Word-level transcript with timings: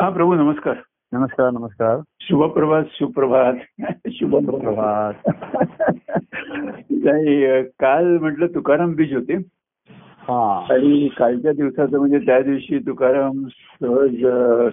हा 0.00 0.10
प्रभू 0.10 0.34
नमस्कार. 0.34 0.74
नमस्कार 1.12 1.50
नमस्कार. 1.50 1.96
शुभप्रभात 2.20 2.82
सुप्रभात. 2.92 3.54
शुभप्रभात. 4.10 5.30
नाही, 6.90 7.44
अ, 7.44 7.62
काल 7.62 8.18
म्हटलं 8.18 8.46
तुकाराम 8.46 8.94
बीज 8.94 9.14
होते. 9.14 9.34
हा. 10.20 10.66
आणि 10.70 11.08
कालच्या 11.08 11.52
दिवसाचं 11.52 11.98
म्हणजे 11.98 12.18
त्या 12.18 12.40
दिवशी 12.40 12.78
तुकाराम 12.78 13.44
सहज 13.46 14.26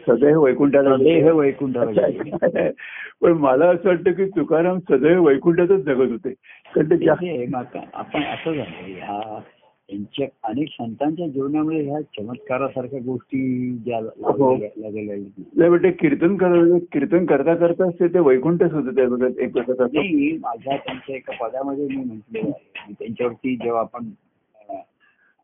सदैव 0.09 0.43
वैकुंठाला 0.43 0.89
वैकुंठाला. 1.33 1.91
पण 3.21 3.31
मला 3.31 3.69
असं 3.69 3.89
वाटतं 3.89 4.11
की 4.11 4.25
तुकाराम 4.25 4.79
सदैव 4.79 5.27
वैकुंठातच 5.27 5.79
जगत 5.79 6.11
होते. 6.11 6.33
कारण 6.75 6.85
ते 6.85 7.09
आपण 7.93 8.23
असं 8.23 8.53
झालं 8.53 8.85
ह्या 8.85 9.39
यांच्या 9.91 10.27
अनेक 10.43 10.67
संतांच्या 10.71 11.27
जीवनामुळे 11.27 11.81
ह्या 11.81 12.01
चमत्कारासारख्या 12.01 12.99
गोष्टी 12.99 13.71
ज्या 13.85 13.97
हो. 13.99 14.55
लागलेल्या- 14.57 15.83
ते 15.83 15.91
कीर्तन 15.91 16.35
करत 16.37 16.79
कीर्तन 16.91 17.25
करता 17.25 17.55
करताच 17.55 18.13
ते 18.13 18.19
वैकुंठच 18.19 18.73
होते 18.73 19.01
एक 19.43 19.57
नाही 19.57 20.37
माझ्या 20.37 20.77
त्यांच्या 20.77 21.15
एका 21.15 21.47
पदामध्ये 21.47 21.87
मी 21.87 21.95
म्हटलेलं 21.95 22.49
आहे. 22.49 22.93
त्यांच्यावरती 22.99 23.55
जेव्हा 23.55 23.81
आपण 23.81 24.09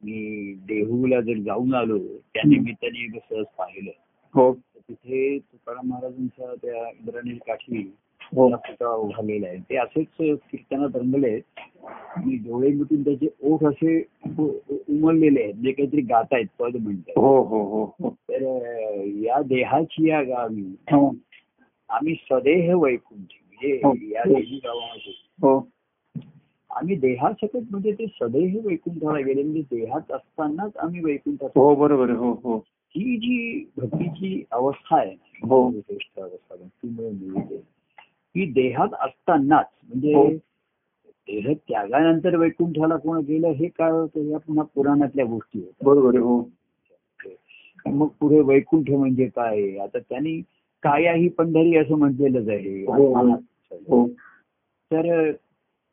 मी 0.04 0.54
देहूला 0.68 1.22
जर 1.22 1.40
जाऊन 1.40 1.74
आलो 1.74 1.98
त्या 1.98 2.42
निमित्ताने 2.46 3.20
सहज 3.20 3.46
पाहिलं. 3.58 3.92
हो. 4.34 4.54
तिथे 4.78 5.38
तुकाराम 5.38 5.90
महाराजांच्या 5.90 6.56
त्या 6.62 6.90
इंद्राणी 6.90 7.30
काठी 7.30 7.94
हो. 8.36 8.50
त्याला 8.50 9.48
आहे. 9.48 9.58
ते 9.58 9.78
असेच 9.78 10.08
कीर्तनात 10.18 10.96
रंगले 10.96 11.28
आहेत. 11.28 11.42
आणि 12.16 12.36
डोळे 12.38 12.70
मिटून 12.70 13.04
त्याचे 13.04 13.28
ओठ 13.44 13.64
असे 13.64 13.98
उमललेले 14.28 15.44
आहेत. 15.44 15.54
जे 15.54 15.72
काहीतरी 15.72 16.02
गातायत 16.02 16.46
पद 16.60 16.76
म्हणतात. 16.76 17.18
हो 17.18 17.42
हो 17.44 17.64
हो 17.64 17.84
हो. 18.00 18.10
तर 18.10 18.42
या 19.06 19.42
देहाची 19.42 20.10
या 20.10 20.22
गावी 20.24 20.76
आम्ही 21.90 22.16
सदेह 22.16 22.76
वैकुंठी. 22.76 23.40
म्हणजे 23.52 24.10
या 24.14 24.24
देही 24.28 24.60
गावामध्ये. 24.64 25.60
आम्ही 26.72 26.96
देहासकट 26.96 27.62
म्हणजे 27.72 27.92
ते 27.92 28.06
सदैह 28.08 28.56
वैकुंठाला 28.66 29.20
गेले. 29.20 29.44
म्हणजे 29.44 29.62
देहात 29.62 30.12
असतानाच 30.12 30.78
आम्ही 30.78 31.02
वैकुंठात 31.04 31.50
हो 31.56 31.76
बरोबर 31.76 32.10
हो 32.10 32.32
हो. 32.44 32.58
ही 32.96 33.16
जी 33.18 33.66
भक्तीची 33.78 34.44
अवस्था 34.52 34.98
आहे 34.98 35.16
हो. 35.44 35.72
श्रेष्ठ 35.72 36.20
अवस्था 36.20 36.56
भक्तीमुळे 36.56 37.10
मिळते. 37.12 37.73
ही 38.36 38.52
देहात 38.52 38.88
असतानाच 39.02 39.66
हो. 39.66 39.88
म्हणजे 39.88 40.38
देह 41.08 41.54
त्यागानंतर 41.54 42.36
वैकुंठाला 42.36 42.98
कोण 42.98 43.24
गेलं 43.24 43.48
हे 43.48 43.68
काय 43.68 43.92
होतं? 43.92 44.30
या 44.30 44.38
पुन्हा 44.38 44.64
पुराणातल्या 44.64 45.26
गोष्टी 45.26 45.60
होत्या. 45.60 45.86
बरोबर. 45.86 46.18
हो. 46.18 46.50
मग 47.86 48.08
पुढे 48.08 48.40
वैकुंठ 48.40 48.92
म्हणजे 48.92 49.26
काय? 49.26 49.78
आता 49.78 50.00
त्यांनी 50.00 50.42
काया 50.84 51.14
ही 51.14 51.30
पंढरी 51.30 51.78
असं 51.78 51.96
म्हटलेलंच 51.96 52.50
आहे. 52.50 52.84
हो, 52.84 53.14
हो. 53.14 53.32
हो 53.72 54.08
तर 54.92 55.32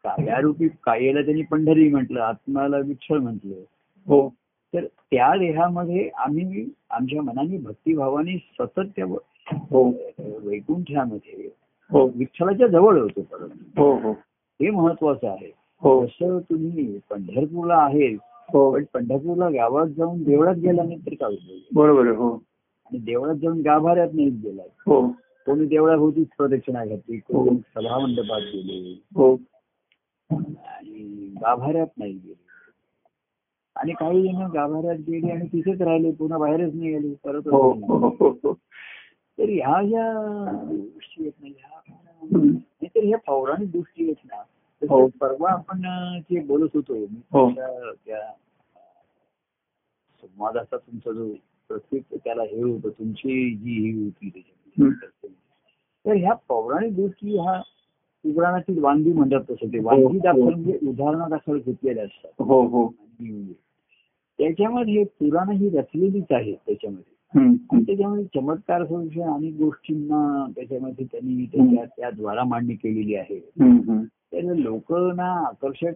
कायारूपी 0.04 0.68
कायेला 0.68 1.22
त्यांनी 1.22 1.42
पंढरी 1.42 1.88
म्हटलं 1.88 2.20
आत्माला 2.20 2.78
विठ्ठल 2.78 3.18
म्हटलं. 3.18 3.54
हो. 4.06 4.28
तर 4.74 4.84
त्या 4.84 5.36
देहामध्ये 5.38 6.08
आम्ही 6.08 6.68
आमच्या 6.90 7.22
मनाने 7.22 7.58
भक्तिभावाने 7.58 8.36
सतत 8.36 8.80
त्या 8.96 9.04
हो. 9.70 9.94
वैकुंठामध्ये 10.42 11.48
हो. 11.92 12.10
विठ्ठलाच्या 12.14 12.66
जवळ 12.66 13.00
होतो 13.00 13.22
परत. 13.22 13.48
हो 13.78 13.92
हो. 13.98 14.12
हे 14.60 14.70
महत्वाचं 14.70 15.28
आहे. 15.28 15.50
हो. 15.82 16.06
जसं 16.06 16.38
तुम्ही 16.38 16.98
पंढरपूरला 17.10 17.76
आहे 17.76 18.06
हो. 18.52 18.72
पण 18.72 18.84
पंढरपूरला 18.94 19.48
गावात 19.48 19.86
जाऊन 19.86 20.22
देवळात 20.22 20.56
गेल्यानंतर 20.56 21.14
काय 21.14 21.36
बरोबर. 21.74 22.06
हो. 22.06 22.34
आणि 22.86 22.98
देवळात 22.98 23.34
जाऊन 23.34 23.60
गाभाऱ्यात 23.60 24.08
नाही 24.14 24.30
गेला 24.30 24.62
हो. 24.86 25.08
कोणी 25.46 25.66
देवळाभोवतीच 25.66 26.28
प्रदक्षिणा 26.38 26.84
घातली 26.84 27.16
कोणी 27.18 27.50
हो. 27.50 27.80
सभा 27.80 27.98
मंडपात 27.98 28.40
गेले. 28.40 29.02
हो. 29.14 29.34
आणि 30.30 31.34
गाभाऱ्यात 31.42 31.86
नाही 31.98 32.12
गेले. 32.12 32.48
आणि 33.76 33.92
काही 33.92 34.22
जण 34.22 34.50
गाभाऱ्यात 34.50 34.96
गेले 34.96 35.30
आणि 35.32 35.46
तिथेच 35.46 35.82
राहिले 35.82 36.10
पुन्हा 36.10 36.38
बाहेरच 36.38 36.74
नाही 36.74 36.94
आले 36.94 37.14
परत 37.24 37.48
हो 37.48 37.72
हो. 37.72 38.08
हो 38.08 38.28
हो. 38.30 38.52
तर 39.40 39.48
ह्या 39.48 39.82
ज्या 39.88 40.12
गोष्टी 40.70 41.22
आहेत 41.22 41.32
ना 41.42 41.48
ह्या 41.48 41.94
हम्म. 42.22 42.56
ह्या 42.96 43.18
पौराणिक 43.18 43.68
गोष्टी 43.76 44.04
आहेत 44.04 44.24
ना. 44.24 44.42
परवा 45.20 45.50
आपण 45.50 45.86
अं, 45.86 46.18
जे 46.20 46.40
बोलत 46.40 46.68
होतो 46.74 46.94
त्या 48.06 48.20
संवादाचा 50.22 50.76
तुमचा 50.76 51.12
जो 51.12 51.32
प्रत्येक 51.68 52.02
त्याला 52.14 52.42
हे 52.42 52.62
होतं 52.62 52.88
तुमची 52.88 53.54
जी 53.54 53.72
ही 53.72 54.04
होती 54.04 54.28
त्याच्यामध्ये. 54.28 55.28
तर 56.06 56.12
ह्या 56.12 56.34
पौराणिक 56.48 56.92
गोष्टी 56.92 57.38
ह्या 57.38 57.60
पुराणातील 58.24 58.78
वांगी 58.78 59.12
म्हणतात 59.12 59.40
तसं 59.50 59.66
ते. 59.66 59.78
वांगी. 59.78 60.18
दाखल 60.18 60.42
म्हणजे 60.42 60.72
घेतलेल्या 61.58 62.04
असतात 62.04 62.42
हो 62.42 62.66
हो. 62.66 62.88
त्याच्यामध्ये 64.38 65.04
पुराणं 65.04 65.52
ही 65.52 65.68
रचलेलीच 65.68 66.24
आहेत 66.30 66.56
त्याच्यामध्ये. 66.66 67.12
हम्म. 67.12 67.19
आणि 67.34 67.82
त्याच्यामध्ये 67.82 68.24
चमत्कार 68.24 68.80
अनेक 68.82 69.54
गोष्टींना 69.54 70.46
त्याच्यामध्ये 70.56 71.04
त्यांनी 71.04 71.46
त्याच्या 71.46 71.84
त्याद्वारा 71.84 72.44
मांडणी 72.44 72.74
केलेली 72.74 73.14
आहे. 73.14 73.38
तर 74.32 74.54
लोकांना 74.54 75.46
आकर्षक 75.46 75.92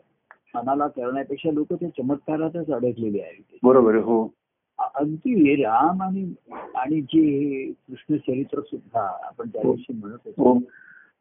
मनाला 0.55 0.89
करण्यापेक्षा 0.89 1.51
लोक 1.51 1.73
त्या 1.73 1.89
चमत्कारातच 1.89 2.71
अडकलेले 2.71 3.21
आहेत. 3.21 3.59
बरोबर. 3.63 3.95
हो. 3.95 4.35
अगदी 4.95 5.55
राम 5.55 6.03
आणि 6.03 6.35
आणि 6.75 7.01
जे 7.01 7.73
कृष्ण 7.73 8.17
चरित्र 8.17 8.61
सुद्धा 8.61 9.01
आपण 9.01 9.49
त्या 9.49 9.63
दिवशी 9.63 9.93
म्हणत 9.93 10.17
होतो 10.25 10.53
हो. 10.53 10.59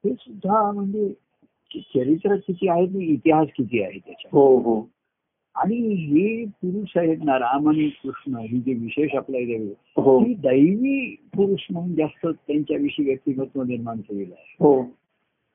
ते 0.04 0.14
सुद्धा 0.14 0.72
म्हणजे 0.72 1.14
चरित्र 1.76 2.36
किती 2.36 2.68
आहे 2.68 3.04
इतिहास 3.06 3.48
किती 3.58 3.84
आहे 3.84 4.00
त्याच्या 4.00 4.30
हो 4.34 4.58
हो. 4.58 4.90
आणि 5.56 5.76
हे 5.76 6.46
पुरुष 6.46 6.98
आहेत 6.98 7.18
ना 7.24 7.38
राम 7.40 7.70
आणि 7.70 7.90
कृष्ण 7.90 8.38
ही 8.38 8.60
जे 8.60 8.74
विशेष 8.74 9.16
आपल्या 9.16 9.42
इथे 9.42 9.74
हो. 9.98 10.20
ही 10.20 10.34
दैवी 10.34 11.16
पुरुष 11.36 11.68
म्हणून 11.72 11.96
जास्त 11.96 12.28
त्यांच्याविषयी 12.28 13.06
व्यक्तिमत्व 13.06 13.64
निर्माण 13.64 13.98
केलेलं 13.98 14.34
आहे. 14.38 14.56
हो. 14.60 14.84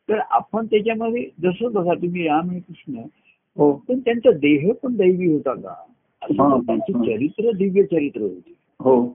तर 0.09 0.19
आपण 0.31 0.67
त्याच्यामध्ये 0.67 1.29
जसं 1.43 1.73
बघा 1.73 1.95
तुम्ही 1.95 2.29
राम 2.29 2.51
आणि 2.51 2.61
कृष्ण 2.61 2.99
हो. 3.57 3.73
पण 3.73 4.01
त्यांचा 4.01 4.31
देह 4.31 4.73
पण 4.83 4.97
दैवी 4.97 5.33
होता 5.33 5.55
का? 5.55 5.75
हा, 6.23 6.49
नाही. 6.49 6.61
त्यांची. 6.61 6.93
चरित्र 6.93 7.51
दिव्य 7.57 7.83
चरित्र 7.83 8.21
होती. 8.21 8.57
हो. 8.81 9.07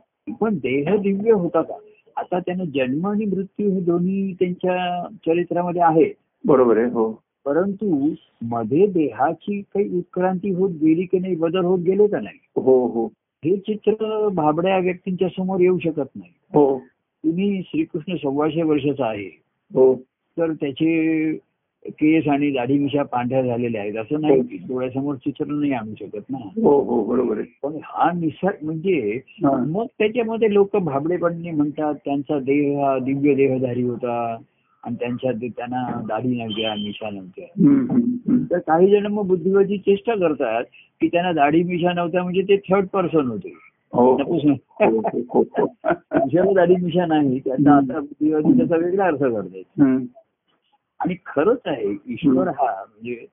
पण 0.42 0.56
देह 0.56 0.96
दिव्य 0.96 1.32
होता 1.32 1.62
का? 1.62 1.78
आता 2.18 2.40
त्यांना 2.40 2.64
जन्म 2.64 3.08
आणि 3.08 3.26
मृत्यू 3.26 3.72
हे 3.72 3.80
दोन्ही 3.80 4.34
त्यांच्या 4.34 5.08
चरित्रामध्ये 5.26 5.82
आहे 5.82 6.14
बरोबर 6.46 6.78
आहे 6.78 6.86
हो. 6.86 7.24
परंतु 7.46 8.14
मध्ये 8.44 8.88
देहाची 8.88 9.62
काही 9.62 9.98
उत्क्रांती 9.98 10.50
होत 10.50 10.70
गेली 10.70 11.06
की 11.06 11.20
नाही 11.20 11.36
बदल 11.36 11.66
होत 11.66 11.80
गेले 11.80 12.08
का 12.08 12.20
नाही? 12.20 12.38
हो 12.56 12.88
हो. 12.88 13.06
हे 13.46 13.58
चित्र 13.58 14.28
भाबड्या 14.28 14.78
व्यक्तींच्या 14.78 15.28
समोर 15.28 15.60
येऊ 15.60 15.80
शकत 15.80 16.10
नाही. 16.16 16.32
हो. 16.54 16.80
तुम्ही 17.24 17.62
श्रीकृष्ण 17.66 18.16
सव्वाशे 18.16 18.62
वर्षाचा 18.62 19.06
आहे. 19.06 19.30
हो. 19.74 19.96
तर 20.38 20.52
त्याचे 20.54 21.34
केस 21.86 22.28
आणि 22.28 22.52
दाढी 22.52 22.80
मिशा 22.80 23.04
पांढऱ्या 23.04 23.42
झालेल्या 23.42 23.82
आहेत. 23.82 23.96
असं 23.96 24.22
नाही 24.22 24.42
की 24.42 24.58
डोळ्यासमोर 24.58 25.16
चित्र 25.16 25.46
नाही 25.46 25.72
आणू 25.72 25.94
शकत 26.00 26.22
ना. 26.30 26.38
हो 26.38 26.82
हो. 26.82 27.04
बरोबर 27.04 27.38
आहे. 27.38 27.60
पण 27.64 27.78
हा 27.84 28.12
निसर्ग 28.12 28.66
म्हणजे 28.66 29.20
हा. 29.28 29.66
मग 29.68 29.86
त्याच्यामध्ये 29.86 30.54
लोक 30.54 30.78
भाबडेपणे 30.78 31.52
म्हणतात 31.52 31.96
त्यांचा 31.96 32.40
देह 32.40 32.86
हा 32.86 33.00
दिव्य 33.00 33.34
देहधारी 33.34 33.84
होता. 33.84 34.38
आणि 34.84 34.96
त्यांच्या 34.96 35.32
त्यांना 35.32 36.02
दाढी 36.08 36.38
नव्हत्या 36.38 36.76
मिशा 36.76 37.10
नव्हत्या. 37.10 37.46
तर 38.52 38.58
काही 38.60 38.92
जण 38.92 39.06
मग 39.06 39.28
बुद्धिवादी 39.28 39.78
चेष्टा 39.78 40.16
करतात 40.16 40.64
की 41.02 41.08
त्यांना 41.08 41.32
दाढी 41.32 41.64
मिशा 41.64 41.94
नव्हत्या 41.94 42.24
म्हणजे 42.24 42.42
ते 42.42 42.58
थर्ड 42.58 42.88
पर्सन 42.88 43.28
होते. 43.28 43.54
हो 43.94 44.12
हो. 44.16 44.38
हो, 45.42 46.54
दाढी 46.56 46.76
मिशा 46.76 47.06
नाही. 47.06 47.40
त्याचा 47.40 47.72
आता 47.76 48.00
बुद्धिवादी 48.00 48.58
त्याचा 48.58 48.76
वेगळा 48.76 49.06
अर्थ 49.06 49.20
करतात. 49.20 49.82
आणि 51.00 51.16
खरंच 51.26 51.60
आहे 51.66 51.98
ईश्वर 52.08 52.48
हा 52.48 52.86
म्हणजे 52.90 53.26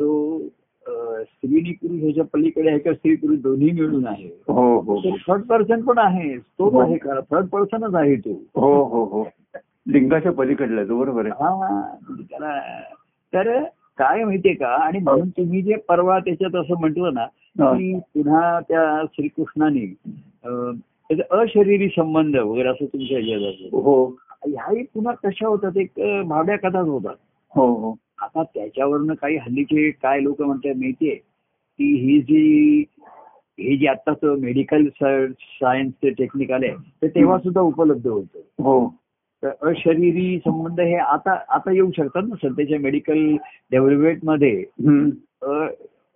तो 0.00 0.38
अं, 0.86 1.22
स्त्री 1.22 1.58
आणि 1.58 1.72
पुरुष 1.72 2.02
ह्याच्या 2.02 2.24
पलीकडे 2.34 2.68
आहे 2.70 2.78
का 2.78 2.92
स्त्री 2.92 3.16
पुरुष 3.16 3.38
दोन्ही 3.38 3.70
मिळून 3.70 4.06
आहे. 4.06 4.28
तो 4.80 5.16
थर्ड 5.16 5.42
पर्सन 5.42 5.80
पण 5.80 5.98
आहे. 5.98 6.38
तोच 6.38 6.72
हो. 6.72 6.78
आहे 6.80 6.96
का? 6.96 7.20
थर्ड 7.20 7.46
पर्सनच 7.46 7.94
आहे 7.94 8.16
तो. 8.16 8.32
हो 8.60 8.84
हो 8.84 9.04
हो. 9.04 9.24
लिंगाच्या 9.86 10.32
पलीकडला 10.32 10.80
आहे 10.80 10.88
तो 10.88 10.98
बरोबर 10.98 11.26
आहे. 11.26 11.44
हा 11.44 12.60
तर 13.32 13.62
काय 13.98 14.24
माहितीये 14.24 14.54
का? 14.54 14.68
आणि 14.84 14.98
म्हणून 14.98 15.28
तुम्ही 15.28 15.62
जे 15.62 15.76
परवा 15.88 16.18
त्याच्यात 16.18 16.54
असं 16.56 16.78
म्हटलं 16.80 17.14
ना 17.14 17.24
हा. 17.60 17.72
की 17.72 17.98
पुन्हा 18.14 18.60
त्या 18.60 19.02
श्रीकृष्णाने 19.12 19.86
त्याचा 21.08 21.40
अशरीरी 21.40 21.88
संबंध 21.88 22.36
वगैरे 22.36 22.68
असं 22.68 22.84
तुमच्या 22.84 23.18
ह्याच्यात. 23.18 23.68
हो. 23.72 24.06
ह्याही 24.46 24.82
पुन्हा 24.94 25.12
कशा 25.24 25.46
होतात? 25.48 25.76
एक 25.76 26.00
भावड्या 26.26 26.56
कथाच 26.58 26.86
होतात. 26.86 27.14
हो 27.54 27.66
हो. 27.74 27.94
आता 28.22 28.42
त्याच्यावरनं 28.42 29.14
काही 29.14 29.36
हल्लीचे 29.36 29.90
काय 29.90 30.20
लोक 30.22 30.42
म्हणतात 30.42 30.76
माहितीये 30.76 31.14
की 31.78 31.94
ही 32.00 32.20
जी 32.20 32.84
हे 33.58 33.76
जे 33.76 33.86
आत्ताच 33.88 34.24
मेडिकल 34.40 34.86
सायन्स 35.02 35.92
टेक्निक 36.18 36.50
आले 36.52 36.68
ते 37.02 37.08
तेव्हा 37.08 37.38
सुद्धा 37.38 37.60
उपलब्ध 37.60 38.06
होतं. 38.06 38.38
हो. 38.62 38.86
तर 38.88 39.03
अशरीरी 39.62 40.38
संबंध 40.38 40.80
हे 40.80 40.94
आता 40.94 41.38
आता 41.48 41.72
येऊ 41.72 41.90
शकतात 41.96 42.22
ना 42.28 42.48
सध्याच्या 42.48 42.78
मेडिकल 42.78 43.36
डेव्हलपमेंटमध्ये 43.70 44.64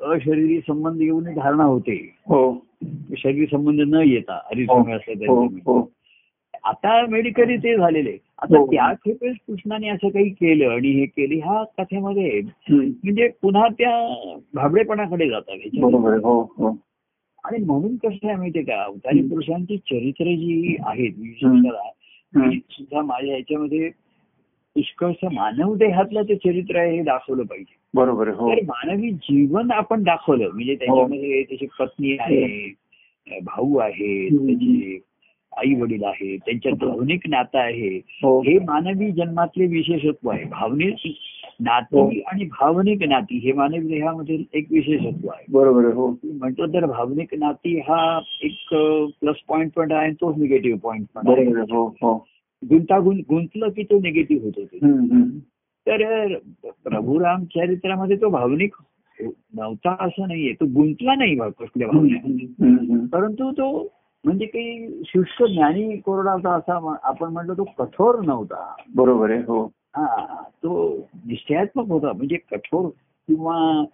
अशरीरी 0.01 0.61
संबंध 0.61 1.03
येऊन 1.03 1.25
धारणा 1.25 1.65
होते. 1.65 2.15
हो. 2.21 2.67
शरीर 3.17 3.49
संबंध 3.53 3.81
न 3.81 3.95
येता 3.95 4.35
असं 4.35 4.63
हो. 4.63 4.85
त्यांचं 4.85 5.57
हो 5.67 5.93
आता 6.65 7.07
मेडिकली 7.07 7.57
ते 7.57 7.77
झालेले. 7.77 8.17
आता 8.43 8.59
हो. 8.59 8.67
त्या 8.67 8.93
खेपेस 8.93 9.37
कृष्णाने 9.49 9.89
असं 9.89 10.09
काही 10.09 10.29
केलं 10.29 10.69
आणि 10.69 10.89
हे 10.89 11.07
केले 11.07 11.35
ह्या 11.35 11.65
कथेमध्ये. 11.65 12.41
म्हणजे 12.71 13.29
पुन्हा 13.43 13.69
त्या 13.69 14.15
भाबडेपणाकडे 14.55 15.29
जातात. 15.29 15.57
हो 16.25 16.43
हो. 16.43 16.77
आणि 17.45 17.65
म्हणून 17.65 17.97
कसं 17.97 18.29
आहे 18.29 18.37
माहितीये 18.37 18.65
का? 18.65 18.85
अवतारी 18.85 19.23
पुरुषांची 19.23 19.77
चरित्र 19.77 20.25
जी 20.25 20.77
आहेत 20.87 21.13
सुद्धा 22.71 23.03
माझ्या 23.03 23.35
ह्याच्यामध्ये 23.35 23.89
पुष्कळचं 24.75 25.29
मानव 25.33 25.75
देहातलं 25.75 26.23
ते 26.23 26.37
चरित्र 26.37 26.77
आहे 26.77 26.97
हे 26.97 27.03
दाखवलं 27.03 27.43
पाहिजे. 27.43 27.77
बरोबर. 27.95 28.29
हो. 28.29 28.51
तर 28.51 28.63
मानवी 28.63 29.11
जीवन 29.11 29.71
आपण 29.71 30.03
दाखवलं. 30.03 30.51
म्हणजे 30.51 30.75
त्याच्यामध्ये 30.75 31.43
त्याची 31.43 31.67
पत्नी 31.79 32.17
आहे 32.21 32.75
भाऊ 33.41 33.77
आहे. 33.77 34.29
त्याची 34.29 35.01
आई 35.57 35.75
वडील 35.75 36.05
आहे 36.05 36.37
त्यांच्यात 36.37 36.75
भावनिक 36.75 37.21
नातं 37.29 37.59
आहे. 37.59 37.97
हो. 37.97 38.41
हे 38.43 38.59
मानवी 38.59 39.13
जन्मातले 39.13 39.67
विशेषत्व 39.67 40.31
आहे. 40.31 40.45
भावनिक 40.45 40.95
हो. 41.05 41.11
नाती 41.61 42.21
आणि 42.21 42.45
भावनिक 42.45 43.03
नाती 43.09 43.39
हे 43.39 43.53
मानवी 43.53 43.79
देहामध्ये 43.79 44.39
एक 44.53 44.67
विशेषत्व 44.71 45.29
आहे 45.29 45.45
बरोबर 45.51 45.85
आहे. 45.85 45.93
हो 45.93 46.09
म्हटलं 46.25 46.67
तर 46.67 46.87
भावनिक 46.87 47.35
नाती 47.35 47.79
हा 47.79 48.21
एक 48.43 48.59
प्लस 49.21 49.37
पॉईंट 49.49 49.73
पण 49.73 49.93
आहे 49.93 50.13
तोच 50.13 50.39
निगेटिव्ह 50.39 50.79
पॉईंट 50.79 51.07
पण 51.15 51.29
आहे. 51.29 51.47
हो 51.47 51.87
हो 52.03 52.27
गुंतागुंत 52.71 53.21
गुंतलं 53.29 53.69
की 53.69 53.83
तो 53.83 53.99
निगेटिव्ह 53.99 54.45
होत. 54.45 54.65
तर 55.87 56.35
प्रभू 56.85 57.21
राम 57.21 57.45
चरित्रामध्ये 57.45 58.17
तो 58.17 58.29
भावनिक 58.29 58.75
नव्हता 59.55 59.97
असं 60.01 60.29
नाहीये 60.29 60.53
तो 60.53 60.67
गुंतला 60.67 61.15
नाही 61.15 61.39
हम्म. 61.39 62.07
हम्म. 62.65 63.07
परंतु 63.07 63.51
तो 63.51 63.93
म्हणजे 64.25 64.47
काही 64.47 65.03
शुष्क 65.07 65.43
ज्ञानी 65.43 65.97
कोरडा 65.97 66.33
होता 66.33 66.55
असा 66.55 66.97
आपण 67.03 67.33
म्हटलं 67.33 67.53
तो 67.53 67.65
कठोर 67.65 68.21
नव्हता 68.21 68.75
बरोबर 68.95 69.31
आहे. 69.31 69.41
हो 69.41 69.73
हा 69.97 70.43
तो 70.63 70.99
निश्चयात्मक 71.27 71.87
होता 71.89 72.13
म्हणजे 72.13 72.37
कठोर 72.37 72.89
किंवा 73.29 73.85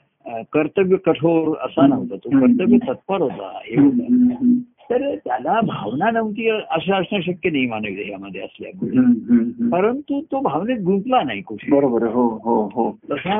कर्तव्य 0.53 0.97
कठोर 0.97 1.57
असा 1.61 1.87
नव्हता 1.87 2.17
तो 2.17 2.29
कर्तव्य 2.29 2.79
तत्पर 2.79 3.21
होता. 3.21 3.59
हम्म. 3.79 4.55
तर 4.91 5.15
त्याला 5.15 5.61
भावना 5.61 6.11
नव्हती 6.11 6.49
असं 6.49 6.93
असणं 6.95 7.21
शक्य 7.21 7.51
नाही 7.51 7.67
मानवी 7.67 7.95
देहामध्ये 7.95 8.41
असल्यामुळे. 8.41 9.69
परंतु 9.71 10.21
तो 10.33 10.41
भावनेत 10.41 10.79
गुंतला 10.79 11.23
नाही 11.23 11.41
कुठे 11.43 11.71
बरोबर. 11.71 12.07
हो 12.07 12.27
हो 12.45 12.57
हो 12.75 12.91
तसा 13.11 13.37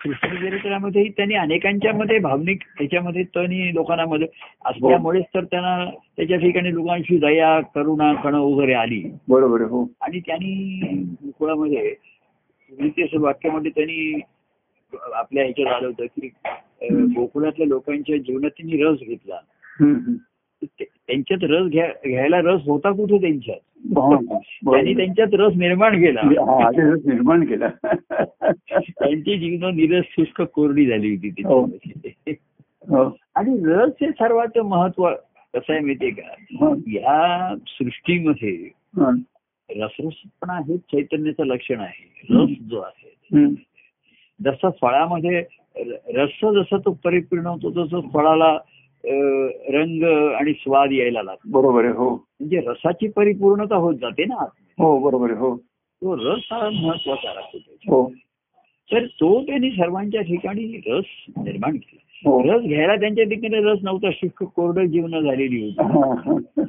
कृष्ण 0.00 0.34
चरित्रामध्येही 0.36 1.08
त्यांनी 1.08 1.34
अनेकांच्या 1.34 1.92
मध्ये 1.92 2.18
भावनिक 2.18 2.62
त्याच्यामध्ये 2.78 3.22
त्यांनी 3.24 3.74
लोकांना 3.74 4.04
मध्ये 4.04 4.26
असल्यामुळेच 4.64 5.24
तर 5.34 5.44
त्यांना 5.44 5.90
त्याच्या 6.16 6.38
ठिकाणी 6.38 6.74
लोकांशी 6.74 7.18
दया 7.18 7.58
करुणा 7.74 8.12
कण 8.14 8.34
वगैरे 8.34 8.74
आली 8.74 9.02
बरोबर. 9.28 9.62
हो 9.62 9.86
आणि 10.00 10.20
त्यांनी 10.20 11.04
मुकुळामध्ये 11.22 11.94
गीतेच्या 12.72 13.20
वाक्यामध्ये 13.20 13.70
त्यांनी 13.70 14.20
आपल्या 15.14 15.44
ह्याच्यात 15.44 15.74
आलं 15.74 15.86
होतं 15.86 16.06
की 16.06 16.28
गोकुळातल्या 17.14 17.66
लोकांच्या 17.66 18.16
जीवनात 18.16 18.50
त्यांनी 18.50 18.82
रस 18.82 18.98
घेतला 18.98 19.40
त्यांच्यात 20.62 21.44
रस 21.44 21.70
घ्या 21.70 21.86
घ्यायला 22.06 22.38
रस 22.40 22.60
होता 22.66 22.90
कुठे 22.92 23.18
त्यांच्यात 23.18 23.58
हा, 23.96 24.08
बरोबर. 24.08 24.36
त्यांनी 24.72 24.94
त्यांच्यात 24.94 25.34
रस 25.34 25.52
निर्माण 25.56 25.98
केला 26.00 26.20
हा, 26.40 26.70
निर्माण 26.70 27.44
केला 27.44 27.68
त्यांची 28.42 29.36
जीवन 29.38 29.74
निरस 29.76 30.04
शुष्क 30.08 30.42
कोरडी 30.42 30.86
झाली 30.86 31.10
होती 31.10 31.30
त्याच्यामध्ये 31.30 32.34
हो. 32.88 33.04
आणि 33.34 33.56
रस 33.64 33.92
हे 34.00 34.10
सर्वात 34.10 34.58
महत्त्व 34.58 35.08
कसं 35.54 35.72
आहे 35.72 35.80
माहितीये 35.80 36.10
का 36.10 36.34
हा. 36.60 36.74
या 36.86 37.54
सृष्टीमध्ये 37.68 38.52
हा. 38.96 39.10
रसरसपणा 39.68 40.58
हे 40.58 40.76
चैतन्याचं 40.78 41.46
लक्षण 41.46 41.80
आहे 41.80 42.34
रस 42.34 42.50
जो 42.70 42.80
आहे. 42.80 43.46
जसा 44.40 44.70
फळामध्ये 44.70 45.42
रस 46.14 46.44
जसा 46.54 46.76
तो 46.76 46.92
परिपूर्ण 47.04 47.46
होतो 47.46 47.70
तसं 47.76 48.08
फळाला 48.14 48.56
रंग 49.06 50.02
आणि 50.34 50.52
स्वाद 50.52 50.92
यायला 50.92 51.22
लागतो 51.22 51.50
बरोबर 51.50 51.84
आहे. 51.84 51.92
हो 51.92 52.10
म्हणजे 52.10 52.60
रसाची 52.66 53.08
परिपूर्णता 53.08 53.76
होत 53.76 53.94
जाते 53.94 54.24
ना. 54.24 54.44
हो 54.78 54.98
बरोबर 54.98 55.30
आहे. 55.30 55.38
हो 55.38 55.56
तो 55.56 56.14
रस 56.16 56.48
हा 56.52 56.68
महत्त्वाचा 56.70 57.34
राहतो. 57.34 57.58
हो 57.86 58.08
तर 58.90 59.06
तो 59.20 59.40
त्यांनी 59.42 59.70
सर्वांच्या 59.70 60.20
ठिकाणी 60.22 60.80
रस 60.86 61.04
निर्माण 61.36 61.76
केला 61.76 62.28
हो 62.28 62.40
रस 62.42 62.62
घ्यायला 62.62 62.94
त्यांच्या 62.96 63.24
ठिकाणी 63.24 63.62
रस 63.64 63.78
नव्हता 63.82 64.10
शुष्क 64.12 64.42
कोरडं 64.44 64.84
जीवन 64.84 65.20
झालेली 65.20 65.62
होती. 65.64 66.62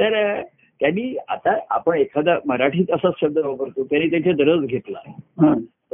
तर 0.00 0.42
त्यांनी 0.80 1.14
आता 1.28 1.58
आपण 1.70 1.96
एखादा 1.96 2.36
मराठीत 2.46 2.90
असा 2.92 3.10
शब्द 3.20 3.38
वापरतो 3.38 3.84
त्यांनी 3.84 4.10
त्याच्यात 4.10 4.40
रस 4.40 4.64
घेतला 4.66 4.98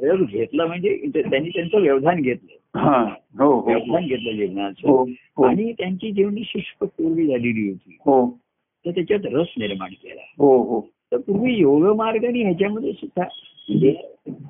रस 0.03 0.29
घेतला 0.29 0.67
म्हणजे 0.67 1.11
त्यांनी 1.15 1.49
त्यांचं 1.49 1.81
व्यवधान 1.81 2.21
घेतलं. 2.21 2.79
हा. 2.79 3.15
हो 3.39 3.61
हो. 3.61 3.67
व्यवधान 3.67 4.07
घेतलं 4.07 4.33
जीवनाचं. 4.33 4.89
हो 5.37 5.43
आणि 5.45 5.73
त्यांची 5.73 6.13
जीवनी 6.13 6.43
शुष्क 6.45 6.85
कोरडी 6.85 7.27
झालेली 7.27 7.69
होती. 7.69 7.97
हो. 8.01 8.39
तर 8.87 8.91
त्याच्यात 8.91 9.21
रस 9.25 9.47
निर्माण 9.59 9.91
केला. 9.91 10.23
हो 10.39 10.63
हो. 10.63 10.81
तर 10.81 11.17
पूर्वी 11.17 11.55
योग 11.55 11.97
मार्गाने 11.97 12.43
ह्याच्यामध्ये 12.43 12.93
सुद्धा 12.93 13.23
म्हणजे 13.69 13.97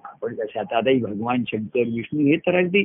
आपण 0.05 0.35
कसं 0.35 0.61
आता 0.61 0.81
भगवान 0.81 1.43
शंकर 1.49 1.81
विष्णू 1.81 2.27
हे 2.27 2.37
तर 2.37 2.59
अगदी 2.59 2.85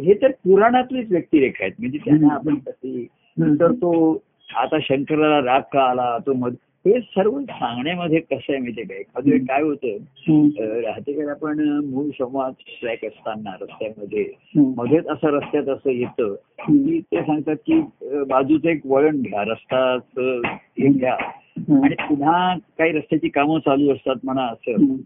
हे 0.00 0.14
तर 0.14 0.30
पुराणातलेच 0.30 1.10
व्यक्तिरेखा 1.10 1.64
आहेत. 1.64 1.74
म्हणजे 1.78 1.98
त्यांना 1.98 2.34
आपण 2.34 2.54
कसे 2.54 3.06
तर 3.40 3.72
तो 3.72 4.22
आता 4.56 4.76
शंकराला 4.82 5.52
राग 5.52 5.60
का 5.72 5.82
आला? 5.82 6.18
तो 6.26 6.32
मध 6.32 6.54
हे 6.86 7.00
सर्व 7.00 7.40
सांगण्यामध्ये 7.40 8.20
कसं 8.20 8.34
आहे 8.34 8.58
माहितीये 8.58 8.86
का? 8.86 8.94
एखाद्या 8.94 9.32
वेळी 9.32 9.44
काय 9.44 9.62
होतं. 9.62 9.96
अं, 10.58 10.80
राहतेकडे 10.80 11.30
आपण 11.30 11.58
मूळ 11.84 12.06
संवाद 12.06 12.52
ट्रॅक 12.80 13.04
असताना 13.04 13.50
रस्त्यामध्ये. 13.60 14.26
मध्येच 14.76 15.06
असं 15.06 15.28
रस्त्यात 15.28 15.68
असं 15.68 15.90
येतं 15.90 16.34
की 16.58 17.00
ते 17.00 17.20
सांगतात 17.22 17.56
की 17.56 17.80
बाजूचं 18.02 18.68
एक 18.68 18.80
वळण 18.86 19.22
घ्या 19.22 19.42
रस्ता 19.42 19.98
हे 20.48 20.88
घ्या. 20.88 21.14
आणि 21.84 21.94
पुन्हा 21.94 22.58
काही 22.78 22.92
रस्त्याची 22.92 23.28
कामं 23.28 23.58
चालू 23.58 23.92
असतात 23.92 24.14
म्हणा 24.24 24.42
असं. 24.42 24.96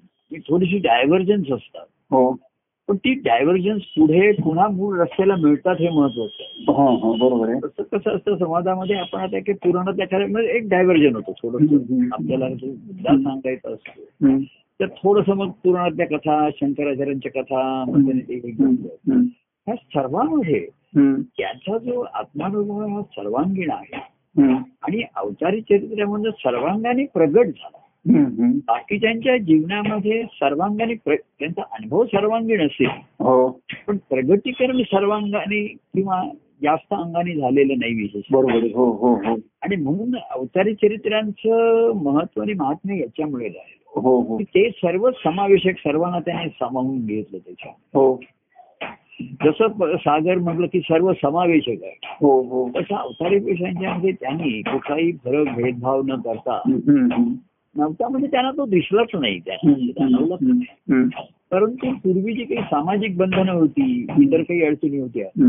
थोडीशी 0.49 0.78
डायव्हर्जन्स 0.78 1.52
असतात. 1.52 1.87
हो. 2.10 2.37
पण 2.90 2.97
ती 2.97 3.14
डायव्हर्जन्स 3.14 3.82
पुढे 3.82 4.32
पुन्हा 4.32 4.68
मूळ 4.68 4.99
रस्त्याला 4.99 5.37
मिळतात 5.37 5.76
हे 5.80 5.88
महत्वाचं 5.88 6.42
आहे 6.42 6.73
हा 6.73 6.90
हा 6.90 7.12
बरोबर 7.20 7.49
आहे 7.49 7.61
तसं 7.61 7.82
कसं 7.82 8.11
असतं 8.11 8.37
समाजामध्ये 8.37 8.97
आपण 8.97 9.18
आता 9.20 9.38
काही 9.38 9.52
पूर्ण 9.52 9.90
त्याच्यामध्ये 9.90 10.50
एक 10.50 10.68
डायव्हर्जन 10.68 11.16
होतो 11.16 11.32
थोडस. 11.32 11.62
आपल्याला 12.12 12.49
सांगायचा 13.18 13.73
असतो. 13.73 14.00
तर 14.80 14.87
थोडस 14.87 15.28
मग 15.28 15.50
पुराणातल्या 15.50 16.06
कथा 16.06 16.49
शंकराचार्यांच्या 16.50 17.42
कथा. 17.42 17.85
ह्या 19.66 19.75
सर्वांमध्ये. 19.75 20.66
त्याचा 21.38 21.78
जो 21.78 22.00
आत्मानुभव 22.14 22.80
आहे 22.80 22.92
हा 22.92 23.02
सर्वांगीण 23.02 23.70
आहे. 23.70 23.97
आणि 24.82 25.02
अवतारी 25.16 25.61
चरित्रामध्ये 25.61 26.30
सर्वांगाने 26.30 27.04
प्रगट 27.14 27.47
झाला. 27.47 27.78
बाकीच्यांच्या 28.07 29.37
जीवनामध्ये 29.37 30.23
सर्वांगाने 30.23 30.95
त्यांचा 31.14 31.62
अनुभव 31.62 32.04
सर्वांगीण 32.04 32.66
असेल 32.66 32.88
हो. 33.19 33.61
पण 33.87 33.97
प्रगतीकरण 33.97 34.83
सर्वांगाने 34.83 35.66
किंवा 35.66 36.23
जास्त 36.62 36.95
अंगाने 36.95 37.35
झालेलं 37.35 37.75
नाही 37.78 37.95
विशेष. 37.95 38.23
बरोबर. 38.30 38.54
हो 38.54 38.90
हो 38.92 39.14
हो. 39.14 39.35
आणि 39.62 39.76
म्हणून 39.76 40.16
अवतारी 40.30 40.75
चरित्रांचं 40.75 41.92
महत्त्व 41.95 42.42
आणि 42.42 42.52
महात्म्य 42.52 42.97
याच्यामुळे 42.97 43.45
राहिलं 43.45 44.00
हो 44.00 44.21
हो. 44.21 44.38
ते 44.40 44.71
सर्व 44.71 45.11
समावेशक 45.11 45.78
सर्वांना 45.78 46.19
त्याने 46.19 46.49
सामावून 46.49 47.07
घेतलं 47.07 47.38
त्याच्या 47.38 47.73
हो. 47.95 48.21
जसं 49.23 49.97
सागर 49.97 50.38
म्हटलं 50.38 50.66
की 50.66 50.80
सर्व 50.80 51.12
समावेशक 51.12 51.83
आहे. 51.83 52.16
हो 52.21 52.42
हो. 52.42 52.69
तसं 52.69 52.95
अवतारी 52.95 53.38
पेशांच्या 53.38 53.95
मध्ये 53.95 54.12
त्यांनी 54.12 54.62
कुठलाही 54.62 55.12
फरक 55.12 55.47
भेदभाव 55.57 56.02
न 56.02 56.21
करता. 56.21 56.61
नव्हता 57.76 58.08
म्हणजे 58.08 58.26
त्यांना 58.26 58.50
तो 58.50 58.66
दिसलाच 58.66 59.08
नाही 59.14 59.38
त्यांना 59.40 59.70
नाही 60.08 60.64
हम्म. 60.92 61.08
परंतु 61.50 61.92
पूर्वी 61.92 62.32
जी 62.34 62.44
काही 62.44 62.62
सामाजिक 62.62 63.16
बंधनं 63.16 63.52
होती 63.52 64.06
इतर 64.20 64.42
काही 64.42 64.62
अडचणी 64.62 64.98
होत्या 64.98 65.44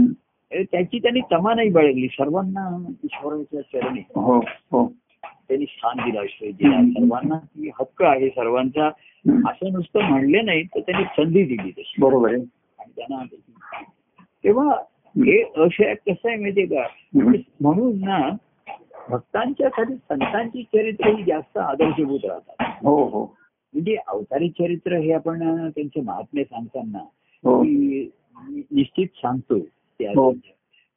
त्याची 0.72 1.00
त्यांनी 1.00 1.20
तमा 1.32 1.54
नाही 1.54 1.70
बाळगली. 1.70 2.08
सर्वांना 2.08 2.86
ईश्वराच्या 3.04 3.62
चरणी. 3.62 4.00
हो 4.00 4.38
हो. 4.40 4.94
त्यांनी 5.24 5.66
स्थान 5.66 6.10
दिलं 6.10 6.20
आश्रय 6.22 6.52
दिला. 6.52 6.82
सर्वांना 6.82 7.38
ती 7.38 7.70
हक्क 7.80 8.04
आहे 8.04 8.30
सर्वांचा. 8.30 8.88
असं 9.30 9.74
नुसतं 9.74 10.00
म्हणले 10.02 10.42
नाही 10.42 10.64
तर 10.64 10.80
त्यांनी 10.80 11.04
संधी 11.04 11.44
दिली 11.44 11.72
तशी. 11.72 12.02
बरोबर 12.02 12.34
आहे. 12.34 12.44
आणि 12.80 12.92
त्यांना 12.98 13.24
तेव्हा 14.44 14.76
हे 15.06 15.42
अशा 15.42 15.94
कसं 15.94 16.30
आहे 16.30 16.38
माहितीये 16.38 16.66
का. 16.66 16.84
म्हणून 17.62 18.00
ना 18.00 18.30
भक्तांच्यासाठी 19.10 19.96
संतांची 19.96 20.64
चरित्र 20.64 21.08
ही 21.08 21.24
जास्त 21.24 21.58
आदर्शभूत 21.58 22.20
राहतात. 22.24 22.86
हो 22.86 23.04
हो. 23.04 23.38
म्हणजे 23.74 23.96
अवतारी 24.08 24.50
चरित्र 24.50 24.94
हे 24.94 25.12
आपण 25.12 25.68
त्यांचे 25.70 26.02
महात्मे 26.02 26.44
सांगताना 26.44 27.00
हो. 27.44 27.64
निश्चित 28.72 29.08
सांगतो 29.16 29.56
हो. 30.02 30.32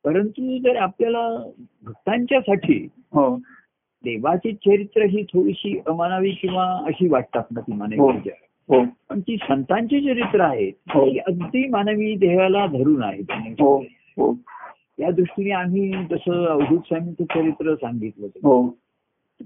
परंतु 0.05 0.59
जर 0.59 0.77
आपल्याला 0.77 1.51
भक्तांच्यासाठी 1.87 2.89
हो. 2.97 3.37
देवाची 4.05 4.53
चरित्र 4.53 5.03
ही 5.03 5.23
थोडीशी 5.23 5.81
अमानावी 5.87 6.31
किंवा 6.31 6.83
अशी 6.87 7.09
वाटतात 7.09 7.43
ना 7.51 7.61
ती. 7.61 7.73
मानवी 7.73 8.31
हो. 8.69 8.85
पण 9.11 9.21
ती 9.21 9.37
संतांची 9.37 10.01
चरित्र 10.01 10.41
आहेत. 10.41 10.73
ती 10.73 11.19
अगदी 11.19 11.69
मानवी 11.69 12.17
देहाला 12.17 12.67
धरून 12.67 13.03
आहेत 13.03 13.25
या 14.99 15.11
दृष्टीने 15.11 15.51
आम्ही 15.51 15.91
जसं 16.11 16.45
अवधूत 16.47 16.81
स्वामींचं 16.87 17.25
चरित्र 17.25 17.75
सांगितलं 17.75 18.27
होतं. 18.27 18.39
हो 18.43 18.69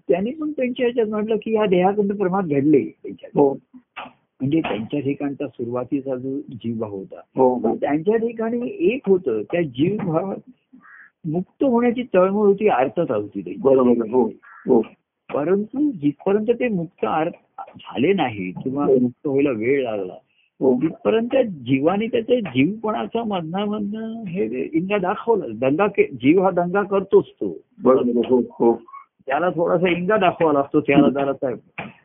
त्यांनी 0.09 0.31
पण 0.31 0.51
त्यांच्या 0.53 0.87
ह्याच्यात 0.87 1.07
म्हटलं 1.07 1.37
की 1.37 1.55
या 1.55 1.67
देहाकडून 1.67 2.17
प्रमाद 2.17 2.49
घडले 2.49 2.85
त्यांच्या 2.85 3.29
हो 3.35 3.53
म्हणजे 4.41 4.61
त्यांच्या 4.61 5.01
ठिकाणचा 5.01 5.47
सुरुवातीचा 5.47 6.17
जो 6.17 6.39
जीवभाव 6.53 6.91
होता 6.91 7.21
हो 7.37 7.75
त्यांच्या 7.75 8.17
ठिकाणी 8.17 8.69
एक 8.93 9.09
होतं 9.09 9.43
त्या 9.43 9.63
जीवभावात 9.63 10.51
मुक्त 11.25 11.65
होण्याची 11.65 12.03
तळमळ 12.15 12.47
होती 12.47 12.69
अर्थता 12.69 13.15
होती. 13.15 13.55
बरोबर. 13.59 14.09
हो 14.11 14.23
हो 14.67 14.81
परंतु 15.31 15.91
जिथपर्यंत 15.91 16.51
ते 16.61 16.69
मुक्त 16.69 17.05
अर्थ 17.05 17.63
झाले 17.77 18.13
नाही 18.13 18.51
किंवा. 18.53 18.87
मुक्त 19.01 19.27
व्हायला 19.27 19.51
वेळ 19.51 19.83
लागला 19.83 20.15
हो 20.61 20.77
तिथपर्यंत 20.83 21.47
जीवाने 21.47 22.07
त्याच्या 22.07 22.41
जीवपणाचा 22.41 23.25
मधनामधनं 23.25 24.23
हे 24.27 24.71
इंगा 24.73 24.99
दाखवला. 24.99 25.45
दंगा 25.49 25.87
के- 25.87 26.15
जीव 26.15 26.43
हा 26.43 26.51
दंगा 26.51 26.83
करतोच 26.83 27.25
तो. 27.27 27.59
हो 28.27 28.39
हो. 28.51 28.83
त्याला 29.27 29.49
थोडासा 29.49 29.89
इंगा 29.89 30.17
दाखवा 30.17 30.53
लागतो 30.53 30.81
त्याला 30.81 31.09
जरासा 31.11 31.55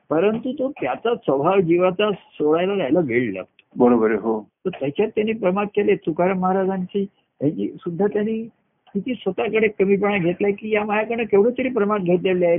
परंतु 0.09 0.51
तो 0.51 0.71
त्याचा 0.71 1.15
स्वभाव 1.15 1.59
जीवाचा 1.59 2.11
सोडायला 2.11 2.75
जायला 2.75 2.99
वेळ 2.99 3.33
लागतो. 3.33 3.85
बरोबर. 3.85 4.11
हो. 4.11 4.47
तर 4.65 4.69
त्याच्यात 4.69 5.07
त्यांनी 5.09 5.33
प्रमाद 5.33 5.67
केले 5.75 5.95
तुकाराम 5.95 6.39
महाराजांची 6.39 7.05
ह्याची 7.41 7.73
सुद्धा 7.79 8.05
त्यांनी 8.07 8.49
किती 8.93 9.13
स्वतःकडे 9.13 9.67
कमीपणा 9.67 10.17
घेतलाय 10.17 10.51
की 10.51 10.69
या 10.69 10.85
माझ्याकडे 10.85 11.23
केवढं 11.25 11.49
तरी 11.49 11.69
प्रमाद 11.69 12.01
घेतलेले 12.03 12.45
आहे. 12.47 12.57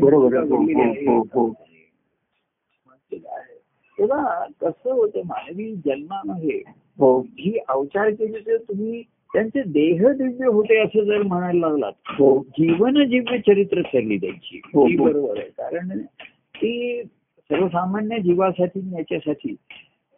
तेव्हा 3.99 4.47
कसं 4.61 4.93
होतं 4.93 5.21
मानवी 5.25 5.75
जन्मामध्ये 5.75 6.63
हो 6.99 7.21
ही. 7.21 7.59
अवचार 7.69 8.11
केली 8.11 8.39
तर 8.47 8.57
तुम्ही 8.57 9.03
त्यांचे 9.03 9.63
देह 9.63 10.09
दिव्य 10.09 10.47
होते 10.47 10.79
असं 10.79 11.05
जर 11.05 11.23
म्हणायला 11.23 11.69
लागलात 11.69 11.93
हो. 12.07 12.43
जीवन 12.51 12.95
दिव्य 13.09 13.39
चरित्र 13.39 13.81
ठरली 13.81 14.17
त्यांची. 14.17 14.61
हो. 14.75 15.05
बरोबर 15.05 15.39
आहे. 15.39 15.49
कारण 15.49 15.99
ती 16.57 17.03
सर्वसामान्य 17.51 18.19
जीवासाठी 18.19 18.81
याच्यासाठी 18.95 19.57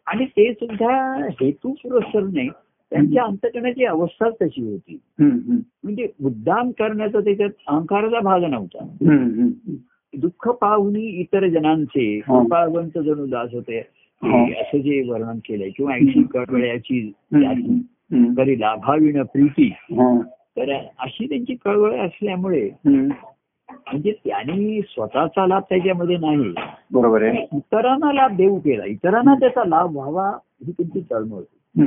आणि 0.07 0.25
ते 0.25 0.53
सुद्धा 0.53 1.25
हेतू 1.41 1.71
पुरस्कार 1.71 2.23
नाही 2.23 2.49
त्यांच्या 2.91 3.23
अंतकरणाची 3.23 3.85
अवस्थाच 3.85 4.33
तशी 4.41 4.71
होती. 4.71 4.99
म्हणजे 5.83 6.07
मुद्दाम 6.19 6.71
करण्याचा 6.71 7.19
त्याच्यात 7.19 7.49
अहंकाराचा 7.67 8.19
भाग 8.19 8.43
नव्हता. 8.43 8.83
दुःख 10.15 10.47
पाहुनी 10.47 11.01
इतर 11.01 11.47
जनांचे 11.47 12.21
हा. 12.27 12.39
कृपावंत 12.39 12.99
जणू 12.99 13.25
दास 13.25 13.49
होते 13.53 13.79
असं 14.59 14.77
जे 14.77 15.09
वर्णन 15.09 15.39
केलंय. 15.45 15.69
किंवा 15.69 15.93
ऐशी 15.93 16.23
कळवळ्याची. 16.23 17.11
तरी 18.37 18.59
लाभाविण 18.59 19.23
प्रीती. 19.23 19.73
तर 20.29 20.71
अशी 20.99 21.29
त्यांची 21.29 21.55
कळवळ 21.55 21.99
असल्यामुळे. 21.99 22.69
म्हणजे 23.71 24.11
त्यांनी 24.11 24.81
स्वतःचा 24.81 25.47
लाभ 25.47 25.61
त्याच्यामध्ये 25.69 26.17
नाही. 26.17 26.53
बरोबर 26.91 27.23
आहे. 27.23 27.47
इतरांना 27.53 28.13
लाभ 28.13 28.35
देऊ 28.35 28.59
केला. 28.59 28.85
इतरांना 28.85 29.33
त्याचा 29.33 29.63
लाभ 29.63 29.95
व्हावा 29.95 30.29
ही 30.65 30.71
त्यांची 30.71 30.99
तळमळ 31.11 31.37
होती. 31.37 31.81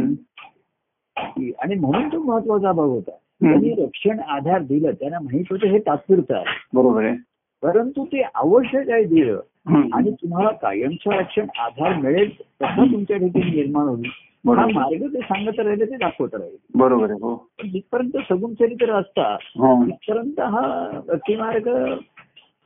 आणि 1.62 1.75
म्हणून 1.75 2.09
तो 2.09 2.23
महत्त्वाचा 2.23 2.73
भाग 2.73 2.87
होता. 2.87 3.11
त्यांनी 3.11 3.85
रक्षण 3.85 4.21
आधार 4.21 4.62
दिलं. 4.62 4.91
त्यांना 4.91 5.19
माहीत 5.21 5.45
होतं 5.50 5.67
हे 5.67 5.79
तात्पुरतं 5.79 6.35
आहे. 6.35 6.45
बरोबर 6.75 7.05
आहे. 7.05 7.17
परंतु 7.62 8.05
ते 8.05 8.23
आवश्यक 8.25 8.90
आहे 8.90 9.05
दिलं 9.05 9.40
हम्म. 9.67 9.88
आणि 9.95 10.11
तुम्हाला 10.12 10.50
कायमचं 10.52 11.11
रक्षण 11.12 11.47
आधार 11.61 11.95
मिळेल 11.97 12.31
तसा 12.62 12.85
तुमच्या 12.85 13.17
ठिकाणी 13.17 13.50
निर्माण 13.52 13.88
होईल 13.88 14.07
हा 14.07 14.19
बरोबर 14.47 14.73
मार्ग 14.73 15.02
ते 15.14 15.21
सांगत 15.21 15.59
राहिले 15.61 15.85
ते 15.85 15.97
दाखवत 15.97 16.35
राहिले 16.35 16.57
बरोबर 16.75 17.11
आहे 17.11 17.19
हो 17.23 17.35
जिथपर्यंत 17.64 18.17
सगुण 18.29 18.55
चरित्र 18.55 18.93
असतात 18.93 19.38
हा. 19.57 19.75
तिथपर्यंत 19.85 20.40
हा 20.40 21.00
भक्तिमार्ग 21.09 21.69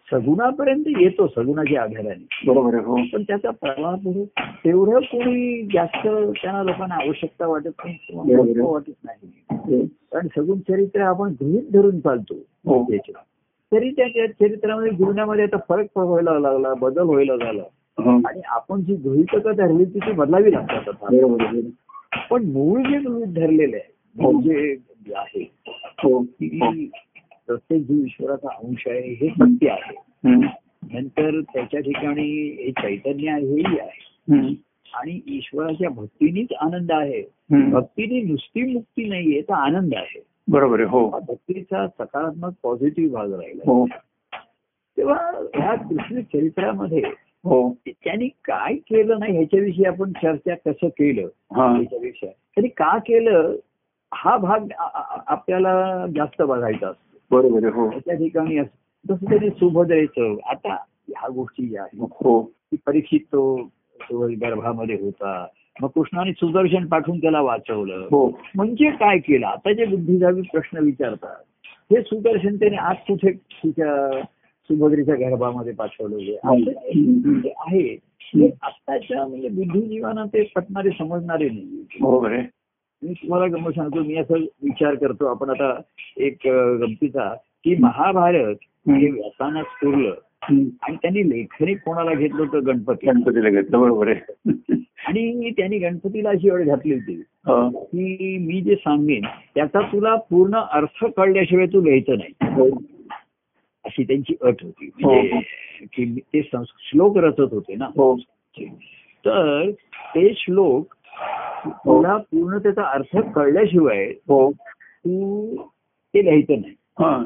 सगुणापर्यंत 0.08 0.84
येतो 1.00 1.26
सगुणाच्या 1.26 1.82
आधाराने 1.82 2.46
बरोबर 2.46 2.74
आहे 2.74 2.84
हो 2.84 2.96
पण 3.12 3.22
त्याचा 3.22 3.50
प्रवाह 3.60 3.94
तेवढं 4.64 5.00
कोणी 5.02 5.62
जास्त 5.74 6.06
त्यांना 6.06 6.62
लोकांना 6.62 6.94
आवश्यकता 6.94 7.46
वाटत 7.46 7.84
नाही 7.84 7.96
किंवा 8.06 8.64
वाटत 8.64 8.90
नाही 9.04 9.30
हो. 9.50 9.84
कारण 10.12 10.26
सगुण 10.36 10.58
चरित्र 10.68 11.00
आपण 11.02 11.32
गृहित 11.40 11.70
धरून 11.72 12.00
चालतो 12.00 12.34
हो. 12.34 12.82
त्याच्या. 12.90 13.22
तरी 13.74 13.90
त्या 13.90 14.26
चरित्रामध्ये 14.26 14.90
जीवनामध्ये 14.92 15.44
आता 15.44 15.56
फरक 15.68 15.98
व्हायला 15.98 16.38
लागला 16.38 16.74
बदल 16.74 17.02
व्हायला 17.02 17.34
लागला 17.36 17.62
हा. 17.98 18.28
आणि 18.28 18.40
आपण 18.46 18.80
जी 18.80 18.94
गृहितकं 18.94 19.52
धरली 19.56 19.84
ती 19.84 19.98
ती 19.98 20.12
बदलावी 20.12 20.52
लागतात. 20.52 20.92
बरोबर 21.10 21.44
आहे 21.44 21.60
पण 22.30 22.44
मूळ 22.44 22.82
जे 22.82 22.98
गृहित 22.98 23.34
धरलेलं 23.34 23.76
आहे 23.76 23.92
जे 24.42 25.14
आहे 25.16 25.52
हो 26.02 26.18
हो. 26.18 26.22
प्रत्येक 27.46 27.82
जीव 27.82 28.04
ईश्वराचा 28.04 28.48
अंश 28.48 28.84
आहे 28.86 29.12
हे 29.12 29.28
सत्य 29.28 29.68
आहे. 29.68 29.94
नंतर 30.92 31.40
त्याच्या 31.40 31.80
ठिकाणी 31.80 32.48
हे 32.64 32.70
चैतन्य 32.70 33.30
आहे 33.30 33.46
हेही 33.46 33.78
आहे. 33.78 34.34
आणि 34.94 35.20
ईश्वराच्या 35.26 35.88
भक्तीनेच 35.90 36.52
आनंद 36.60 36.92
आहे. 36.92 37.22
भक्तीने 37.70 38.22
नुसती 38.22 38.72
मुक्ती 38.72 39.08
नाहीये 39.08 39.40
तर 39.40 39.52
आनंद 39.52 39.94
आहे 39.94 40.33
बरोबर 40.48 40.80
आहे 40.80 40.88
हो. 40.88 41.08
भक्तीचा 41.10 41.86
सकारात्मक 41.88 42.52
पॉझिटिव्ह 42.62 43.12
भाग 43.12 43.32
राहिला. 43.32 43.62
हो. 43.66 43.86
तेव्हा 44.96 45.30
ह्या 45.54 45.74
कृष्ण 45.74 46.20
चरित्रामध्ये 46.20 47.02
हो. 47.44 47.72
त्यांनी 47.88 48.28
काय 48.28 48.74
केलं 48.74 49.18
नाही 49.18 49.32
ह्याच्याविषयी 49.32 49.84
आपण 49.84 50.12
चर्चा 50.12 50.54
कसं 50.54 50.88
केलं? 50.88 51.28
हा. 51.56 51.72
ह्याच्यापेक्षा 51.72 52.26
त्यांनी 52.26 52.68
का 52.68 52.98
केलं? 52.98 53.56
हा 54.14 54.36
भाग 54.36 54.66
आपल्याला 55.26 56.06
जास्त 56.16 56.42
बघायचा 56.42 56.88
असतो. 56.88 57.18
बरोबर 57.30 57.64
हो. 57.64 57.90
त्या 57.90 58.14
ठिकाणी 58.14 58.60
जसं 59.08 59.26
त्यांनी 59.26 59.50
सुभद्रेचं 59.50 60.36
आता 60.46 60.74
ह्या 61.08 61.28
गोष्टी 61.28 61.68
ज्या 61.68 61.82
आहेत 61.82 62.08
हो. 62.12 62.52
परीक्षित 62.86 63.20
तो 63.20 63.68
तो 64.02 64.28
गर्भामध्ये 64.28 64.96
होता. 65.00 65.46
मग 65.82 65.88
कृष्णाने 65.88 66.32
सुदर्शन 66.32 66.86
पाठवून 66.86 67.18
त्याला 67.18 67.40
वाचवलं. 67.40 67.94
हो. 67.94 68.40
म्हणजे 68.54 68.90
काय 68.90 69.18
केलं? 69.18 69.46
आता 69.46 69.72
जे 69.72 69.84
बुद्धिजावी 69.84 70.42
प्रश्न 70.42 70.78
विचारतात 70.78 71.36
हे 71.92 72.02
सुदर्शन 72.02 72.56
त्याने 72.56 72.76
आज 72.76 72.96
कुठे 73.08 73.32
तिच्या 73.32 74.22
सुभद्रेच्या 74.64 75.14
गर्भामध्ये 75.14 75.72
पाठवलेले 75.72 76.36
आहे? 77.56 77.96
ते 77.96 78.50
आत्ताच्या 78.62 79.26
म्हणजे 79.26 79.48
बुद्धिजीवाना 79.48 80.24
ते 80.24 80.42
पटणारे 80.42 80.90
समजणारे 80.90 81.48
नाही 81.48 81.84
आहे. 82.26 82.42
मी 83.02 83.12
तुम्हाला 83.12 83.46
गमत 83.46 83.70
सांगतो 83.70 84.02
मी 84.02 84.16
असं 84.16 84.34
विचार 84.34 84.94
करतो. 84.94 85.26
आपण 85.26 85.50
आता 85.50 85.80
एक 86.16 86.36
गमतीचा 86.80 87.34
की 87.34 87.76
महाभारत 87.76 88.54
हे 88.62 89.10
व्यासानाच 89.10 89.66
पुरलं. 89.66 90.14
आणि 90.48 90.96
त्यांनी 90.96 91.28
लेखनिक 91.30 91.78
कोणाला 91.84 92.14
घेतलं 92.14 92.42
होतं? 92.42 92.66
गणपती. 92.66 93.06
गणपतीला 93.06 93.50
घेतलं 93.50 93.80
बरोबर 93.80 94.08
आहे. 94.08 94.52
आणि 95.06 95.50
त्यांनी 95.50 95.78
गणपतीला 95.78 96.30
अशी 96.30 96.50
अड 96.50 96.62
घातली 96.62 96.94
होती 96.94 97.14
हा. 97.46 97.68
की 97.68 98.38
मी 98.38 98.60
जे 98.60 98.74
सांगेन 98.74 99.24
त्याचा 99.54 99.80
तुला 99.80 100.14
पूर्ण 100.14 100.56
अर्थ 100.56 101.04
कळल्याशिवाय 101.04 101.66
तू 101.66 101.80
लिहायचं 101.80 102.18
नाही. 102.18 102.54
हो. 102.54 102.68
अशी 103.84 104.04
त्यांची 104.04 104.34
अट 104.42 104.54
होती. 104.62 104.90
म्हणजे 105.00 105.40
की 105.84 106.20
ते 106.20 106.42
श्लोक 106.64 107.18
रचत 107.18 107.52
होते 107.52 107.74
ना. 107.74 107.84
हो. 107.84 108.16
तर 109.26 109.70
ते 110.14 110.32
श्लोक 110.36 110.94
तुला 111.66 112.16
पूर्ण 112.16 112.58
त्याचा 112.58 112.82
अर्थ 112.82 113.16
कळल्याशिवाय 113.16 114.04
हो. 114.04 114.50
तू 114.76 115.56
ते 116.14 116.24
लिहायचं 116.24 116.60
नाही. 116.60 116.74
हा. 116.98 117.24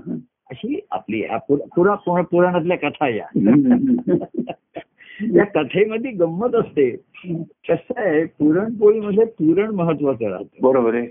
अशी 0.50 0.80
आपली 0.90 1.22
पुरा 1.22 1.64
पुरा- 1.76 1.96
पुरा- 1.96 2.24
पुराणातल्या 2.24 2.76
कथा 2.76 3.08
या. 3.08 3.26
या 5.34 5.44
कथेमध्ये 5.44 6.10
गंमत 6.10 6.54
असते. 6.54 6.90
कसं 7.68 7.92
आहे 7.96 8.24
पुरणपोळीमध्ये 8.24 9.24
पुरण 9.24 9.70
महत्वाचं 9.70 10.24
राहतं. 10.24 10.56
बरोबर 10.62 10.94
आहे. 10.94 11.08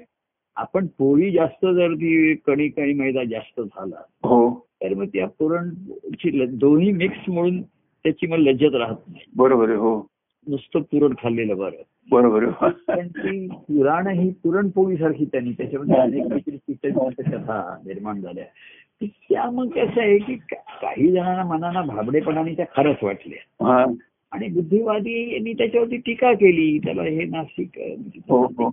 आपण 0.55 0.87
पोळी 0.97 1.31
जास्त 1.31 1.65
जर 1.65 1.93
ती 1.93 2.35
कणिक 2.35 2.79
आणि 2.79 2.93
मैदा 2.93 3.23
जास्त 3.23 3.61
झाला 3.61 4.01
हो. 4.23 4.67
तर 4.81 4.93
मग 4.93 5.05
त्या 5.05 5.27
पुरणची 5.27 6.45
दोन्ही 6.45 6.91
मिक्स 6.91 7.29
म्हणून 7.29 7.61
त्याची 7.61 8.27
मग 8.27 8.37
लज्जत 8.37 8.75
राहत 8.75 8.95
नाही. 9.07 9.23
बरोबर 9.35 9.67
आहे 9.67 9.77
हो. 9.77 10.07
नुसतं 10.47 10.79
पुरण 10.79 11.13
खाल्लेलं 11.23 11.57
बरं. 11.57 11.83
बरोबर 12.11 12.45
पण 12.69 13.07
ती 13.07 13.47
पुराण 13.47 14.07
ही 14.07 14.29
पुरणपोळी 14.29 14.97
सारखी 14.97 15.25
त्यांनी 15.25 15.51
त्याच्यामध्ये 15.51 16.21
अनेक 16.21 16.43
कथा 17.17 17.77
निर्माण 17.85 18.21
झाल्या. 18.21 18.43
त्या 19.03 19.49
मग 19.49 19.69
कसं 19.69 20.01
आहे 20.01 20.17
की 20.17 20.35
काही 20.81 21.11
जणांना 21.11 21.43
मनाला 21.43 21.81
भाबडेपणाने 21.81 22.53
त्या 22.53 22.65
खरंच 22.77 22.97
वाटल्या. 23.03 23.65
हा. 23.67 23.85
आणि 24.31 24.47
बुद्धिवादी 24.47 25.33
यांनी 25.33 25.53
त्याच्यावरती 25.53 25.97
टीका 25.97 26.33
केली 26.33 26.77
त्याला 26.77 27.03
हे 27.03 27.25
म्हणजे 27.25 28.19
हो, 28.29 28.43
हो. 28.43 28.69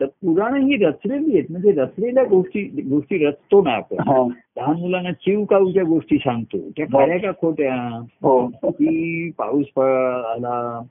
तर 0.00 0.06
पुराण 0.06 0.62
ही 0.62 0.76
रचलेली 0.76 1.32
आहेत 1.32 1.44
म्हणजे 1.50 1.72
रचलेल्या 1.72 2.24
गोष्टी 2.24 2.62
गोष्टी 2.62 3.26
रचतो 3.26 3.62
ना 3.62 3.70
आपण. 3.70 3.96
हा. 4.00 4.28
लहान 4.56 4.76
मुलांना 4.76 5.12
चिव 5.12 5.44
काऊच्या 5.44 5.82
गोष्टी 5.82 6.18
सांगतो. 6.18 6.70
त्या 6.76 6.86
खऱ्या 6.86 7.18
का 7.18 7.30
खोट्या? 7.40 8.04
हो. 8.22 8.46
की 8.64 9.30
पाऊस 9.30 9.78
आला 10.24 10.82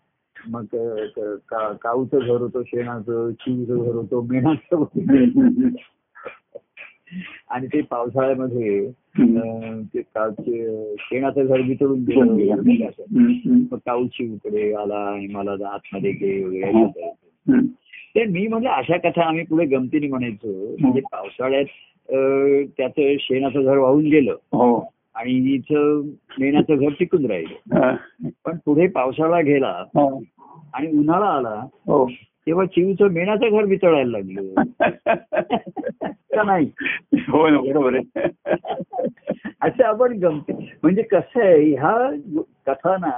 मग 0.47 0.65
काऊचं 1.81 2.19
घर 2.19 2.41
होतं 2.41 2.61
शेणाचं 2.67 3.31
चिवचं 3.31 3.77
घर 3.77 3.95
होतं 3.95 4.27
मेणाचं 4.29 4.83
आणि 7.49 7.67
ते 7.67 7.81
पावसाळ्यामध्ये 7.81 8.91
ते 9.93 10.01
कावचे 10.01 10.95
शेणाचं 10.99 11.45
घर 11.45 11.61
वितळून 11.61 12.03
गेलं 12.03 12.61
मग 13.71 13.77
काऊची 13.85 14.33
उकडे 14.33 14.73
आला 14.73 14.95
आणि 14.95 15.27
मला 15.27 15.51
आतमध्ये 15.69 16.11
गे 16.11 16.43
वगैरे. 16.43 17.09
तर 18.15 18.25
मी 18.25 18.47
म्हणजे 18.47 18.67
अशा 18.67 18.97
कथा 18.97 19.23
आम्ही 19.23 19.43
पुढे 19.45 19.65
गमतीने 19.65 20.07
म्हणायचो. 20.07 20.75
म्हणजे 20.79 21.01
पावसाळ्यात 21.11 21.65
त्याचं 22.77 23.15
शेणाचं 23.19 23.63
घर 23.63 23.77
वाहून 23.77 24.05
गेलं. 24.05 24.31
हो. 24.31 24.93
आणि 25.15 25.31
हिचं 25.31 26.01
मेणाचं 26.39 26.75
घर 26.75 26.93
टिकून 26.99 27.25
राहिलं. 27.25 27.95
पण 28.45 28.57
पुढे 28.65 28.87
पावसाळा 28.87 29.41
गेला. 29.41 29.83
आणि 30.73 30.87
उन्हाळा 30.97 31.25
आला 31.25 31.65
हो. 31.87 32.05
तेव्हा 32.49 32.65
चिवचं 32.65 33.07
मेणाचं 33.07 33.49
घर 33.49 33.63
वितळायला 33.63 34.17
लागलं. 34.17 34.53
का 36.05 36.43
नाही? 36.43 36.71
हो 37.27 37.49
ना 37.49 37.59
बरोबर 37.59 37.99
असं 39.61 39.83
आपण 39.83 40.17
गमती. 40.17 40.71
म्हणजे 40.83 41.01
कसं 41.01 41.41
आहे 41.43 41.71
ह्या 41.71 42.09
कथा 42.67 42.97
ना 42.97 43.11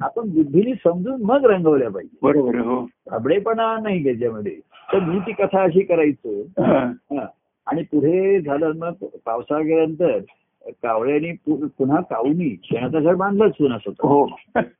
आपण 0.00 0.28
बुद्धीने 0.28 0.74
समजून 0.74 1.22
मग 1.22 1.44
रंगवल्या 1.44 1.90
पाहिजे. 1.90 2.18
बरोबर 2.22 2.54
हो. 2.54 2.88
अबडेपणा 3.10 3.76
नाही 3.82 4.04
त्याच्यामध्ये. 4.04 4.56
तर 4.92 4.98
मी 4.98 5.18
ती 5.18 5.32
कथा 5.32 5.62
अशी 5.62 5.80
करायचो. 5.80 6.42
आणि 7.66 7.82
पुढे 7.82 8.40
झालं 8.40 8.72
मग 8.76 8.92
पावसाळा 9.26 9.60
गेल्यानंतर 9.60 10.18
कावळ्यानी 10.72 11.32
पुन्हा 11.48 12.00
काऊनी 12.00 12.48
शेणाचं 12.64 13.02
घर 13.02 13.14
बांधलंच 13.14 13.52
पुन्हा 13.52 13.78
स्वतः 13.78 14.08
हो 14.08 14.24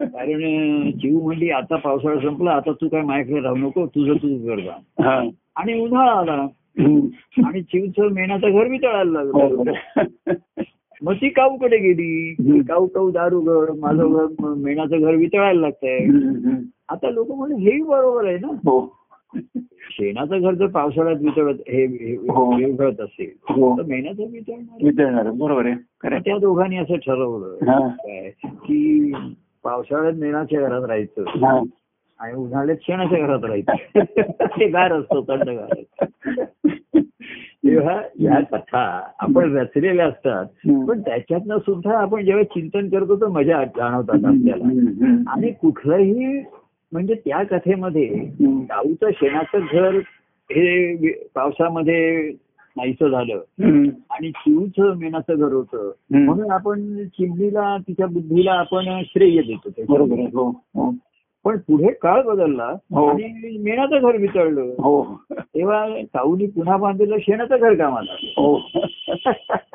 कारण 0.00 0.90
चिव 0.90 1.19
म्हणली 1.21 1.50
आता 1.50 1.76
पावसाळा 1.76 2.21
संपला 2.21 2.50
आता 2.50 2.73
तू 2.73 2.88
काय 2.88 3.02
माझ्याकडे 3.02 3.40
राहू 3.40 3.57
नको 3.57 3.87
तुझं 3.87 4.14
तू 4.14 4.37
घर 4.38 4.61
बांध 4.61 5.02
हा. 5.02 5.21
आणि 5.57 5.81
उन्हाळा 5.81 6.12
आला. 6.12 6.47
आणि 7.47 7.61
चिवचं 7.62 8.12
मेणाचं 8.12 8.50
घर 8.50 8.69
वितळायला 8.69 9.21
हो, 9.21 9.25
लागलं 9.25 9.57
बरोबर. 9.57 10.33
मग 11.02 11.12
ती 11.12 11.28
काऊकडे 11.28 11.76
गेली 11.76 12.31
हम्म. 12.31 12.61
काऊ 12.61 12.87
काऊ 12.87 13.11
दारू 13.11 13.40
घर 13.40 13.71
माझं 13.73 14.12
घर 14.12 14.49
मेणाचं 14.57 15.00
घर 15.00 15.14
वितळायला 15.14 15.61
लागतंय. 15.61 16.07
आता 16.88 17.11
लोक 17.11 17.31
म्हणजे 17.33 17.64
हेही 17.64 17.83
बरोबर 17.83 18.26
आहे 18.26 18.37
ना 18.38 18.49
हो 18.66 18.78
शेणाचं 19.90 20.40
घर 20.40 20.55
जर 20.55 20.66
पावसाळ्यात 20.66 21.16
वितळत 21.21 21.55
हे 21.69 21.87
हे-. 21.87 22.64
वितळत 22.66 23.00
असेल 23.00 23.31
हो 23.49 23.78
तर 23.78 23.83
मेणाचं 23.83 24.23
वितळणार 24.83 25.31
बरोबर 25.31 25.66
आहे. 25.66 26.19
त्या 26.19 26.38
दोघांनी 26.38 26.76
असं 26.76 26.97
ठरवलं. 26.97 27.57
काय 27.93 28.31
की 28.45 29.12
पावसाळ्यात 29.64 30.12
मेणाच्या 30.12 30.61
घरात 30.61 30.83
राहायचं. 30.83 31.25
आणि 32.21 32.33
उन्हाळ्यात 32.33 32.76
शेणाच्या 32.83 33.19
घरात 33.19 33.45
राहायचं 33.45 34.00
ते 34.61 34.69
गार 34.69 34.93
असतो 34.93 35.23
थंडगार 35.23 35.75
तेव्हा 37.66 38.02
या 38.21 38.40
कथा 38.40 39.12
आपण 39.19 39.57
रचलेल्या 39.57 40.07
असतात. 40.07 40.45
पण 40.88 41.00
त्याच्यातनं 41.00 41.59
सुद्धा 41.59 41.99
आपण 41.99 42.25
जेव्हा 42.25 42.45
चिंतन 42.45 42.88
करतो 42.88 43.16
तर 43.16 43.26
मजा 43.26 43.64
जाणवतात 43.64 44.25
आपल्याला. 44.25 44.64
आणि 45.31 45.50
कुठलंही 45.50 46.43
म्हणजे 46.93 47.14
त्या 47.14 47.43
कथेमध्ये. 47.43 48.06
गावचं 48.41 49.10
शेणाचं 49.10 49.58
घर 49.73 49.97
हे 50.50 50.97
पावसामध्ये 51.34 52.32
नाहीचं 52.76 53.08
झालं. 53.08 53.41
आणि 54.10 54.30
चिवचं 54.30 54.97
मेणाचं 54.97 55.34
घर 55.34 55.52
होतं. 55.52 55.91
म्हणून 56.10 56.50
आपण 56.50 57.04
चिमणीला 57.06 57.76
तिच्या 57.89 58.06
बुद्धीला 58.06 58.52
आपण 58.52 59.02
श्रेय 59.04 59.41
देतो 59.43 59.69
हो 60.28 60.49
हो. 60.50 60.95
पण 61.45 61.56
पुढे 61.58 61.93
काळ 61.93 62.23
बदलला 62.23 62.65
हो. 62.65 63.06
आणि 63.06 63.58
मेणाचं 63.58 63.99
घर 63.99 64.17
वितळलं. 64.17 64.60
हो. 64.63 65.23
तेव्हा 65.32 65.87
काऊनी 66.15 66.47
पुन्हा 66.47 66.76
बांधलेलं 66.76 67.17
शेणाचं 67.19 67.56
घर 67.60 67.75
कामाला 67.75 68.15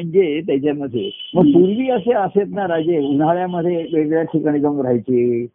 म्हणजे 0.00 0.40
त्याच्यामध्ये 0.46 1.10
मग 1.34 1.42
पूर्वी 1.42 1.90
असे 1.90 2.12
असेत 2.12 2.46
ना 2.50 2.68
राजे 2.68 2.98
उन्हाळ्यामध्ये 2.98 3.86
वेगळ्या 3.92 4.22
ठिकाणी 4.22 4.60
जाऊन 4.60 4.80
राहायचे. 4.80 5.46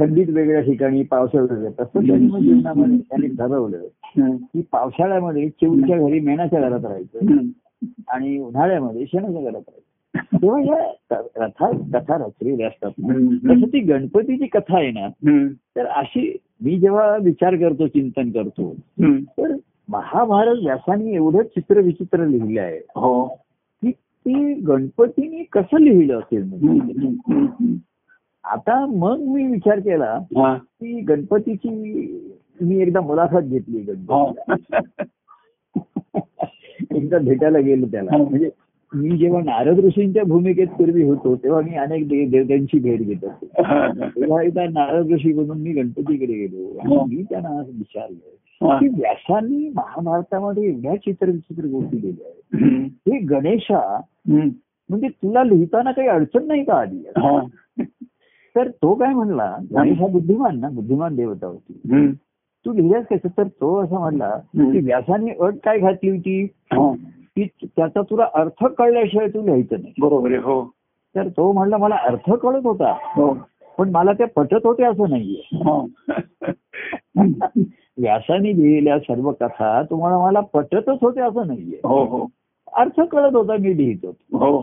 थंडीत 0.00 0.26
वेगळ्या 0.28 0.60
ठिकाणी 0.60 1.02
पावसाळ्यात. 1.02 1.72
तसं 1.80 2.06
त्यांनी 2.06 2.26
मग 2.26 2.38
जीवनामध्ये 2.38 2.98
त्यांनी 2.98 3.26
ठरवलं. 3.26 3.78
की 4.36 4.62
पावसाळ्यामध्ये 4.72 5.48
चिवच्या 5.48 5.98
घरी 5.98 6.20
मेणाच्या 6.20 6.60
घरात 6.60 6.84
राहायचं. 6.84 7.36
आणि 8.08 8.38
उन्हाळ्यामध्ये 8.38 9.04
शेणाच्या 9.06 9.40
घरात 9.40 9.62
राहायचं 9.68 9.92
तेव्हा 10.42 10.60
या 10.60 10.92
कथा 11.10 11.70
कथा 11.70 12.16
रचलेल्या 12.16 12.66
असतात. 12.66 12.90
तसं 13.50 13.72
ती 13.72 13.80
गणपतीची 13.80 14.46
कथा 14.46 14.78
आहे 14.78 14.90
ना. 14.90 15.08
तर 15.76 15.86
अशी 15.86 16.36
मी 16.64 16.78
जेव्हा 16.78 17.16
विचार 17.16 17.56
करतो 17.56 17.86
चिंतन 17.86 18.30
करतो. 18.30 18.76
तर 19.20 19.56
महाभारत 19.88 20.58
व्यासाने 20.62 21.14
एवढं 21.14 21.42
चित्र 21.42 21.80
विचित्र 21.80 22.26
लिहिलं 22.26 22.60
आहे 22.60 22.76
हो 22.76 23.41
ती 24.26 24.52
गणपतीने 24.54 25.42
कसं 25.52 25.80
लिहिलं 25.80 26.18
असेल. 26.18 26.42
म्हणजे. 26.42 27.74
आता 28.44 28.86
मग 28.86 29.18
मी 29.18 29.46
विचार 29.46 29.78
केला. 29.78 30.18
की 30.56 31.00
गणपतीची 31.00 31.68
मी 32.60 32.80
एकदा 32.82 33.00
मुलाखत 33.00 33.40
घेतली. 33.40 33.80
गणपतीला 33.80 34.56
एकदा 36.96 37.18
भेटायला 37.18 37.58
गेलो 37.58 37.86
त्याला. 37.86 38.16
म्हणजे 38.16 38.50
मी 38.94 39.16
जेव्हा 39.16 39.40
नारद 39.40 39.78
ऋषींच्या 39.78 40.24
भूमिकेत 40.24 40.66
पूर्वी 40.66 41.02
होतो 41.02 41.36
तेव्हा 41.36 41.60
मी 41.60 41.74
अनेक 41.74 42.08
देवतांची 42.08 42.78
भेट 42.78 43.00
घेत 43.00 43.24
असतो. 43.24 43.46
तेव्हा 44.08 44.42
एकदा 44.42 44.64
नारद 44.64 45.06
ऋषी 45.06 45.32
म्हणून 45.32 45.60
मी 45.60 45.72
गणपतीकडे 45.72 46.32
गेलो 46.32 46.78
आणि. 46.78 47.16
मी 47.16 47.22
त्यांना 47.22 47.60
विचारलं. 47.60 48.36
की 48.62 48.88
व्यासांनी 48.88 49.68
महाभारतामध्ये 49.68 50.64
एवढ्या 50.64 50.96
चित्र 50.96 51.26
विचित्र 51.26 51.66
गोष्टी 51.66 52.02
लिहिल्या 52.02 52.26
आहेत. 52.26 52.90
हे 53.08 53.18
गणेशा. 53.18 54.00
म्हणजे 54.90 55.08
तुला 55.08 55.44
लिहिताना 55.44 55.92
काही 55.92 56.08
अडचण 56.08 56.46
नाही 56.46 56.64
का 56.64 56.74
आली. 56.74 57.04
तर 58.56 58.68
तो 58.68 58.94
काय 58.94 59.14
म्हणला 59.14 59.56
गणेश 59.74 60.00
हा 60.00 60.06
बुद्धिमान 60.06 60.60
ना 60.60 60.68
बुद्धिमान 60.68 61.16
देवता 61.16 61.46
होती. 61.46 61.80
तू 62.66 62.72
लिहिल्यास 62.72 63.04
कसं? 63.10 63.28
तर 63.38 63.42
तो 63.42 63.84
असं 63.84 63.98
म्हणला 63.98 64.38
की 64.54 64.78
व्यासाने 64.78 65.30
अट 65.40 65.54
काय 65.64 65.78
घातली 65.78 66.10
होती. 66.10 66.46
की 67.36 67.46
त्याचा 67.64 68.02
तुला 68.02 68.28
अर्थ 68.34 68.66
कळल्याशिवाय 68.66 69.28
तू 69.28 69.42
लिहायचं 69.42 69.76
नाही. 69.80 69.94
बरोबर 70.00 70.28
आहे 70.28 70.38
हो. 70.38 70.70
तर 71.16 71.28
तो 71.28 71.52
म्हणला 71.52 71.76
मला 71.76 71.94
अर्थ 71.94 72.32
कळत 72.32 72.60
होता. 72.64 72.96
हो. 73.02 73.36
पण 73.78 73.90
मला 73.90 74.12
ते 74.12 74.24
पटत 74.24 74.58
होते 74.64 74.84
असं 74.84 75.10
नाहीये. 75.10 75.58
व्यासाने 77.98 78.48
लिहिलेल्या 78.48 78.98
सर्व 78.98 79.32
कथा 79.32 79.82
तुम्हाला 79.82 80.18
मला 80.18 80.40
पटतच 80.40 80.98
होते 81.00 81.20
असं 81.20 81.46
नाहीये. 81.46 81.80
हो 81.84 82.04
हो. 82.04 82.26
अर्थ 82.76 83.00
कळत 83.00 83.34
होता 83.34 83.56
मी 83.60 83.76
लिहित 83.76 83.98
होतो. 84.04 84.38
हो. 84.38 84.62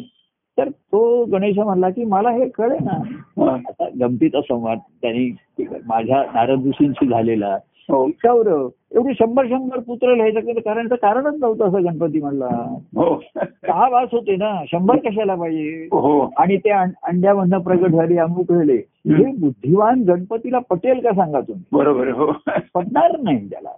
तर 0.57 0.69
तो 0.69 1.25
गणेश 1.25 1.57
म्हणला 1.57 1.89
की 1.89 2.05
मला 2.05 2.29
हे 2.29 2.49
कळे 2.49 2.77
ना. 2.83 3.03
हा. 3.17 3.53
आता 3.53 3.89
गमतीचा 4.01 4.41
संवाद 4.41 4.77
त्यांनी 5.01 5.37
माझ्या 5.85 6.23
नारद 6.33 6.65
ऋषींशी 6.65 7.07
झालेला. 7.07 7.57
हो. 7.89 8.05
विचार 8.05 8.67
एवढे 8.95 9.13
शंभर 9.13 9.45
शंभर 9.45 9.79
पुत्र 9.79 10.15
लिहायचं 10.15 10.39
कारण 10.39 10.87
कारणच 10.87 11.35
नव्हतं 11.39 11.65
असं 11.65 11.83
गणपती 11.83 12.21
म्हणला. 12.21 12.77
हो. 12.77 13.23
सहा 13.35 13.89
वास 13.89 14.09
होते 14.11 14.35
ना. 14.35 14.63
शंभर 14.71 14.95
कशाला 14.95 15.35
पाहिजे? 15.35 15.85
हो. 15.91 16.33
आणि 16.37 16.57
ते 16.57 16.69
अंड्यामधनं 16.69 17.57
प्रगट 17.57 17.89
झाली 17.89 18.17
अमुक 18.17 18.51
झाले. 18.51 18.75
हे 19.07 19.31
बुद्धिवान 19.39 20.03
गणपतीला 20.07 20.59
पटेल 20.59 20.99
का 20.99 21.11
सांगा 21.11 21.39
तुम्ही? 21.39 21.63
बरोबर 21.71 22.07
हो. 22.07 22.31
पटणार 22.73 23.19
नाही 23.19 23.49
त्याला. 23.49 23.69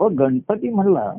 व 0.00 0.08
गणपती 0.08 0.68
म्हणला. 0.68 1.12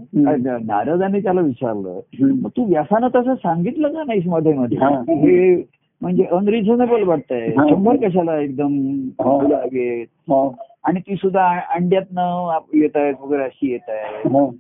नारदाने 0.66 1.20
त्याला 1.20 1.42
विचारलं. 1.42 2.00
मग 2.22 2.50
तू 2.58 2.66
व्यासानं 2.70 3.08
तसं 3.16 3.36
सांगितलं 3.36 3.94
का 3.94 4.04
नाहीसमध्ये 4.08 4.54
मध्ये 4.54 4.78
हा. 4.78 4.90
हे 4.90 5.56
म्हणजे 6.02 6.24
अनरिझनेबल 6.24 7.04
वाटतंय. 7.04 7.48
हा. 7.48 7.68
शंभर 7.70 7.96
कशाला 7.96 8.40
एकदम 8.40 8.68
हा. 9.22 9.66
हो. 10.06 10.56
आणि 10.84 11.00
ती 11.00 11.16
सुद्धा 11.16 11.60
अंड्यातनं 11.76 12.58
येत 12.74 12.90
आहेत 12.96 13.14
वगैरे 13.22 13.44
अशी 13.44 13.72
येत 13.72 13.90
आहे. 13.90 14.30
हो. 14.30 14.56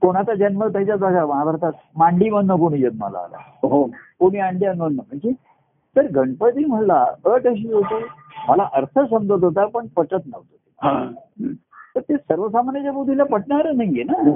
कोणाचा 0.00 0.34
जन्म 0.34 0.64
त्याच्यात 0.64 0.98
बघा 0.98 1.26
महाभारतात 1.26 1.72
मांडीमधनं 1.96 2.56
कोणी 2.56 2.78
जन्माला 2.78 3.18
आला 3.18 3.36
हो. 3.62 3.84
कोणी 4.18 4.38
अंड्यामधनं? 4.38 4.94
म्हणजे 4.94 5.32
तर 5.96 6.06
गणपती 6.06 6.64
म्हणला 6.64 7.06
अट 7.24 7.46
अशी 7.46 7.72
होती. 7.72 8.04
मला 8.48 8.68
अर्थ 8.72 8.98
समजत 8.98 9.44
होता 9.44 9.66
पण 9.66 9.86
पटत 9.86 10.26
नव्हतं. 10.26 10.56
हा. 10.82 11.10
तर 11.94 12.00
ते 12.00 12.16
सर्वसामान्याच्या 12.16 12.92
बुद्धीला 12.92 13.24
पटणार 13.24 13.72
नाहीये 13.72 14.04
ना. 14.04 14.30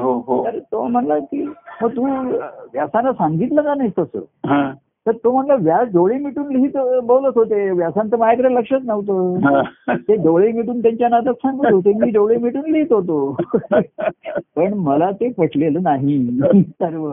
हो 0.00 0.18
हो. 0.26 0.44
तर 0.44 0.58
तो 0.58 0.86
म्हणला 0.86 1.18
की 1.18 1.44
मग 1.82 1.90
तू 1.90 2.06
व्यासानं 2.72 3.12
सांगितलं 3.12 3.62
का 3.62 3.74
नाही 3.74 3.90
तसं? 3.98 4.18
तर 5.06 5.12
तो 5.12 5.32
म्हणला 5.32 5.54
व्यास 5.54 5.88
डोळे 5.88 6.18
मिटून 6.18 6.52
लिहित 6.52 7.00
बोलत 7.02 7.32
होते. 7.34 7.70
व्यासांत 7.70 8.14
माझ्याकडे 8.14 8.54
लक्षच 8.54 8.80
नव्हतं. 8.84 9.38
हा. 9.38 9.62
ते 10.08 10.14
डोळे 10.14 10.52
मिटून 10.52 10.82
त्यांच्या 10.82 11.08
नादात 11.08 11.34
सांगत 11.34 11.72
होते 11.72 11.92
मी 11.92 12.10
डोळे 12.10 12.36
मिटून 12.36 12.70
लिहित 12.70 12.92
होतो. 12.92 13.36
पण 14.56 14.74
मला 14.74 15.10
ते 15.10 15.32
पटलेलं 15.32 15.82
नाही. 15.82 16.30
सर्व. 16.60 17.12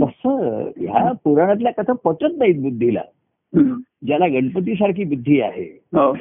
तसं 0.00 0.62
ह्या 0.76 1.12
पुराणातल्या 1.24 1.72
कथा 1.72 1.92
पटत 1.92 2.26
नाहीत 2.38 2.62
बुद्धीला. 2.62 3.00
ज्याला 4.06 4.26
गणपतीसारखी 4.26 5.04
बुद्धी 5.04 5.40
आहे. 5.40 5.80
हो. 5.94 6.14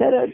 तर 0.00 0.24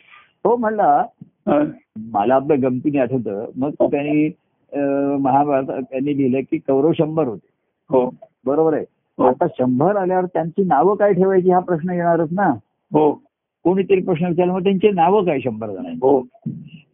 तो 0.45 0.57
म्हणला 0.57 1.05
हा. 1.23 1.65
मला 1.99 2.35
आपलं 2.35 2.63
गमतीने 2.63 2.99
आठवतं. 2.99 3.45
मग 3.57 3.71
त्यांनी 3.71 4.31
अं, 4.73 5.17
महाभारतात 5.21 5.83
त्यांनी 5.83 6.17
लिहिलं 6.19 6.41
की 6.41 6.59
कौरव 6.59 6.93
शंभर 6.93 7.25
होते. 7.25 7.49
हो. 7.91 8.11
बरोबर 8.47 8.73
आहे. 8.73 8.83
हो. 8.83 9.00
आता 9.29 9.47
शंभर 9.47 9.97
आल्यावर 9.97 10.25
त्यांची 10.25 10.65
नावं 10.65 10.95
काय 10.95 11.13
ठेवायची 11.13 11.51
हा 11.51 11.59
प्रश्न 11.59 11.91
येणारच 11.91 12.29
ना? 12.33 12.49
हो. 12.93 13.23
कोणीतरी 13.65 14.01
प्रश्न 14.01 14.27
विचारला 14.27 14.53
मग 14.53 14.63
त्यांची 14.63 14.91
नावं 14.91 15.25
काय 15.25 15.41
शंभर 15.41 15.71
जणांची? 15.71 15.99
हो. 16.03 16.23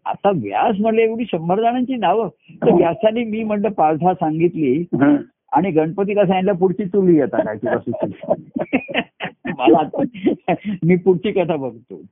आता 0.07 0.31
व्यास 0.31 0.77
म्हणले 0.81 1.03
एवढी 1.03 1.25
शंभर 1.25 1.61
जणांची 1.61 1.97
नावं. 1.97 2.29
तर 2.63 2.73
व्यासाने 2.73 3.25
मी 3.25 3.43
म्हणलं 3.43 3.69
पालथा 3.69 4.15
सांगितली 4.15 4.81
हा. 4.81 5.17
आणि 5.53 5.71
गणपतीला 5.71 6.27
सांगितलं 6.27 6.53
पुढची 6.53 6.85
चुली 6.85 7.21
आता 7.21 7.55
काय 7.55 7.77
सुची 7.79 8.07
मला 9.59 9.79
आता 9.79 10.03
मी 10.83 10.97
पुढची 10.97 11.33
कथा 11.33 11.57
बघतो. 11.57 12.03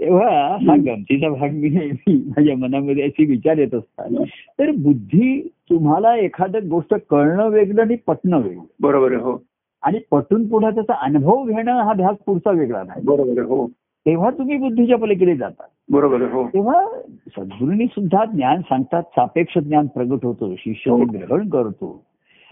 तेव्हा 0.00 0.56
हा 0.60 0.76
गमतीचा 0.76 1.28
भाग 1.28 1.48
मी 1.50 1.90
माझ्या 2.08 2.56
मनामध्ये 2.56 3.02
अशी 3.02 3.24
विचार 3.24 3.58
येत 3.58 3.74
असतात. 3.74 4.24
तर 4.58 4.70
बुद्धी 4.70 5.48
तुम्हाला 5.70 6.16
एखादं 6.16 6.58
गोष्ट 6.70 6.94
कळणं 7.10 7.48
वेगळं 7.48 7.82
आणि 7.82 7.96
पटणं 8.06 8.40
वेगळं. 8.42 8.64
बरोबर 8.80 9.12
हो. 9.12 9.42
आणि 9.82 9.98
पटून 10.10 10.48
पुढे 10.48 10.74
त्याचा 10.74 10.92
अनुभव 11.02 11.44
घेणं 11.44 11.82
हा 11.82 11.92
ध्यास 11.92 12.16
पुढचा 12.26 12.50
वेगळा 12.50 12.82
नाही. 12.82 13.00
बरोबर 13.04 13.30
आहे 13.30 13.40
हो. 13.40 13.66
तेव्हा 14.06 14.30
तुम्ही 14.30 14.56
बुद्धीच्या 14.56 14.98
पलीकडे 14.98 15.36
जाता. 15.36 15.62
बरोबर 15.90 16.20
हो. 16.20 16.48
तेव्हा 16.48 16.86
सद्गुरूंनी 17.28 17.86
सुद्धा 17.86 18.24
ज्ञान 18.24 18.60
सांगतात 18.60 19.02
सापेक्ष 19.02 19.58
ज्ञान 19.58 19.86
प्रगट 19.86 20.24
होतं 20.24 20.54
शिष्य 20.58 20.96
ते 20.96 21.18
ग्रहण 21.18 21.48
करतो. 21.48 22.04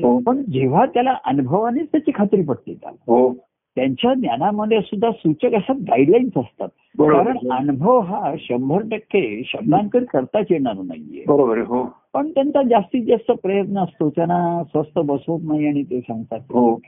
हो. 0.03 0.19
पण 0.19 0.43
जेव्हा 0.43 0.87
त्याला 0.87 1.15
अनुभवानेच 1.27 1.87
त्याची 1.93 2.11
खात्री 2.15 2.43
पटते 2.43 2.75
त्याला. 2.75 3.13
हो. 3.13 3.48
त्यांच्या 3.79 4.15
ज्ञानामध्ये 4.15 4.81
सुद्धा 4.81 5.11
सूचक 5.11 5.55
असतात 5.55 5.75
गाईडलाईन्स 5.81 6.39
असतात. 6.39 6.69
कारण 7.01 7.51
अनुभव 7.51 7.99
हा 8.01 8.35
शंभर 8.39 8.81
टक्के 8.83 9.43
शब्दांकन 9.45 10.05
करताच 10.05 10.47
येणार 10.51 10.75
नाहीये. 10.75 11.25
बरोबर 11.29 11.59
हो. 11.59 11.85
पण 12.13 12.31
त्यांचा 12.31 12.63
जास्तीत 12.63 13.05
जास्त 13.07 13.33
प्रयत्न 13.33 13.79
असतो 13.79 14.11
त्यांना 14.11 14.63
स्वस्त 14.65 14.99
बसवत 14.99 15.41
नाही 15.43 15.67
आणि 15.67 15.83
ते 15.83 16.01
सांगतात. 16.01 16.41
हो. 16.41 16.81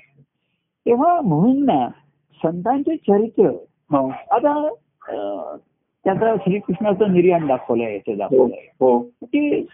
तेव्हा 0.86 1.20
म्हणून 1.20 1.64
ना 1.64 1.88
संतांचे 2.42 2.96
चरित्र 2.96 3.46
हो. 3.90 4.08
आता 4.08 4.68
त्याचा 6.04 6.34
श्रीकृष्णाचं 6.36 7.12
निर्याण 7.12 7.46
दाखवलंय 7.46 7.92
याचं 7.92 8.12
हो 8.12 8.18
दाखवलंय. 8.18 8.66
हो 8.80 8.98
की 9.22 9.66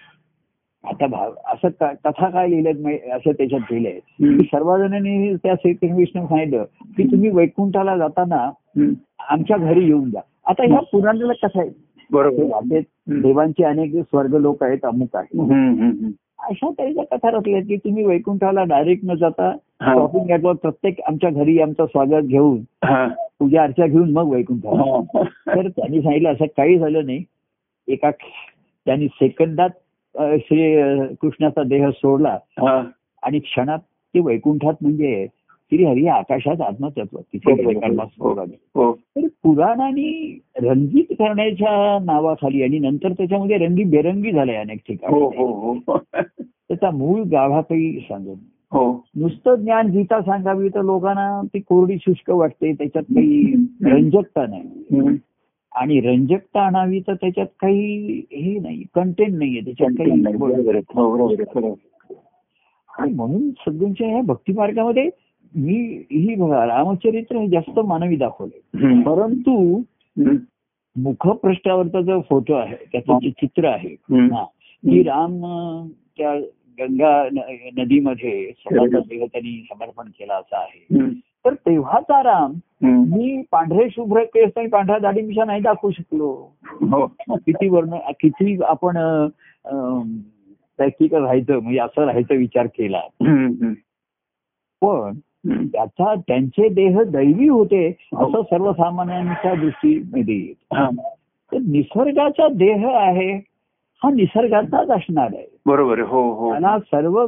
आता 0.87 1.07
भाव 1.07 1.33
असं 1.47 1.69
का- 1.69 1.95
कथा 2.05 2.31
काय 2.31 2.49
लिहिल्यात 2.51 2.75
माहि- 2.83 3.13
असं 3.13 3.31
त्याच्यात. 3.33 3.61
की 3.61 4.39
सर्वजणांनी 4.45 5.35
त्या 5.35 5.55
श्रीकृष्ण 5.55 6.25
सांगितलं 6.25 6.65
की 6.97 7.03
तुम्ही 7.05 7.31
वैकुंठाला 7.31 7.97
जाताना. 7.97 8.51
आमच्या 9.29 9.57
घरी 9.57 9.85
येऊन 9.85 10.11
जा 10.11 10.21
आता 10.47 10.67
ह्या 10.67 10.81
पुराणाला 10.81 11.33
कथा 11.33 11.61
आहे 11.61 11.71
बरोबर 12.11 12.61
देवांचे 13.09 13.65
अनेक 13.65 13.95
स्वर्ग 13.97 14.35
लोक 14.35 14.63
आहेत 14.63 14.79
अमुक 14.85 15.17
आहे 15.17 15.39
हम्म, 15.41 15.53
हम्म, 15.53 15.83
हम्म. 15.83 16.11
अशा 16.39 16.71
तऱ्हेच्या 16.79 17.17
कथा 17.17 17.31
रचल्या 17.31 17.61
की 17.61 17.77
तुम्ही 17.77 18.05
वैकुंठाला 18.05 18.65
डायरेक्ट 18.65 19.05
न 19.05 19.15
जाता. 19.15 19.53
शॉपिंग 19.83 20.31
ऍटवर 20.31 20.53
प्रत्येक 20.53 21.01
आमच्या 21.01 21.31
घरी 21.31 21.61
आमचं 21.61 21.87
स्वागत 21.87 22.25
घेऊन. 22.25 22.61
पूजा 23.39 23.63
अर्चा 23.63 23.87
घेऊन 23.87 24.13
मग 24.13 24.29
वैकुंठाला. 24.33 25.01
तर 25.55 25.69
त्यांनी 25.69 26.03
सांगितलं 26.03 26.33
असं 26.33 26.45
काही 26.45 26.79
झालं 26.79 27.07
नाही 27.07 27.25
एका 27.89 28.11
त्यांनी 28.87 29.07
सेकंदात 29.07 29.71
श्री 30.19 30.83
कृष्णाचा 31.15 31.63
देह 31.63 31.89
सोडला. 31.91 32.39
आणि 33.23 33.39
क्षणात 33.39 33.79
ते 34.15 34.21
वैकुंठात 34.21 34.75
म्हणजे 34.81 35.27
श्री 35.71 35.85
हरी 35.85 36.07
आकाशात 36.07 36.61
आत्मतत्व 36.61 37.19
तिथे 37.19 37.53
हो, 38.21 38.33
हो, 38.75 38.99
पुराणांनी 39.43 40.41
रंगीत 40.63 41.05
करण्याच्या 41.11 42.05
नावाखाली 42.05 42.63
आणि 42.63 42.79
नंतर 42.79 43.13
त्याच्यामध्ये 43.13 43.57
रंगी 43.57 43.85
बेरंगी 43.85 44.33
झाले 44.33 44.55
अनेक 44.55 44.79
ठिकाणी. 44.89 45.19
हो 45.19 45.99
त्याचा 46.69 46.91
मूळ 46.91 47.23
गाभा 47.23 47.61
काही. 47.61 48.07
हो. 48.73 49.05
नुसतं 49.17 49.55
ज्ञान 49.55 49.87
गीता 49.87 50.21
सांगावी 50.21 50.69
तर 50.69 50.83
लोकांना 50.83 51.47
ती 51.55 51.59
कोरडी 51.59 51.97
शुष्क 52.01 52.31
वाटते 52.31 52.73
त्याच्यात 52.73 53.05
काही 53.05 53.55
रंजकता 53.85 54.47
नाही. 54.47 54.65
आणि 55.75 56.01
रंजकता 56.01 56.67
आणावी 56.67 57.01
तर 57.01 57.15
त्याच्यात 57.15 57.47
काही 57.61 58.19
हे 58.33 58.59
नाही 58.59 58.85
कंटेंट 58.95 59.39
नाहीये 59.39 59.61
त्याच्यात 59.61 59.91
काही 59.99 60.11
हो. 60.99 61.79
आणि 62.99 63.13
म्हणून 63.13 63.51
सगळ्यांच्या 63.51 64.09
ह्या 64.09 64.23
भक्ती 64.23 64.53
मार्गामध्ये 64.53 65.11
मी 65.57 66.05
ही 66.11 66.35
बघा 66.35 66.67
रामचरित्र 66.67 67.37
हे 67.37 67.49
जास्त 67.49 67.81
मानवी 67.81 68.17
दाखवले. 68.17 68.61
परंतु. 69.03 69.83
मुखपृष्ठावरचा 70.97 72.01
जो 72.01 72.21
फोटो 72.21 72.55
आहे 72.55 72.77
त्याचं 72.93 73.19
जे 73.23 73.31
चित्र 73.31 73.65
आहे. 73.65 73.97
हा, 74.35 74.45
की 74.91 75.03
राम 75.03 75.41
त्या 76.19 76.35
गंगा 76.81 77.29
नदीमध्ये 77.77 78.53
स्वतःचा 78.59 78.99
त्यांनी 79.27 79.67
समर्पण 79.73 80.05
केला 80.05 80.35
असा 80.35 80.59
आहे. 80.59 80.87
तर 81.47 81.55
तेव्हाचा 81.55 82.23
राम. 82.23 82.53
मी 82.83 83.43
पांढरे 83.53 83.89
शुभ्र 83.91 84.23
केस 84.25 84.51
नाही 84.57 84.69
पांढऱ्या 84.69 84.99
दाढीमिशा 84.99 85.45
नाही 85.45 85.61
दाखवू 85.61 85.91
शकलो 85.91 86.51
हो 86.65 87.07
किती 87.31 87.69
वर्ण 87.69 87.97
किती 88.21 88.63
आपण 88.63 88.97
प्रॅक्टिकल 90.79 91.23
राहायचं 91.23 91.59
म्हणजे 91.59 91.79
असं 91.79 92.05
राहायचा 92.05 92.35
विचार 92.35 92.67
केला. 92.67 93.01
पण. 94.83 95.19
त्याचा 95.49 96.15
त्यांचे 96.15 96.69
देह 96.69 97.03
दैवी 97.03 97.49
होते 97.49 97.87
हो. 97.89 98.27
असं 98.27 98.43
सर्वसामान्यांच्या 98.43 99.55
दृष्टीमध्ये 99.55 100.35
येत. 100.35 100.75
तर 101.53 101.59
निसर्गाचा 101.69 102.49
देह 102.49 102.89
आहे 102.89 103.31
हा 104.03 104.11
निसर्गाचाच 104.11 104.91
असणार 104.91 105.29
आहे 105.33 105.47
बरोबर 105.67 106.01
हो 106.01 106.33
हो 106.33 106.51
त्याला 106.51 106.79
सर्व 106.79 107.27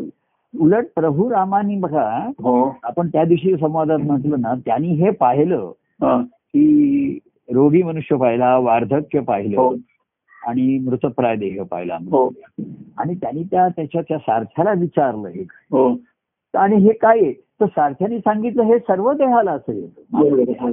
उलट 0.54 0.86
प्रभू 0.94 1.30
रामानी 1.30 1.76
बघा 1.76 2.30
हो. 2.42 2.72
आपण 2.82 3.08
त्या 3.08 3.24
दिवशी 3.24 3.56
संवादात 3.56 3.98
म्हटलं 3.98 4.40
ना 4.40 4.54
त्यांनी 4.54 4.88
हे 4.88 5.10
पाहिलं 5.10 5.72
हा. 6.02 6.22
की 6.22 7.18
रोगी 7.52 7.82
मनुष्य 7.82 8.16
पाहिला 8.16 8.56
वार्धक्य 8.58 9.18
हो. 9.18 9.24
पाहिलं 9.24 9.74
आणि 10.46 10.78
मृतप्राय 10.78 11.36
देह 11.36 11.62
पाहिला 11.62 11.96
हो. 12.10 12.32
आणि 12.98 13.14
त्यांनी 13.14 13.42
त्या 13.42 13.68
त्याच्या 13.68 14.02
त्या 14.02 14.18
सारथ्याला 14.18 14.72
विचारलं 14.72 15.28
हे. 15.28 15.42
हो. 15.42 15.96
आणि 16.54 16.76
हे 16.76 16.92
काय 16.92 17.32
तर 17.32 17.66
सारथ्याने 17.66 18.18
सांगितलं 18.18 18.62
हे 18.62 18.78
सर्व 18.78 19.12
देहाला 19.12 19.52
असं. 19.52 19.72
येतं 19.72 20.72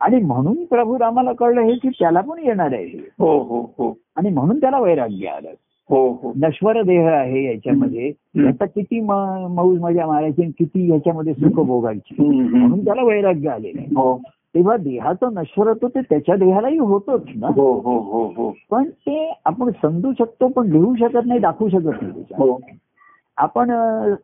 आणि 0.00 0.20
म्हणून 0.20 0.64
प्रभू 0.64 0.98
रामाला 0.98 1.32
कळलं 1.32 1.60
हे 1.60 1.74
की 1.74 1.88
त्याला 1.88 2.20
पण 2.20 2.38
येणार 2.38 2.72
आहे 2.72 2.84
हे. 2.84 3.08
हो 3.18 3.38
हो 3.42 3.74
हो. 3.78 3.98
आणि 4.16 4.30
म्हणून 4.30 4.60
त्याला 4.60 4.80
वैराग्य 4.80 5.28
आलं. 5.28 5.50
हो 5.92 6.08
हो. 6.22 6.32
नश्वर 6.36 6.82
देह 6.82 7.08
आहे 7.08 7.44
याच्यामध्ये. 7.44 8.12
याचा 8.36 8.64
किती 8.64 9.00
मौज 9.00 9.80
मजा 9.80 10.06
मारायची 10.06 10.42
आणि 10.42 10.52
किती 10.58 10.92
याच्यामध्ये 10.92 11.32
सुख 11.32 11.64
भोगायची. 11.66 12.14
म्हणून 12.22 12.84
त्याला 12.84 13.02
वैराग्य 13.02 13.48
आलेलं 13.48 13.80
आहे. 13.80 13.88
हो. 13.88 14.20
तेव्हा 14.54 14.76
देहाचं 14.76 15.34
नश्वरत्व 15.34 15.88
ते 15.88 16.00
त्याच्या 16.00 16.36
देहालाही 16.36 16.78
होतोच 16.78 17.22
ना. 17.36 17.46
हो 17.46 17.72
हो 17.72 17.98
हो 17.98 18.32
हो. 18.36 18.56
पण 18.70 18.84
ते 18.84 19.40
आपण 19.44 19.70
समजू 19.82 20.12
शकतो 20.18 20.48
पण 20.48 20.66
लिहू 20.66 20.94
शकत 20.94 21.26
नाही 21.26 21.40
दाखवू 21.40 21.68
शकत 21.68 22.02
नाही. 22.02 22.24
हो. 22.38 22.60
आपण 23.36 23.70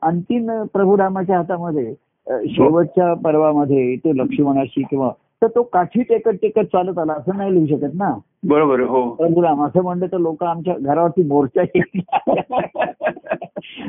अंतिम 0.02 0.62
प्रभुरामाच्या 0.72 1.36
हातामध्ये 1.36 1.94
शेवटच्या 2.26 3.14
पर्वामध्ये 3.14 3.96
तो 3.96 4.12
लक्ष्मणाशी 4.12 4.82
किंवा 4.82 5.10
तर 5.42 5.46
तो 5.48 5.62
काठी 5.62 6.02
टेकत 6.02 6.30
टेकत 6.30 6.60
चालत 6.60 6.98
आला 6.98 7.12
असं 7.12 7.36
नाही 7.36 7.54
लिहू 7.54 7.66
शकत 7.66 7.94
ना 7.94 8.18
बरोबर 8.44 8.80
हो 8.80 9.10
प्रभुराम 9.10 9.64
असं 9.64 9.82
म्हणलं 9.82 10.06
तर 10.06 10.18
लोक 10.18 10.44
आमच्या 10.44 10.74
घरावरती 10.80 11.22
मोर्चा 11.22 11.62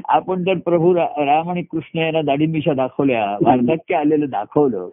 आपण 0.07 0.43
जर 0.43 0.57
प्रभू 0.57 0.93
राम 0.95 1.49
आणि 1.49 1.62
कृष्ण 1.62 1.99
यांना 1.99 2.21
दाढीमिशा 2.21 2.73
दाखवल्या 2.73 3.38
वार्धक्य 3.41 3.95
आलेलं 3.95 4.25
दाखवलं. 4.29 4.89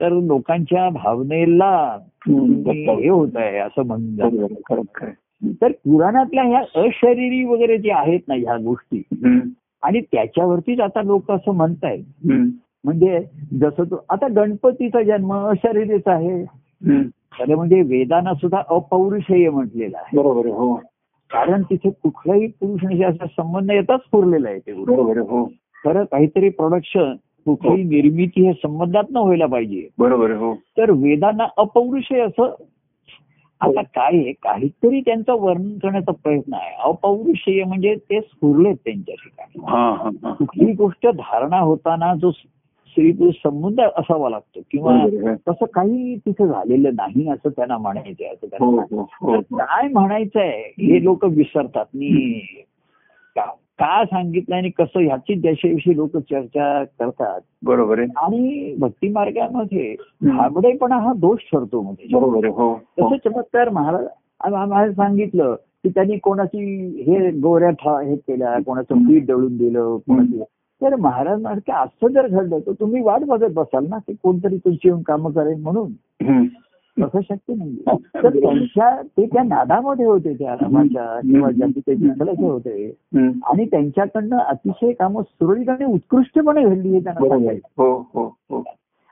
तर 0.00 0.08
लोकांच्या 0.12 0.88
भावनेला. 0.88 1.98
हे 2.28 3.08
होत 3.08 3.28
आहे 3.34 3.58
असं 3.58 3.86
म्हणून 3.86 4.16
तर 5.62 5.72
पुराणातल्या 5.72 6.44
ह्या 6.44 6.60
अशरीरी 6.74 7.44
वगैरे 7.44 7.78
जे 7.78 7.90
आहेत 7.90 8.20
ना 8.28 8.34
ह्या 8.34 8.56
गोष्टी. 8.56 9.02
आणि 9.82 10.00
त्याच्यावरतीच 10.00 10.80
आता 10.80 11.02
लोक 11.02 11.30
असं 11.30 11.52
म्हणतायत. 11.52 12.04
म्हणजे 12.84 13.20
जसं 13.60 13.84
तो 13.84 14.04
आता 14.10 14.26
गणपतीचा 14.28 15.02
जन्म 15.02 15.32
अशारीरीच 15.34 16.02
आहे. 16.06 16.44
त्याला 17.38 17.56
म्हणजे 17.56 17.82
वेदांना 17.82 18.34
सुद्धा 18.34 18.62
अपौरुषेय 18.68 19.50
म्हटलेलं 19.50 19.96
आहे. 19.96 20.16
बरोबर 20.16 20.46
हो. 20.46 20.74
कारण 21.30 21.62
तिथे 21.62 21.90
कुठलाही 21.90 22.46
पुरुष 22.46 23.02
असा 23.02 23.26
संबंध 23.26 23.70
येताच 23.70 24.00
पुरलेला 24.12 24.48
आहे 24.48 24.58
ते 24.58 24.72
बरोबर 24.72 25.18
हो. 25.18 25.44
खरं 25.84 26.04
काहीतरी 26.04 26.48
प्रोडक्शन 26.48 27.12
कुठली 27.46 27.82
निर्मिती 27.82 28.46
हे 28.46 28.52
संबंधात 28.52 29.04
न 29.10 29.16
व्हायला 29.16 29.46
पाहिजे. 29.46 29.88
बरोबर 29.98 30.30
हो. 30.30 30.54
तर 30.54 30.90
वेदांना 30.90 31.46
अपौरुषेय 31.56 32.20
असं 32.20 32.54
आता 33.60 33.82
काय 33.82 34.18
आहे? 34.18 34.32
काहीतरी 34.32 35.00
त्यांचं 35.00 35.32
वर्णन 35.32 35.78
करण्याचा 35.78 36.12
प्रयत्न 36.12 36.54
आहे. 36.54 36.76
अपौरुषेय 36.78 37.64
म्हणजे 37.64 37.94
ते 37.94 38.20
स्फुरलेत 38.20 38.74
त्यांच्या 38.74 39.14
ठिकाणी. 39.14 39.64
हा 39.68 39.90
हा 39.90 40.10
हा. 40.22 40.32
कुठली 40.32 40.72
गोष्ट 40.72 41.06
धारणा 41.06 41.58
होताना 41.58 42.14
जो 42.14 42.30
स्त्री 42.94 43.10
पुरुष 43.12 43.34
संबंध 43.34 43.80
असावा 43.80 44.28
लागतो 44.30 44.60
किंवा. 44.70 45.06
तसं 45.48 45.64
काही 45.64 46.16
तिथं 46.16 46.46
झालेलं 46.46 46.90
नाही 46.94 47.28
असं 47.28 47.48
त्यांना 47.48 47.78
म्हणायचंय 47.78 48.26
असं 48.26 48.46
हो 48.64 48.76
त्यांना 48.76 48.96
हो 48.96 49.06
हो 49.20 49.40
तर 49.40 49.64
काय 49.64 49.88
म्हणायचंय 49.88 50.50
हे 50.78 51.02
लोक 51.04 51.24
विसरतात. 51.24 51.84
मी 51.94 52.38
का 53.36 53.44
का 53.78 54.04
सांगितलं 54.04 54.56
आणि 54.56 54.70
कसं 54.70 55.00
ह्याची 55.00 55.34
त्याच्याविषयी 55.42 55.96
लोक 55.96 56.16
चर्चा 56.16 56.84
करतात. 56.84 57.40
बरोबर 57.62 57.98
आहे. 57.98 58.08
आणि 58.16 58.74
भक्ती 58.78 59.08
मार्गामध्ये 59.08 59.94
भाबडेपणा 60.22 60.96
हा 60.96 61.12
दोष 61.16 61.38
ठरतो 61.52 61.80
हो 61.80 62.40
हो. 62.50 62.74
तसं 63.00 63.16
चमत्कार 63.24 63.68
महाराज 63.68 64.52
महाराज 64.52 64.92
सांगितलं 64.92 65.54
की 65.54 65.88
त्यांनी 65.88 66.16
कोणाची 66.18 66.86
हे 67.02 67.30
गोऱ्या 67.30 67.70
ठा 67.70 68.00
हे 68.00 68.16
केल्या 68.16 68.58
कोणाचं 68.66 69.06
पीठ 69.08 69.26
दळून 69.26 69.56
दिलं 69.56 69.96
कोणाची 69.96 70.42
तर 70.84 70.94
महाराज 70.96 71.40
म्हणाले 71.42 71.72
असं 71.72 72.08
जर 72.08 72.26
घडलं 72.26 72.58
तर 72.58 72.72
तुम्ही 72.72 73.02
वाट 73.02 73.20
बघत 73.20 73.52
बसाल 73.54 73.86
ना 73.88 73.98
की 73.98 74.14
कोणतरी 74.22 74.56
तुमची 74.56 74.88
येऊन 74.88 75.02
कामं 75.02 75.30
करेल 75.30 75.60
म्हणून. 75.62 75.92
तसं 76.96 77.20
शक्य 77.20 77.54
नाही 77.54 77.96
तर 78.14 78.28
त्यांच्या 78.40 78.90
ते 79.02 79.26
त्या 79.26 79.42
नादामध्ये 79.42 80.04
होते 80.06 80.34
त्या 80.34 80.54
रामाच्या 80.54 81.04
किंवा 81.20 81.50
ज्यांची 81.50 81.80
ते 81.80 81.94
विठ्ठलाचे 81.94 82.46
होते. 82.46 82.86
आणि 83.44 83.64
त्यांच्याकडनं 83.64 84.36
अतिशय 84.36 84.92
कामं 84.92 85.22
सुरळीत 85.22 85.68
आणि 85.68 85.84
उत्कृष्टपणे 85.84 86.62
घडली 86.64 86.88
हे 86.88 87.00
त्यांना. 87.00 87.28
सांगायचं 87.28 87.82
हो 87.82 87.92
हो 88.14 88.26
हो 88.50 88.62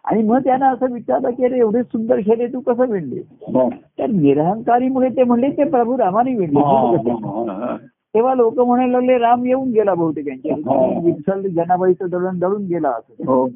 आणि 0.04 0.22
मग 0.22 0.38
त्यांना 0.38 0.68
असं 0.68 0.92
विचारलं 0.92 1.30
की 1.30 1.44
अरे 1.44 1.58
एवढे 1.58 1.82
सुंदर 1.82 2.20
शेरे 2.20 2.46
तू 2.46 2.60
कसं 2.60 2.90
विणले 2.90 3.20
हा. 3.54 3.68
तर 3.98 4.06
निरहंकारीमुळे 4.06 5.08
ते 5.08 5.24
म्हणले 5.24 5.50
ते 5.50 5.64
प्रभू 5.64 5.98
रामाने 5.98 6.34
विणले 6.36 6.60
हा, 6.60 6.80
हा, 7.06 7.66
हा. 7.66 7.76
तेव्हा 8.14 8.34
लोक 8.34 8.58
म्हणायला 8.60 8.92
लागले 8.92 9.18
राम 9.18 9.44
येऊन 9.44 9.70
गेला 9.70 9.94
बहुतेक 9.94 10.26
यांच्या 10.28 10.54
हा. 10.54 11.00
विठ्ठल 11.04 11.48
जनाबाईचं 11.48 12.08
दळण 12.08 12.38
दळून 12.38 12.64
गेला 12.66 12.88
असं. 12.88 13.24
हो. 13.26 13.48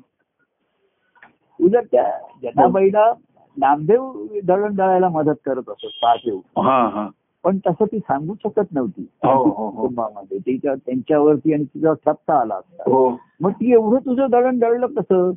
उलट 1.60 1.84
त्या 1.92 2.04
जनाबाईला 2.42 3.12
नामदेव 3.56 4.12
दळण 4.44 4.74
दळायला 4.74 5.08
मदत 5.08 5.34
करत 5.44 5.68
असत 5.68 5.98
पाच 6.02 6.20
येऊन 6.24 6.60
हा 6.60 6.88
हा. 6.88 7.08
पण 7.44 7.58
तसं 7.58 7.84
ती 7.84 7.98
सांगू 7.98 8.34
शकत 8.44 8.72
नव्हती. 8.72 9.02
हो 9.24 9.50
कुटुंबामध्ये. 9.50 10.38
तिच्या 10.38 10.74
त्यांच्यावरती 10.74 11.52
आणि 11.52 11.64
तिचा 11.64 11.92
ठप्पा 11.92 12.40
आला 12.40 12.54
असता. 12.54 12.90
हो. 12.90 13.16
मग 13.40 13.50
ती 13.50 13.72
एवढं 13.72 13.98
तुझं 13.98 14.26
दळण 14.30 14.58
दळलं 14.58 14.86
कसं? 14.86 15.30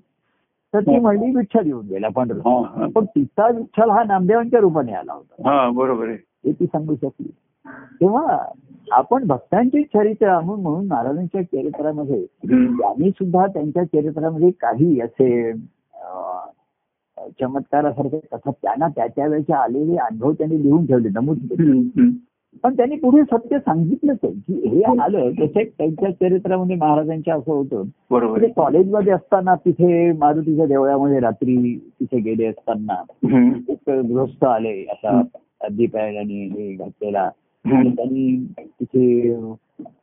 तर 0.73 0.79
ती 0.79 0.99
म्हणली 0.99 1.35
विठ्ठल 1.35 1.65
येऊन 1.65 1.85
गेला 1.85 2.07
पंढरपूर. 2.07 2.87
पण 2.87 3.05
तिचा 3.05 3.47
विठ्ठल 3.47 3.89
हा 3.89 4.03
नामदेवांच्या 4.03 4.59
रूपाने 4.59 4.93
आला 4.93 5.13
होता. 5.13 5.69
बरोबर 5.69 6.07
आहे. 6.07 6.17
हे 6.45 6.51
ती 6.51 6.65
सांगू 6.65 6.95
शकली. 6.95 7.29
तेव्हा 8.01 8.37
आपण 8.91 9.25
भक्तांची 9.27 9.83
चरित्र 9.83 10.39
म्हणून 10.39 10.61
म्हणून 10.61 10.87
महाराजांच्या 10.87 11.41
चरित्रामध्ये. 11.41 12.25
त्यांनी 12.43 13.09
सुद्धा 13.09 13.45
त्यांच्या 13.47 13.83
चरित्रामध्ये 13.83 14.49
काही 14.59 14.99
असे 15.01 15.51
चमत्कारासारखे 17.39 18.19
कथा 18.31 18.51
त्यांना 18.51 18.87
त्या 18.87 19.07
त्यावेळेचे 19.07 19.53
आलेले 19.53 19.95
अनुभव 19.95 20.31
त्यांनी 20.31 20.61
लिहून 20.63 20.85
ठेवले 20.85 21.09
नमूद 21.09 21.37
केले. 21.49 22.09
पण 22.63 22.75
त्यांनी 22.77 22.95
पुढे 22.95 23.21
सत्य 23.23 23.57
सांगितलंच 23.59 24.17
आहे 24.23 24.33
की 24.33 24.67
हे 24.67 24.81
आलं 25.01 25.29
तसे 25.39 25.63
त्यांच्या 25.63 26.11
चरित्रामध्ये 26.11 26.75
महाराजांच्या 26.75 27.35
असं 27.35 27.51
होतं. 27.51 27.83
बरोबर. 28.11 28.29
म्हणजे 28.31 28.47
कॉलेजमध्ये 28.55 29.13
असताना 29.13 29.55
तिथे 29.55 30.11
मारुतीच्या 30.11 30.65
देवळामध्ये 30.65 31.19
रात्री 31.19 31.77
तिथे 31.99 32.19
गेले 32.19 32.45
असताना 32.45 33.01
गृहस्थ 33.87 34.45
आले 34.45 34.81
आणि 35.61 36.47
हे 36.47 36.73
घातलेला 36.73 37.29
आणि. 37.65 37.89
त्यांनी 37.95 38.45
तिथे 38.57 39.33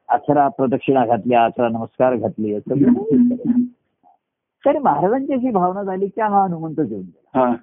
अकरा 0.09 0.49
प्रदक्षिणा 0.49 1.07
घातल्या 1.07 1.45
अकरा 1.45 1.69
नमस्कार 1.69 2.17
घातले 2.17 2.55
असं 2.55 2.75
तर 4.65 4.79
महाराजांची 4.79 5.33
अशी 5.33 5.51
भावना 5.51 5.83
झाली 5.83 6.07
की 6.07 6.21
हा 6.21 6.45
हनुमंत 6.45 6.81
घेऊन 6.81 7.01
गेला 7.01 7.41
हा 7.41 7.55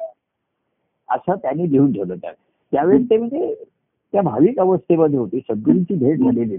असं 1.10 1.36
त्यांनी 1.36 1.72
लिहून 1.72 1.94
ठेवलं 1.94 2.16
त्या 2.16 2.32
त्यावेळेस 2.72 3.10
ते 3.10 3.18
म्हणजे 3.18 3.64
त्या 4.14 4.22
भाविक 4.22 4.60
अवस्थेमध्ये 4.60 5.20
होते 5.20 5.40
सद्गुरूंची 5.40 5.96
भेट 5.96 6.20
झालेली. 6.20 6.58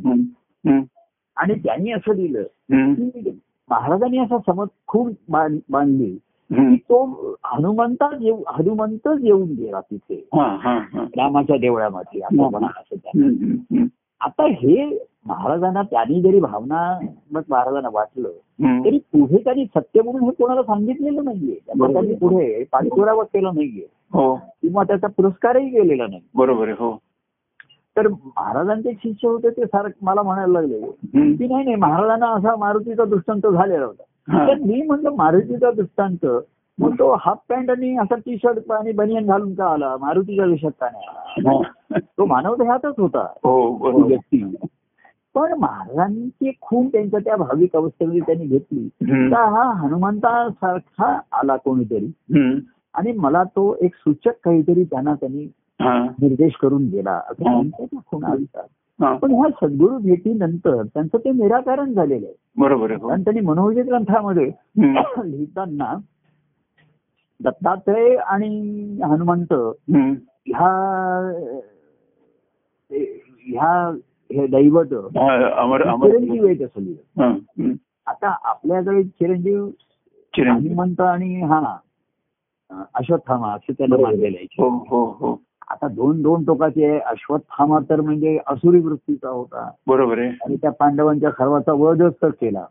आणि 1.37 1.55
त्यांनी 1.55 1.93
असं 1.93 2.13
हम्म. 2.13 2.95
की 2.95 3.41
महाराजांनी 3.71 4.19
असा 4.19 4.39
समज 4.39 4.69
खूप 4.87 5.09
बांध- 5.29 5.61
बांधली 5.69 6.19
तो 6.77 7.35
हनुमंता 7.45 8.07
हनुमंतच 8.49 9.19
येऊन 9.23 9.49
गेला 9.49 9.81
तिथे. 9.81 10.15
हा 10.15 10.57
हा 10.61 10.79
हा. 10.93 11.05
रामाच्या 11.17 11.57
देवळामध्ये 11.57 12.21
असं. 12.21 13.85
आता 14.21 14.45
हे 14.45 14.99
महाराजांना 15.27 15.83
त्यांनी 15.83 16.23
जरी 16.23 16.41
भावना 16.41 16.99
मग 17.31 17.43
महाराजांना 17.49 17.89
वाटलं. 17.93 18.29
तरी 18.85 18.99
पुढे 18.99 19.39
त्यांनी 19.45 19.65
सत्य 19.65 20.03
म्हणून 20.03 20.23
हे 20.23 20.31
कोणाला 20.31 20.63
सांगितलेलं 20.63 21.25
नाहीये. 21.25 21.55
त्यांनी 21.69 22.15
पुढे 22.15 22.65
पाठपुरावा 22.73 23.23
केला 23.23 23.51
नाहीये. 23.55 23.87
हो. 24.13 24.37
किंवा 24.37 24.83
त्याचा 24.83 25.07
पुरस्कारही 25.07 25.69
गेलेला 25.69 26.07
नाही. 26.07 26.23
बरोबर 26.35 26.69
हो. 26.69 26.99
तर 27.97 28.09
महाराजांचे 28.09 28.93
शिष्य 28.93 29.29
होते 29.29 29.51
ते 29.51 29.65
सारं 29.65 29.89
मला 30.03 30.23
म्हणायला 30.23 30.53
लागले. 30.53 30.81
की 31.37 31.47
नाही 31.47 31.65
नाही 31.65 31.77
महाराजांना 31.77 32.27
असा 32.27 32.57
मारुतीचा 32.57 33.05
दृष्टांत 33.05 33.47
झालेला 33.47 33.85
होता. 33.85 34.03
तर 34.29 34.55
मी 34.55 34.83
म्हणलं 34.83 35.15
मारुतीचा 35.17 35.71
दृष्टांत 35.71 36.27
मग 36.79 36.95
तो 36.99 37.15
हाफ 37.21 37.39
पॅन्ट 37.49 37.71
आणि 37.71 37.97
असा 37.97 38.15
टी 38.15 38.37
शर्ट 38.37 38.71
आणि 38.73 38.93
बनियन 38.93 39.27
घालून 39.27 39.55
का 39.55 39.67
आला 39.67 39.97
मारुतीच्या 40.01 40.45
वेशात 40.45 40.71
का 40.81 40.89
नाही 40.93 41.07
आला 41.09 41.51
हा. 41.51 41.99
तो 41.99 42.25
मानव 42.25 42.55
देहातच 42.55 42.95
होता 42.99 43.27
हो 43.45 43.77
ती 43.77 43.83
बरोबर 43.83 44.07
व्यक्ती 44.07 44.55
पण 45.35 45.53
महाराजांची 45.53 46.53
खून 46.61 46.89
त्यांच्या 46.89 47.21
त्या 47.21 47.37
भाविक 47.37 47.77
अवस्थेमध्ये 47.77 48.21
त्यांनी 48.21 48.47
घेतली. 48.47 48.89
का 49.31 49.45
हा 49.51 49.73
हनुमंतासारखा 49.73 51.19
आला 51.33 51.57
कोणीतरी. 51.57 52.07
आणि 52.95 53.13
मला 53.13 53.45
तो 53.45 53.77
एक 53.83 53.95
सूचक 53.95 54.33
काहीतरी 54.45 54.85
त्यांना 54.85 55.15
त्यांनी 55.15 55.45
हा 55.81 56.05
निर्देश 56.05 56.57
करून 56.57 56.87
गेला 56.87 57.21
असं 57.31 57.49
हा. 57.51 57.61
खुणा 58.11 58.29
असतात 58.29 58.63
हा. 58.63 58.67
पण 58.99 59.33
ह्या 59.33 59.49
सद्गुरू 59.51 59.99
भेटीनंतर 59.99 60.83
त्यांचं 60.85 61.19
ते 61.19 61.31
निराकरण 61.33 61.93
झालेलं 61.93 62.27
आहे 62.27 62.35
बरोबर 62.57 62.93
हो 62.93 63.09
कारण 63.09 63.23
त्यांनी 63.23 63.41
मनोविजय 63.41 63.83
ग्रंथामध्ये. 63.83 64.45
लिहिताना 64.77 65.95
दत्तात्रय 67.41 68.15
आणि 68.17 68.49
हनुमंत. 69.03 69.53
ह्या 70.47 70.69
ह्या 73.47 73.73
हे 74.31 74.47
दैवत 74.47 74.93
चिरंजीव 76.11 76.47
आहेत 76.47 76.63
असं 76.63 76.81
लिहिलं 76.81 77.23
हा. 77.23 77.29
हम्म. 77.29 77.73
आता 78.07 78.35
आपल्याकडे 78.45 79.03
चिरंजीव 79.03 79.67
हनुमंत 80.35 81.01
आणि 81.01 81.41
हा 81.43 81.77
अश्वत्थामा 82.95 83.53
असं 83.53 83.73
त्याला 83.73 83.97
मानलेलं 83.97 84.37
आहे 84.37 84.47
हो 84.59 84.69
हो 85.21 85.33
आता 85.71 85.89
दोन 85.89 86.23
दोन 86.23 86.45
टोकाचे. 86.45 86.99
अश्वत्थामा 86.99 87.79
तर 87.91 88.01
म्हणजे 88.01 88.39
असुरी 88.47 88.81
वृत्तीचा 88.81 89.29
होता. 89.29 89.71
बरोबर 89.87 90.19
आहे. 90.19 90.29
आणि 90.29 90.57
त्या 90.57 90.71
पांडवांच्या 90.71 91.31
सर्वाचा 91.31 91.73
वधच 91.73 92.13
तर 92.23 92.29
केला. 92.29 92.65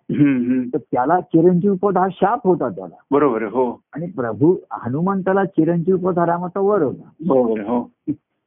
तर 0.74 0.78
त्याला 0.92 1.20
चिरंजीव 1.20 1.74
पद 1.82 1.98
हा 1.98 2.08
शाप 2.12 2.48
होता 2.48 2.70
त्याला. 2.70 2.96
बरोबर 3.12 3.44
हो. 3.44 3.80
आणि 3.96 4.06
प्रभू 4.06 4.56
हनुमंताला 4.72 5.46
चिरंजीव 5.46 5.98
पद 5.98 6.20
हा 6.20 6.26
रामाचा 6.26 6.60
वर 6.60 6.82
होता. 6.82 7.10
बरोबर 7.28 7.60
हो. 7.60 7.90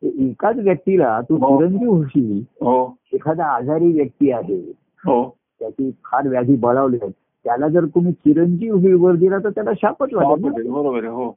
एकाच 0.03 0.57
व्यक्तीला 0.57 1.21
तू 1.21 1.37
हो. 1.37 1.57
चिरंजीव 1.57 1.91
होशील. 1.91 2.39
हो. 2.39 2.97
एखादा 3.13 3.45
आजारी 3.45 3.93
व्यक्ती 3.93 4.31
आहे. 4.31 4.73
हो. 5.07 5.37
त्याची 5.61 5.91
फार 5.91 6.29
व्याधी 6.29 6.57
बळावली 6.57 6.99
त्याला 7.45 7.69
जर 7.69 7.85
तुम्ही 7.85 8.13
चिरंजीव 8.13 9.05
वर 9.05 9.15
दिला 9.15 9.39
तर 9.39 9.51
त्याला 9.51 9.71
शापच 9.73 10.09
वाटेल 10.13 10.45
ना. 10.45 10.73
बरोबर 10.73 11.05
हो. 11.05 11.35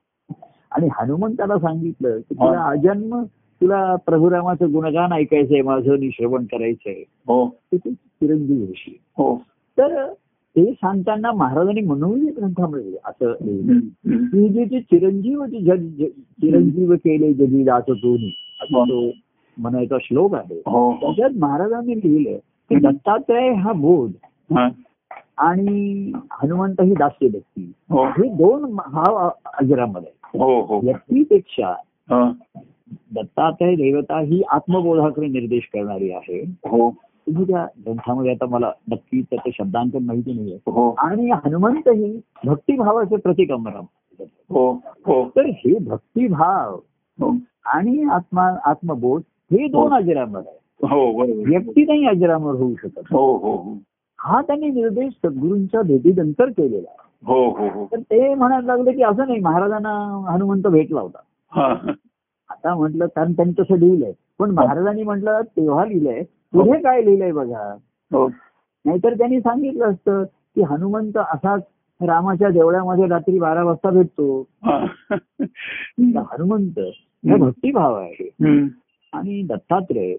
आणि 0.71 0.87
हनुमंताला 0.91 1.57
सांगितलं 1.57 2.19
की 2.19 2.35
हा. 2.39 2.47
तुला 2.47 2.63
अजन्म 2.63 3.23
तुला 3.61 3.95
प्रभुरामाचं 3.95 4.73
गुणगान 4.73 5.13
ऐकायचंय 5.13 5.61
माझं 5.61 5.91
आणि 5.91 6.09
श्रवण 6.13 6.43
करायचंय. 6.43 7.03
हो. 7.27 7.47
तर 7.47 7.77
तू 7.77 7.89
चिरंजीव 7.89 8.59
होशील 8.59 8.93
हो. 9.17 9.35
तर 9.77 10.13
ते 10.55 10.71
सांगताना 10.71 11.31
महाराजांनी 11.31 11.81
मनोविजय 11.81 12.31
ग्रंथामध्ये 12.31 12.97
असं 13.05 13.33
लिहिलं. 13.41 13.79
की 14.27 14.49
जे 14.49 14.65
जे 14.65 14.79
चिरंजीव 14.79 15.45
चिरंजीव 15.45 16.93
केले 16.93 17.33
जगी 17.33 17.63
तुम्ही 17.67 18.35
असा 18.61 18.83
तो 18.83 19.11
म्हणायचा 19.57 19.95
श्लोक 20.01 20.35
आहे. 20.35 20.61
हो 20.65 20.91
हो. 20.91 20.97
त्याच्यात 21.01 21.29
महाराजांनी 21.39 21.97
लिहिलं 21.97 22.37
की 22.37 22.75
दत्तात्रय 22.75 23.53
हा 23.53 23.71
बोध 23.71 24.11
हा. 24.53 24.69
आणि 25.37 26.11
हनुमंत 26.31 26.81
ही 26.81 26.93
दास्य 26.93 27.27
व्यक्ती. 27.27 27.71
हो. 27.89 28.03
हे 28.03 28.29
दोन 28.29 28.75
भाव 28.75 29.29
अजरामध्ये. 29.45 30.18
हो 30.33 30.61
हो. 30.61 30.79
व्यक्तीपेक्षा 30.83 31.67
हा. 32.09 32.31
दत्तात्रय 33.15 33.75
देवता 33.75 34.19
ही 34.19 34.41
आत्मबोधाकडे 34.49 35.27
निर्देश 35.27 35.69
करणारी 35.73 36.11
आहे. 36.11 36.41
हो. 36.41 36.91
तुम्ही 37.27 37.43
त्या 37.43 37.65
ग्रंथामध्ये 37.65 38.31
आता 38.31 38.45
मला 38.45 38.71
नक्की 38.91 39.21
त्याचं 39.21 39.49
शब्दांकन 39.57 40.05
माहिती 40.05 40.33
नाहीये. 40.33 40.55
हो. 40.55 40.95
आणि 40.97 41.31
हनुमंत 41.31 41.87
ही 41.87 42.21
भक्तिभावाचे 42.45 43.15
प्रतीक 43.15 43.51
अमराम. 43.51 43.85
हो 44.49 44.71
हो. 44.85 45.29
तर 45.29 45.45
हे 45.45 45.79
भक्तिभाव 45.79 46.75
हो. 47.19 47.35
आणि 47.65 48.03
आत्मा 48.03 48.55
आत्मबोध 48.65 49.21
हे 49.51 49.67
दोन 49.67 49.93
अजरामर 49.93 50.39
आहे 50.39 50.59
हो 50.87 51.11
बरोबर. 51.11 51.49
व्यक्ती 51.49 51.85
नाही 51.85 52.05
अजरामर 52.05 52.51
होऊ 52.51 52.75
शकत. 52.75 52.99
हो 53.11 53.37
हो 53.37 53.51
हो. 53.51 53.77
हा 54.19 54.41
त्यांनी 54.41 54.69
निर्देश 54.69 55.13
सद्गुरूंच्या 55.13 55.81
भेटीनंतर 55.81 56.45
केलेला 56.45 56.89
आहे. 56.89 57.08
हो 57.25 57.49
हो 57.49 57.67
हो. 57.67 57.85
तर 57.91 57.99
ते 57.99 58.33
म्हणायला 58.35 58.75
लागले 58.75 58.91
की 58.93 59.03
असं 59.03 59.27
नाही 59.27 59.39
महाराजांना 59.39 59.91
हनुमंत 60.33 60.67
भेटला 60.67 61.01
होता 61.01 61.19
हा. 61.51 61.91
आता 62.49 62.75
म्हटलं 62.75 63.05
कारण 63.05 63.31
त्यांनी 63.31 63.61
तसं 63.61 63.77
लिहिलंय. 63.77 64.11
पण 64.39 64.51
महाराजांनी 64.51 65.03
म्हटलं 65.03 65.41
तेव्हा 65.41 65.85
लिहिलंय 65.85 66.23
पुढे 66.53 66.79
काय 66.81 67.01
लिहिलंय 67.05 67.31
बघा? 67.31 67.75
हो. 68.11 68.27
नाहीतर 68.85 69.13
त्यांनी 69.13 69.39
सांगितलं 69.39 69.85
असतं 69.85 70.23
की 70.23 70.61
हनुमंत 70.61 71.17
असाच 71.17 71.61
रामाच्या 72.01 72.49
देवळामध्ये 72.49 73.07
रात्री 73.07 73.39
बारा 73.39 73.63
वाजता 73.63 73.89
भेटतो. 73.89 74.41
हा. 74.63 74.85
हनुमंत 76.31 76.79
हे 76.79 77.35
भक्तिभाव 77.37 77.95
आहे. 77.95 78.29
आणि 79.13 79.41
दत्तात्रय. 79.43 80.15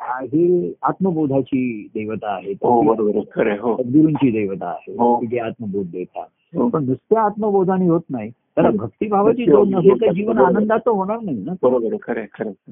हा 0.00 0.24
ही 0.24 0.74
आत्मबोधाची 0.82 1.88
देवता 1.94 2.34
आहे. 2.34 2.52
हो 2.52 2.82
हो. 3.56 3.76
सद्गुरूंची 3.76 4.30
देवता 4.30 4.66
आहे. 4.66 4.92
हो. 4.92 5.20
जे 5.30 5.38
आत्मबोध 5.38 5.86
देतात. 5.86 6.56
हो. 6.56 6.68
पण 6.68 6.84
नुसत्या 6.84 7.22
आत्मबोधाने 7.22 7.88
होत 7.88 8.00
नाही. 8.10 8.30
त्याला 8.30 8.70
भक्तिभावाची 8.70 9.44
जोड 9.44 9.66
नसेल 9.66 10.00
तर 10.00 10.12
जीवन 10.12 10.38
आनंदाचं 10.38 10.90
होणार 10.90 11.18
नाही 11.22 11.36
ना. 11.36 11.52
बरोबर. 11.62 11.94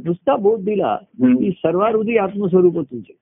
नुसता 0.05 0.37
बोध 0.37 0.61
दिला. 0.65 0.97
की 1.37 1.51
सर्वारुधी 1.51 2.17
आत्मस्वरूप 2.17 2.79
तुझे. 2.79 3.17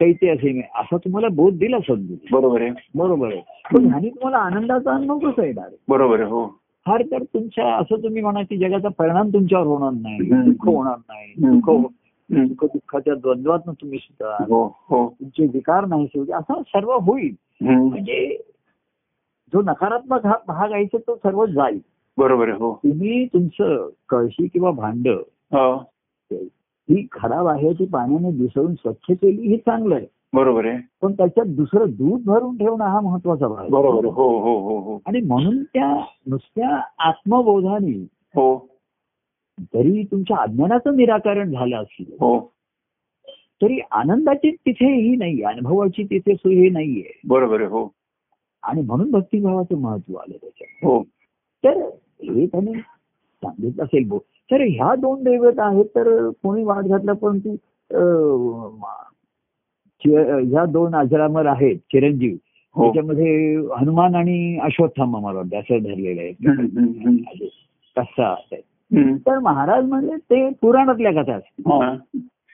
कैते 0.00 0.28
असे 0.28 0.52
मी 0.52 0.60
असा 0.60 0.96
तुम्हाला 0.96 1.28
बोध 1.28 1.54
दिला 1.54 1.78
सद्गुरू 1.78 2.40
बरोबर 2.40 2.60
आहे. 2.60 2.70
बरोबर 2.94 3.26
आहे. 3.26 3.42
पण 3.74 3.84
ह्याने 3.86 4.08
तुम्हाला 4.08 4.36
आनंदाचा 4.36 4.90
अनुभव 4.90 5.18
कसा 5.18 5.44
येणार? 5.44 5.68
बरोबर 5.88 6.20
आहे 6.20 6.30
हो. 6.30 6.46
फार 6.86 7.02
तर 7.10 7.22
तुमच्या 7.22 7.76
असं 7.76 7.96
तुम्ही 7.96 8.22
म्हणा 8.22 8.42
की 8.42 8.56
जगाचा 8.56 8.88
परिणाम 8.88 9.28
तुमच्यावर 9.28 9.66
होणार 9.66 9.90
नाही. 9.90 10.18
दुःख 10.30 10.68
होणार 10.68 10.96
नाही. 10.98 11.32
दुःख 11.38 11.70
दुःख 12.32 12.64
दुःखाच्या 12.64 13.14
द्वंद्वात 13.14 13.58
तुम्ही 13.68 13.98
सुद्धा 13.98 14.44
हो 14.54 14.66
हो. 14.66 15.08
तुमचे 15.20 15.46
विकार 15.46 15.84
नाही 15.84 16.04
होईल 16.04 16.32
असं 16.32 16.62
सर्व 16.66 16.92
होईल. 16.92 17.34
म्हणजे 17.62 18.36
जो 19.52 19.62
नकारात्मक 19.62 20.26
हा 20.26 20.34
भाग 20.48 20.72
आहे 20.72 20.84
तो 20.84 21.16
सर्व 21.16 21.46
जाईल. 21.46 21.80
बरोबर 22.18 22.48
आहे 22.48 22.58
हो. 22.58 22.74
तुम्ही 22.74 23.26
तुमचं 23.26 23.88
कळशी 24.08 24.46
किंवा 24.46 24.70
भांड 24.70 25.08
हो. 25.08 25.76
ही 26.88 27.06
खराब 27.12 27.46
आहे 27.46 27.72
ती 27.72 27.84
पाण्याने 27.84 28.30
दिसवून 28.32 28.74
स्वच्छ 28.74 29.04
केली 29.10 29.48
हे 29.48 29.56
चांगलं 29.56 29.94
आहे. 29.94 30.06
बरोबर 30.34 30.66
आहे. 30.66 30.78
पण 31.02 31.12
त्याच्यात 31.12 31.46
दुसरं 31.46 31.84
दूध 31.88 32.22
भरून 32.24 32.56
ठेवणं 32.56 32.84
हा 32.84 33.00
महत्त्वाचा 33.00 33.48
भाग. 33.48 33.68
बरोबर. 33.68 34.04
हो 34.04 34.38
हो 34.38 34.58
हो 34.60 34.78
हो. 34.80 34.98
आणि 35.06 35.20
म्हणून 35.20 35.62
त्या 35.62 36.04
नुसत्या 36.26 36.80
आत्मबोधाने 36.98 38.06
हो. 38.36 38.71
जरी 39.60 40.02
तुमच्या 40.04 40.36
अज्ञानाचं 40.36 40.96
निराकरण 40.96 41.52
झालं 41.52 41.76
असलं 41.76 42.14
हो. 42.14 42.52
तरी 43.62 43.80
आनंदाची 43.90 44.50
तिथे 44.50 45.02
ही 45.02 45.16
नाही 45.16 45.42
अनुभवाची 45.42 46.04
तिथे 46.04 46.34
सोय 46.34 46.54
ही 46.54 46.70
नाहीये. 46.70 47.20
बरोबर 47.24 47.60
हो. 47.60 47.94
आणि 48.62 48.82
म्हणून 48.82 49.10
भक्तिभावाचं 49.10 49.78
महत्त्व 49.78 50.14
आलं 50.14 50.36
त्याच्यात 50.36 50.84
हो. 50.84 51.02
तर 51.64 51.76
हे 52.22 52.46
त्याने 52.46 52.72
सांगितलं 52.74 53.84
असेल 53.84 54.08
बो 54.08 54.18
तर 54.50 54.60
ह्या 54.60 54.94
दोन 54.94 55.22
दैवत 55.22 55.58
आहेत 55.58 55.84
तर 55.84 56.30
कोणी 56.30 56.62
वाद 56.64 56.86
घातला 56.86 57.12
परंतु 57.12 57.50
ह्या 60.50 60.64
दोन 60.64 60.94
अजरामर 60.94 61.46
आहेत 61.46 61.76
चिरंजीव. 61.76 62.36
हो. 62.74 62.84
त्याच्यामध्ये 62.84 63.56
हनुमान 63.56 64.14
आणि 64.14 64.58
अश्वत्थामा 64.62 65.18
मला 65.18 65.38
वाटतं 65.38 65.58
असं 65.58 65.78
धरलेलं 65.82 66.20
आहे. 66.20 66.32
कसा 67.96 68.28
आहे. 68.28 68.71
तर 68.96 69.38
महाराज 69.38 69.84
म्हणजे 69.84 70.16
ते 70.16 70.48
पुराणातल्या 70.48 71.12
कथा 71.12 71.34
असतात. 71.34 71.72
हा. 71.72 71.96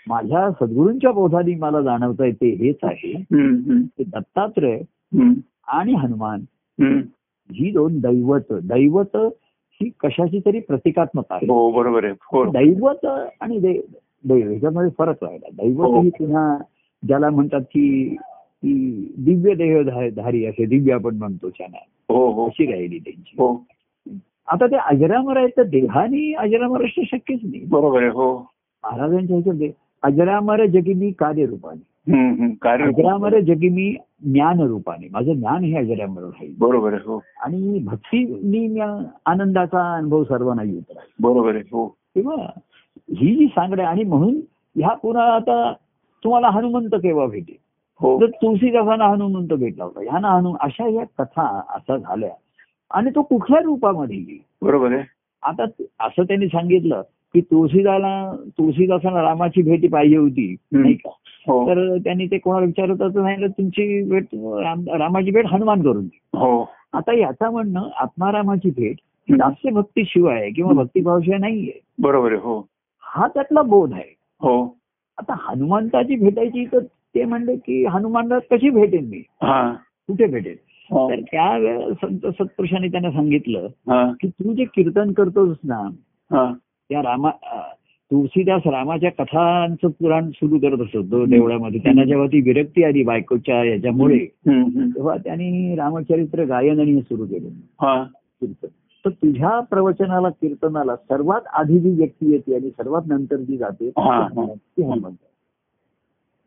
माझ्या 0.09 0.51
सद्गुरूंच्या 0.51 1.11
बोधाने 1.11 1.55
मला 1.55 1.81
जाणवता 1.81 2.25
येते 2.25 2.51
हेच 2.51 2.77
आहे. 2.83 3.13
की 3.97 4.05
दत्तात्रय. 4.05 4.81
आणि 5.69 5.93
हनुमान. 5.95 6.41
ही 7.51 7.71
दोन 7.73 7.99
दैवत 8.01 8.53
दैवत 8.53 9.17
ही 9.81 9.91
कशाची 10.01 10.41
तरी 10.47 10.61
प्रतिकात्मक 10.61 11.25
आहे 11.31 11.47
हो 11.47 11.71
बरोबर 11.71 12.05
आहे 12.05 12.13
हो 12.13 12.45
दैवत 12.45 13.07
आणि 13.41 13.59
दे- 13.59 13.81
दैव 14.29 14.49
ह्याच्यामध्ये 14.49 14.91
फरक 14.99 15.25
राहिला 15.25 15.49
दैवत 15.63 15.87
हो. 15.87 16.01
ही 16.03 16.11
पुन्हा 16.11 16.59
ज्याला 17.07 17.31
म्हणतात 17.31 17.61
की 17.61 18.17
दिव्य 19.19 19.55
देहधारी 19.55 20.47
असे 20.47 20.67
दिव्य 20.67 20.93
आपण 20.93 21.17
म्हणतो 21.17 21.47
हो 22.09 22.47
अशी 22.47 22.67
राहिली 22.67 22.99
त्यांची 22.99 23.37
आता 24.53 24.67
ते 24.67 24.77
अजरामर 24.77 25.37
आहेत 25.37 25.49
तर 25.57 25.63
देहानी 25.63 26.33
अजरामर 26.33 26.85
असणं 26.85 27.05
शक्यच 27.05 27.41
नाही. 27.43 27.65
बरोबर 27.69 28.03
आहे 28.03 28.11
हो. 28.11 28.51
महाराजांच्या 28.85 29.37
ह्याच्यात 29.37 29.73
अजरामर 30.03 30.65
जगिनी 30.67 31.11
कार्यरूपाने. 31.11 31.87
अजरामर 32.83 33.41
जगिमी 33.41 33.97
ज्ञान 34.23 34.61
रूपाने 34.61 35.09
माझं 35.13 35.33
ज्ञान 35.33 35.65
हे 35.65 35.77
अजरामर 35.77 36.23
राहील. 36.23 36.55
बरोबर 36.59 36.93
आहे 36.93 37.03
हो. 37.07 37.23
आणि 37.41 37.79
भक्तीनी 37.79 38.81
आनंदाचा 39.27 39.95
अनुभव 39.97 40.25
सर्वांना 40.25 40.63
येत 40.63 40.91
राहील. 40.91 41.11
बरोबर 41.21 41.55
आहे 41.55 41.63
हो. 41.73 41.95
तेव्हा 42.15 42.51
ही 43.11 43.37
जी 43.37 43.47
सांगड 43.47 43.81
आहे 43.81 43.89
आणि 43.89 44.05
म्हणून 44.05 44.41
ह्या 44.77 44.89
पुन्हा 44.89 45.25
आता 45.35 45.73
तुम्हाला 46.25 46.49
हनुमंत 46.49 46.95
केव्हा 46.95 47.27
भेटेल? 47.27 47.57
हो. 48.01 48.21
तर 48.21 48.27
तुळशीदासांना 48.27 49.07
हनुमंत 49.07 49.53
भेटला 49.53 49.85
होता 49.85 50.01
ह्या 50.01 50.37
हनु 50.37 50.55
अशा 50.61 50.85
ह्या 50.85 51.05
कथा 51.19 51.63
असा 51.77 51.97
झाल्या 51.97 52.29
आणि 52.91 53.11
तो 53.15 53.23
कुठल्या 53.23 53.61
रूपामध्ये 53.61 54.17
येईल? 54.17 54.39
बरोबर 54.63 54.93
आहे. 54.93 55.03
आता 55.43 55.65
असं 56.01 56.23
त्यांनी 56.23 56.47
सांगितलं 56.47 57.03
की 57.35 57.41
तुळशीदाला 57.41 58.37
तुळशीदासांना 58.59 59.23
रामाची 59.23 59.63
भेटी 59.63 59.89
पाहिजे 59.89 60.17
होती. 60.17 60.57
नाही 60.73 60.95
का? 60.95 61.11
हो. 61.47 61.69
तर 61.69 61.97
त्यांनी 62.05 62.27
ते 62.27 62.39
कोणाला 62.39 62.67
विचारत 62.67 62.91
होतं 62.91 63.11
सांगितलं 63.11 63.47
तुमची 63.47 64.11
भेट 64.11 64.25
राम- 64.35 64.97
रामाची 64.97 65.31
भेट 65.31 65.47
हनुमान 65.47 65.83
करून 65.83 66.05
हो. 66.35 66.69
आता 66.93 67.19
याचं 67.19 67.51
म्हणणं 67.51 67.89
आत्मारामाची 68.01 68.71
भेट 68.71 68.97
दास्य 69.37 69.71
भक्ती 69.71 70.05
शिवाय 70.05 70.51
किंवा 70.51 70.73
भक्तिभावशिवाय 70.73 71.39
नाहीये. 71.39 71.81
बरोबर 71.99 72.33
आहे 72.33 72.41
हो. 72.41 72.69
हा 73.01 73.29
त्यातला 73.29 73.63
बोध 73.63 73.93
आहे. 73.93 74.17
हो. 74.41 74.79
आता 75.19 75.35
हनुमंताची 75.39 76.17
भेटायची 76.17 76.65
तर 76.65 76.79
ते 77.15 77.25
म्हणले 77.25 77.57
की 77.57 77.85
हनुमानला 77.85 78.39
कशी 78.39 78.71
भेटेन 78.71 79.05
मी? 79.05 79.23
कुठे 80.07 80.27
भेटेल 80.27 80.57
हा. 80.61 80.68
तर 80.93 81.21
त्यावेळेस 81.21 81.97
संत 82.05 82.27
सत्पुरुषांनी 82.27 82.89
त्यांना 82.89 83.11
सांगितलं 83.11 83.67
हा. 83.89 84.13
की 84.21 84.29
तू 84.29 84.55
जे 84.55 84.65
कीर्तन 84.65 85.13
करतोस 85.13 85.57
ना 85.65 85.79
हा. 86.33 86.53
त्या 86.89 87.03
रामा 87.03 87.31
तुळशीदास 88.11 88.63
रामाच्या 88.67 89.11
कथांचं 89.11 89.89
पुराण 89.89 90.31
सुरू 90.31 90.59
करत 90.59 90.81
असत 90.81 91.13
तो 91.13 91.25
देवळामध्ये. 91.27 91.81
त्यांना 91.81 92.05
जेव्हा 92.05 92.27
ती 92.27 92.41
विरक्ती 92.41 92.85
आली 92.85 93.03
बायकोच्या 93.03 93.65
याच्यामुळे. 93.65 94.19
तेव्हा 94.49 95.17
त्यांनी 95.17 95.75
रामचरित्र 95.77 96.45
गायन 96.45 96.81
आणि 96.81 96.93
हे 96.93 97.01
सुरू 97.01 97.25
केलं. 97.25 97.49
हा. 97.81 98.05
कीर्तन. 98.41 98.67
तर 99.05 99.11
तुझ्या 99.11 99.61
प्रवचनाला 99.61 100.29
कीर्तनाला 100.29 100.97
सर्वात 100.97 101.41
आधी 101.53 101.79
जी 101.79 101.91
व्यक्ती 101.91 102.33
येते 102.33 102.55
आणि 102.55 102.71
सर्वात 102.71 103.03
नंतर 103.07 103.37
जी 103.37 103.57
जाते 103.57 103.89
हा, 103.89 104.21
हा. 104.21 104.47
ती 104.55 104.83
हनुमंत. 104.83 105.15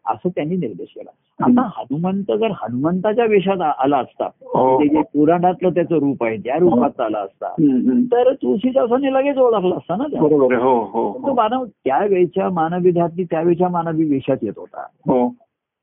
असं 0.05 0.29
त्यांनी 0.29 0.55
निर्देश 0.55 0.87
केला 0.89 1.09
आता 1.39 1.61
हनुमंत 1.75 2.31
जर 2.31 2.51
हनुमंताच्या 2.53 3.25
वेशात 3.25 3.61
आला 3.61 3.97
असता 3.97 4.25
हो. 4.25 4.63
म्हणजे 4.67 4.87
जे 4.87 5.01
पुराणातलं 5.13 5.69
त्याचं 5.69 5.95
रूप 5.95 6.23
आहे 6.23 6.37
त्या 6.37 6.57
रूपात 6.57 7.01
आला 7.01 7.19
असता. 7.19 7.49
तर 8.11 8.31
तुळशीदासाने 8.33 9.13
लगेच 9.13 9.37
ओळखला 9.37 9.75
असता 9.75 9.95
ना 9.95 10.03
हो 10.19 10.27
हो 10.27 10.47
तो 11.13 11.27
हो. 11.27 11.33
मानव 11.33 11.65
त्यावेळच्या 11.65 12.49
मानवी 12.49 12.91
ध्यातली 12.91 13.23
त्यावेळच्या 13.23 13.69
मानवी 13.69 14.09
वेशात 14.09 14.43
येत 14.43 14.57
होता 14.57 14.85
हो 15.07 15.25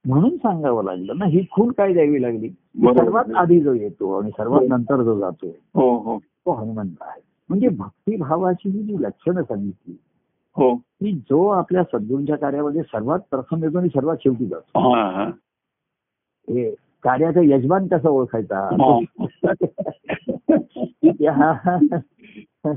म्हणून 0.04 0.36
सांगावं 0.36 0.84
लागलं 0.84 1.18
ना 1.18 1.24
ही 1.24 1.44
खूण 1.50 1.70
काय 1.72 1.92
द्यावी 1.92 2.22
लागली. 2.22 2.48
सर्वात 2.88 3.34
आधी 3.36 3.60
जो 3.60 3.72
येतो 3.72 4.18
आणि 4.18 4.30
सर्वात 4.30 4.60
हो. 4.60 4.66
नंतर 4.66 5.02
जो 5.02 5.18
जातो 5.18 5.54
हो 5.74 5.90
हो 5.98 6.18
तो 6.18 6.52
हनुमंत 6.52 6.94
आहे 7.00 7.20
म्हणजे 7.50 7.68
भक्तिभावाची 7.68 8.68
ही 8.68 8.82
जी 8.82 8.96
लक्षणं 9.00 9.42
सांगितली 9.42 9.96
हो. 10.58 10.74
की 10.74 11.12
जो 11.12 11.48
आपल्या 11.48 11.82
सद्गुरूंच्या 11.82 12.36
कार्यामध्ये 12.36 12.82
सर्वात 12.82 13.18
प्रथम 13.30 13.64
येतो 13.64 13.78
आणि 13.78 13.88
सर्वात 13.88 14.16
शेवटी 14.16 14.46
जातो. 14.46 14.92
हा 14.92 15.30
कार्याचा 17.02 17.40
यजमान 17.44 17.86
कसा 17.86 18.08
ओळखायचा? 18.08 19.04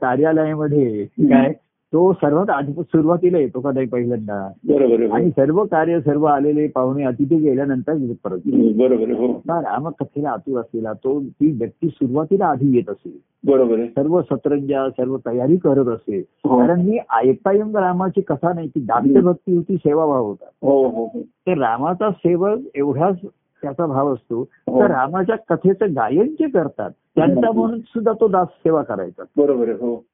कार्यालयामध्ये 0.00 1.04
काय 1.04 1.52
तो 1.96 2.12
सर्वात 2.12 2.50
आधी 2.50 2.72
सुरुवातीला 2.72 3.38
येतो 3.38 3.60
का 3.60 3.70
नाही 3.72 3.86
पहिल्यांदा? 3.86 4.52
बरोबर 4.68 5.00
आहे 5.00 5.08
आणि 5.08 5.30
सर्व 5.30 5.64
कार्य 5.64 6.00
सर्व 6.00 6.24
आलेले 6.24 6.66
पाहुणे 6.68 7.04
अतिथी 7.04 7.36
गेल्यानंतर 7.36 7.92
परत. 8.24 8.38
हो. 8.46 8.72
बरोबर 8.78 9.10
हो. 9.10 9.32
रामकथेला 9.48 10.30
आतुर 10.30 10.60
असलेला 10.60 10.92
तो 10.92 11.20
ती 11.20 11.50
व्यक्ती 11.50 11.88
सुरुवातीला 11.88 12.46
आधी 12.46 12.76
येत 12.76 12.90
असेल 12.90 13.12
बरोबर 13.46 13.84
सर्व 13.86 14.20
सतरंजा 14.22 14.88
सर्व 14.90 15.16
तयारी 15.16 15.56
करत 15.56 15.88
असेल 15.88 16.22
हो. 16.44 16.58
कारण 16.58 16.80
मी 16.80 16.98
ऐकता 17.14 17.52
येऊन 17.52 17.76
रामाची 17.76 18.20
कथा 18.20 18.52
नाही 18.52 18.68
ती 18.68 18.80
दास्य 18.80 19.20
भक्ती 19.20 19.56
होती 19.56 19.76
सेवाभाव 19.76 20.26
होता. 20.26 20.46
हो 20.62 20.88
हो 20.88 21.04
हो. 21.04 21.20
तर 21.22 21.58
रामाचा 21.58 22.10
सेवक 22.10 22.58
एवढाच 22.74 23.16
त्याचा 23.62 23.86
भाव 23.86 24.12
असतो. 24.12 24.40
हो. 24.40 24.80
तर 24.80 24.90
रामाच्या 24.90 25.36
कथेचं 25.36 25.92
गायन 25.92 26.26
जे 26.28 26.48
करतात 26.48 26.90
त्यांचा 26.90 27.52
म्हणून 27.52 27.80
सुद्धा 27.80 28.12
तो 28.12 28.28
दास 28.28 28.48
सेवा 28.48 28.82
करायचा. 28.82 29.22
बरोबर 29.36 29.68
हो. 29.68 30.04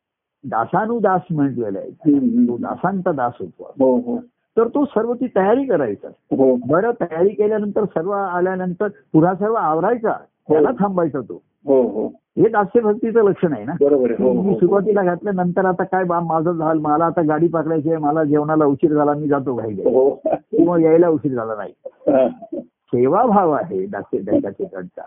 दासानुदास 0.45 1.21
म्हटलेला 1.31 1.79
आहे. 1.79 1.89
हम्म, 1.89 2.45
तो. 2.45 2.57
दासांचा 2.57 3.13
दास 3.13 3.33
होतो. 3.41 3.75
हो 3.81 3.97
हो. 3.97 4.19
तर 4.57 4.69
तो 4.69 4.85
सर्व 4.85 5.15
ती 5.15 5.27
तयारी 5.27 5.65
करायचा. 5.65 6.09
हो. 6.09 6.57
बरं 6.67 6.91
तयारी 7.01 7.29
केल्यानंतर 7.29 7.85
सर्व 7.85 8.11
आल्यानंतर 8.11 8.89
पुन्हा 9.13 9.35
सर्व 9.35 9.55
आवरायचा. 9.55 10.13
त्याला 10.49 10.71
थांबायचा 10.71 11.21
तो. 11.21 11.43
हो 11.67 12.13
दास्य 12.39 12.81
भक्तीचं 12.81 13.25
लक्षण 13.25 13.53
आहे 13.53 13.65
ना? 13.65 13.73
हो 13.73 14.43
मी 14.43 14.55
सुरुवातीला 14.55 15.03
घातलं 15.03 15.35
नंतर 15.35 15.65
आता 15.65 15.85
काय 15.85 16.05
बा 16.05 16.21
माझं 16.21 16.53
झालं 16.53 16.81
मला 16.81 17.05
आता 17.05 17.23
गाडी 17.23 17.49
पकडायची 17.49 17.89
आहे 17.89 17.99
मला 17.99 18.25
जेवणाला 18.25 18.65
उशीर 18.65 18.93
झाला 18.93 19.13
मी 19.15 19.29
जातो 19.29 19.55
घाई 19.55 19.73
घाई. 19.73 19.95
हो. 19.95 20.11
किंवा 20.27 20.81
यायला 20.81 21.09
उशीर 21.09 21.33
झाला 21.33 21.55
नाही. 21.55 21.73
सेवाभाव 22.61 23.51
आहे 23.51 23.87
दास्य 23.87 24.19
दैताचेकडचा 24.19 25.03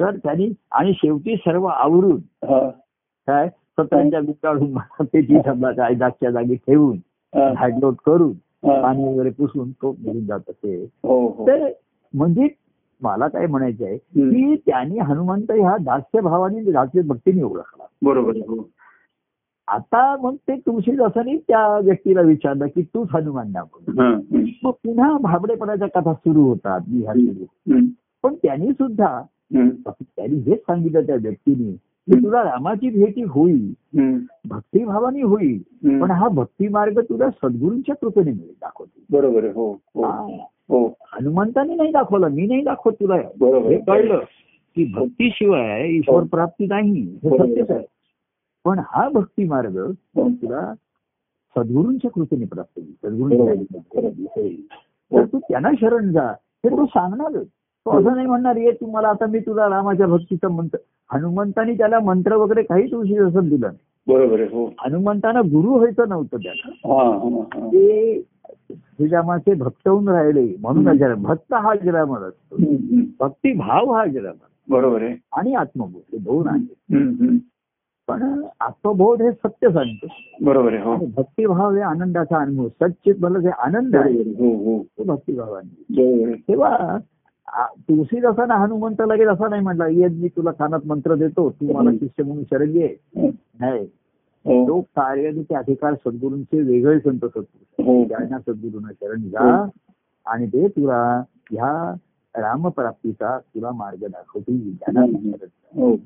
तर 0.00 0.10
त्यांनी 0.10 0.52
आणि 0.72 0.92
शेवटी 0.92 1.36
सर्व 1.36 1.64
आवरून. 1.64 2.16
काय? 3.26 3.48
स्वतःच्या 3.78 4.20
काढून 4.42 4.76
पेटी 5.04 5.38
समजा 5.46 5.70
काय 5.72 5.94
जागच्या 5.94 6.30
जागी 6.30 6.54
ठेवून 6.54 6.96
हा. 7.32 7.52
हायड्रोट 7.56 7.94
करून. 8.06 8.32
पाणी 8.66 9.04
वगैरे 9.04 9.30
पुसून 9.30 9.70
तो 9.70 9.92
निघून 9.92 10.26
जात 10.26 10.40
असे 10.48 10.74
हो 11.02 11.26
हो 11.28 11.46
तर 11.46 11.68
म्हणजे 12.14 12.48
मला 13.02 13.28
काय 13.28 13.46
म्हणायचं 13.46 13.84
आहे. 13.84 13.96
की 13.96 14.54
त्यांनी 14.56 14.98
हनुमंत 14.98 15.50
ह्या 15.50 15.76
दास्य 15.76 16.20
भावाने 16.20 16.70
दास्य 16.72 17.00
भक्तीने 17.00 17.42
ओळखला 17.42 17.84
बरोबर 18.02 18.36
हो 18.48 18.68
आता 19.68 20.16
मग 20.16 20.34
ते 20.34 20.56
तुळशीदासांनी 20.56 21.36
त्या 21.36 21.78
व्यक्तीला 21.78 22.20
विचारलं 22.20 22.66
की 22.66 22.82
तूच 22.82 23.08
हनुमान 23.12 23.52
दाखव. 23.52 23.92
मग 24.62 24.70
पुन्हा 24.70 25.18
भाबडेपणाच्या 25.20 25.88
कथा 25.88 26.12
सुरू 26.12 26.42
होतात. 26.42 26.80
पण 28.22 28.34
त्यांनी 28.34 28.72
सुद्धा. 28.72 29.22
त्यांनी 29.54 30.38
हेच 30.38 30.58
सांगितलं 30.58 31.00
त्या 31.00 31.16
व्यक्तीने 31.16 31.76
की 32.08 32.16
तुला 32.22 32.42
रामाची 32.42 32.88
भेटी 32.90 33.22
होईल. 33.22 33.72
भक्तिभावाने 34.48 35.22
होईल. 35.22 35.58
पण 36.00 36.10
हा 36.10 36.28
भक्ती 36.28 36.68
मार्ग 36.68 36.98
तुला 37.00 37.28
सद्गुरूंच्या 37.30 37.94
कृपेने 37.96 38.30
मिळेल 38.30 38.54
दाखवतो 38.60 39.00
बरोबर 39.10 39.44
हो 39.54 39.70
हो 39.94 40.02
हा. 40.04 40.26
हो 40.68 40.86
हनुमंताने 41.12 41.74
नाही 41.74 41.90
दाखवलं 41.92 42.28
मी 42.28 42.46
नाही 42.46 42.62
दाखवत 42.62 42.92
तुला 43.00 43.16
बरोबर. 43.38 43.70
हे 43.70 43.78
कळलं 43.86 44.20
की 44.76 44.84
भक्तीशिवाय 44.94 45.88
ईश्वर 45.88 46.22
प्राप्ती 46.24 46.66
नाही 46.66 47.00
हे. 47.24 47.30
सत्यच 47.30 47.70
आहे 47.70 47.84
पण 48.64 48.78
हा 48.86 49.08
भक्ती 49.08 49.44
मार्ग 49.44 49.78
हो. 49.78 50.28
तुला 50.28 50.72
सद्गुरूंच्या 51.56 52.10
कृपेने 52.10 52.44
प्राप्त 52.44 52.78
होईल. 52.78 52.92
सद्गुरूंच्या. 52.92 54.08
तर 55.12 55.24
तू 55.24 55.38
त्यांना 55.38 55.70
शरण 55.80 56.12
जा 56.12 56.28
हे 56.64 56.68
तू 56.68 56.86
सांगणारच 56.86 57.46
तो 57.86 57.90
असं 57.90 58.14
नाही 58.14 58.26
म्हणणार 58.26 58.56
ये 58.56 58.70
तू 58.70 58.86
मला 58.86 59.08
आता 59.08 59.26
मी 59.26 59.38
तुला 59.38 59.68
रामाच्या 59.68 60.06
भक्तीचं 60.06 60.48
मंत्र 60.48 60.78
हनुमंतानी 61.12 61.76
त्याला 61.76 61.98
मंत्र 62.00 62.34
वगैरे 62.34 62.62
काही 62.62 62.90
तुळशी 62.90 63.16
असं 63.18 63.48
दिलं 63.48 63.66
नाही. 63.66 63.76
बरोबर 64.06 64.40
आहे 64.40 64.48
हो. 64.52 64.66
हनुमंतानं 64.66 65.40
गुरु 65.40 65.74
व्हायचं 65.74 66.08
नव्हतं 66.08 66.36
त्याला. 66.36 67.42
ते 67.66 68.20
श्रीरामाचे 68.72 69.54
भक्त 69.54 69.88
होऊन 69.88 70.08
राहिले. 70.08 70.56
म्हणून. 70.60 71.22
भक्त 71.22 71.54
हा 71.54 71.70
अजरामर 71.70 72.18
असतो. 72.18 72.56
भक्ती 73.20 73.52
भाव 73.52 73.92
हा 73.92 74.02
अजरामर 74.02 74.46
बरोबर 74.68 75.02
आहे. 75.02 75.14
आणि 75.32 75.54
आत्मबोध 75.54 76.02
हे 76.12 76.18
दोन 76.18 76.48
आहेत. 76.48 77.38
पण 78.08 78.42
आत्मबोध 78.60 79.22
हे 79.22 79.32
सत्य 79.32 79.68
सांगतो. 79.68 80.06
बरोबर 80.40 80.72
आहे 80.72 80.82
हो. 80.82 80.96
भक्तिभाव 81.16 81.74
हे 81.74 81.80
आनंदाचा 81.80 82.36
अनुभव. 82.36 82.68
सच्चित 82.68 83.14
भलं 83.20 83.38
जे 83.38 83.50
आनंद 83.58 83.96
आहे 83.96 84.20
आहे. 84.20 84.30
हो 84.30 84.82
तो 84.98 85.04
भक्तिभावाने. 85.04 86.34
तेव्हा 86.34 86.98
तुळशीदासाना 87.88 88.54
हनुमंत 88.54 89.00
लगेच 89.08 89.28
असा 89.28 89.48
नाही 89.48 89.62
म्हटला 89.62 89.86
ये 89.88 90.08
मी 90.08 90.28
तुला 90.28 90.50
कानात 90.50 90.86
मंत्र 90.86 91.14
देतो 91.14 91.48
तू 91.50 91.72
मला 91.72 91.90
शिष्य 91.92 92.22
म्हणून 92.22 92.44
शरण 92.44 92.70
नाही. 93.60 93.86
हो 94.44 94.66
तो 94.68 94.80
कार्य 94.96 95.26
आणि 95.28 95.42
ते 95.42 95.54
अधिकार 95.54 95.94
सद्गुरूंचे 95.94 96.60
वेगळे 96.60 96.98
संत 97.00 97.24
सद्गुरू. 97.24 98.04
त्यांना 98.04 98.38
सद्गुरूंना 98.38 98.92
शरण 98.92 99.28
जा 99.28 99.66
आणि 100.26 100.46
ते 100.46 100.68
तुला 100.68 101.02
ह्या 101.50 101.94
रामप्राप्तीचा 102.34 103.38
तुला 103.38 103.70
मार्ग 103.70 104.06
दाखवतील. 104.06 104.72
हो. 105.76 105.96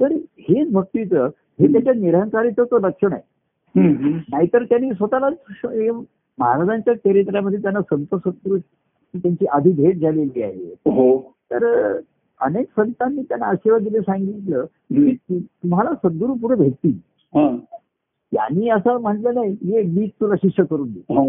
तर 0.00 0.12
हेच 0.38 0.72
भक्तीचं 0.72 1.28
हे 1.60 1.72
त्याच्या 1.72 1.92
निरंकारीचं 1.92 2.78
लक्षण 2.82 3.12
आहे. 3.12 3.22
नाहीतर 4.28 4.64
त्यांनी 4.64 4.90
स्वतःला 4.92 5.28
महाराजांच्या 6.38 6.94
चरित्रामध्ये 6.94 7.58
त्यांना 7.62 7.80
संत 7.80 8.14
सत्पुरुष 8.14 8.60
त्यांची 9.16 9.46
आधी 9.46 9.72
भेट 9.72 10.00
झालेली 10.00 10.42
आहे. 10.42 10.72
हो. 10.72 11.18
तर 11.52 11.92
अनेक 12.40 12.66
संतांनी 12.76 13.22
त्यांना 13.22 13.46
आशीर्वाद 13.46 13.82
दिले 13.82 14.00
सांगितलं 14.00 14.64
की 15.14 15.40
तुम्हाला 15.40 15.90
सद्गुरू 15.90 16.34
पुढे 16.34 16.54
भेटतील. 16.54 16.98
हा. 17.34 17.56
त्यांनी 18.32 18.68
असं 18.68 19.00
म्हटलं 19.00 19.34
नाही 19.34 19.56
ये 19.62 19.82
मी 19.82 20.06
तुला 20.06 20.34
शिष्य 20.36 20.64
करून 20.64 20.92
दे. 20.92 21.14
हा 21.14 21.20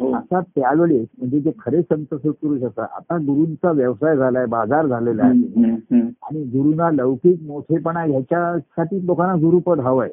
हो. 0.00 0.12
आता 0.12 0.40
त्यावेळेस 0.40 1.06
म्हणजे 1.18 1.40
जे 1.40 1.52
खरे 1.58 1.82
संत 1.82 2.14
सत्पुरुष 2.14 2.62
असतात 2.62 2.88
आता 2.96 3.16
गुरूंचा 3.16 3.72
व्यवसाय 3.72 4.16
झालाय 4.16 4.46
बाजार 4.46 4.86
झालेला 4.86 5.24
आहे. 5.24 5.54
आणि 6.22 6.44
गुरुना 6.44 6.90
लौकिक 6.90 7.42
मोठेपणा 7.42 8.00
ह्याच्यासाठी 8.00 9.06
लोकांना 9.06 9.34
गुरुपद 9.34 9.80
हवंय. 9.80 10.10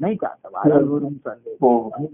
नाही 0.00 0.16
का? 0.16 0.26
आता 0.26 0.48
महाराजवरून 0.54 1.14
चालले 1.14 1.56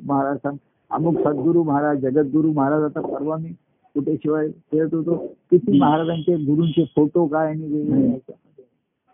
महाराज 0.06 0.36
सांग- 0.36 0.56
अमुक 0.90 1.18
सद्गुरू 1.24 1.62
महाराज 1.64 2.00
जगद्गुरू 2.00 2.52
महाराज 2.52 2.82
आता 2.82 3.00
परवा 3.00 3.36
मी 3.36 3.48
कुठे 3.94 4.14
शिवाय 4.16 4.48
खेळत 4.48 4.94
होतो. 4.94 5.16
किती 5.50 5.78
महाराजांचे 5.78 6.36
गुरूंचे 6.44 6.84
फोटो 6.96 7.26
काय 7.26 7.46
आणि. 7.46 8.18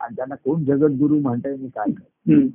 आणि 0.00 0.14
त्यांना 0.16 0.34
कोण 0.34 0.64
जगद्गुरू 0.64 1.18
म्हणताय 1.20 1.52
आणि 1.52 1.68
काय 1.68 1.90
नाही. 1.90 2.48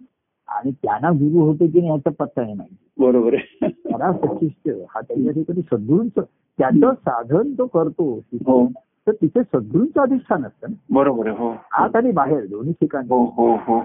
आणि 0.47 0.71
त्यांना 0.71 1.09
गुरु 1.09 1.45
होते 1.45 1.67
की 1.67 1.79
नाही 1.79 1.91
ह्याचा 1.91 2.23
पत्ता 2.23 2.41
नाही. 2.41 2.55
माहिती 2.55 3.01
बरोबर 3.01 3.33
आहे. 3.33 3.69
खरा 3.69 4.11
सचिष्ट 4.13 4.69
हा 4.89 5.01
त्यांच्या 5.01 5.33
ठिकाणी 5.33 5.61
सद्गुरूंचं 5.61 6.21
त्याचं 6.59 6.93
साधन 6.93 7.53
तो 7.53 7.65
करतो. 7.65 8.13
हो. 8.33 8.65
तर 9.07 9.11
तिथे 9.11 9.43
सद्गुरूंचं 9.43 10.01
अधिष्ठान 10.01 10.45
असतं 10.45 10.69
ना. 10.69 10.75
बरोबर 10.89 11.27
आहे 11.27 11.37
हो. 11.37 11.53
आत 11.71 11.95
आणि 11.95 12.11
बाहेर 12.11 12.45
दोन्ही 12.45 12.73
ठिकाणी. 12.73 13.07
हो 13.11 13.81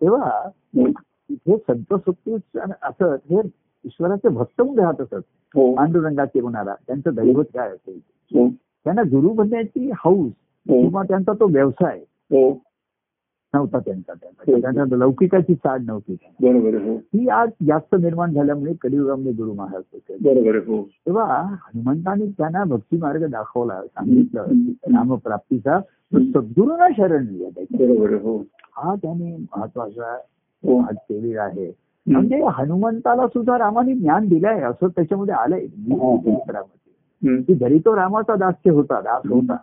तेव्हा. 0.00 0.48
तिथे 0.76 1.56
संत 1.56 1.94
सत्पुरुष 1.94 2.58
असत 2.82 3.02
हे 3.02 3.40
ईश्वराचे 3.84 4.28
भक्त 4.28 4.62
म्हणून 4.62 4.84
राहत 4.84 5.00
असत. 5.00 5.14
हो. 5.54 5.74
पांडुरंगाचे 5.74 6.40
होणारा 6.40 6.74
त्यांचं 6.86 7.10
दैवत 7.14 7.44
काय 7.44 7.68
असेल? 7.70 8.00
हो. 8.06 8.48
त्यांना 8.84 9.02
गुरु 9.02 9.28
बनण्याची 9.28 9.90
हौस 9.90 10.32
हो. 10.68 10.80
किंवा 10.80 11.02
त्यांचा 11.02 11.32
तो 11.32 11.46
व्यवसाय 11.46 12.00
नव्हता 13.54 13.78
त्यांचा. 13.78 14.12
त्यांचा 14.14 14.96
लौकिकाची 14.96 15.54
चाड 15.54 15.82
नव्हती. 15.86 16.16
हो. 16.22 17.28
आज 17.28 17.50
जास्त 17.66 17.96
निर्माण 18.00 18.32
झाल्यामुळे 18.32 18.74
कलियुगामध्ये 18.74 19.32
गुरु 19.32 19.52
महाराज 19.52 19.82
होते. 19.92 20.14
हो. 20.58 20.82
तेव्हा 20.82 21.42
हनुमंतांनी 21.42 22.26
त्यांना 22.38 22.64
भक्ती 22.64 22.96
मार्ग 22.96 23.26
दाखवला. 23.26 23.82
सांगितलं 23.82 24.44
नामप्राप्तीचा. 24.90 25.78
तो 25.80 26.18
सद्गुरूंना 26.18 26.88
शरण 26.96 27.24
लिहा 27.24 27.50
त्याच्या. 27.50 27.88
बरोबर 27.88 28.12
आहे 28.12 28.18
हो 28.18 28.42
त्याने 28.96 29.36
महत्त्वाचा 29.36 30.18
केलेला 30.94 31.42
आहे. 31.42 31.83
म्हणजे 32.06 32.40
हनुमंताला 32.52 33.26
सुद्धा 33.26 33.58
रामाने 33.58 33.94
ज्ञान 33.94 34.28
दिलंय 34.28 34.60
असं 34.60 34.88
त्याच्यामध्ये 34.88 35.34
आलंय 35.34 35.64
हो. 35.64 36.16
हम्म. 37.22 37.42
की 37.42 37.54
जरी 37.54 37.78
तो 37.78 37.96
रामाचा 37.96 38.34
दास्य 38.34 38.70
होता 38.70 39.00
दास 39.00 39.22
होता. 39.30 39.56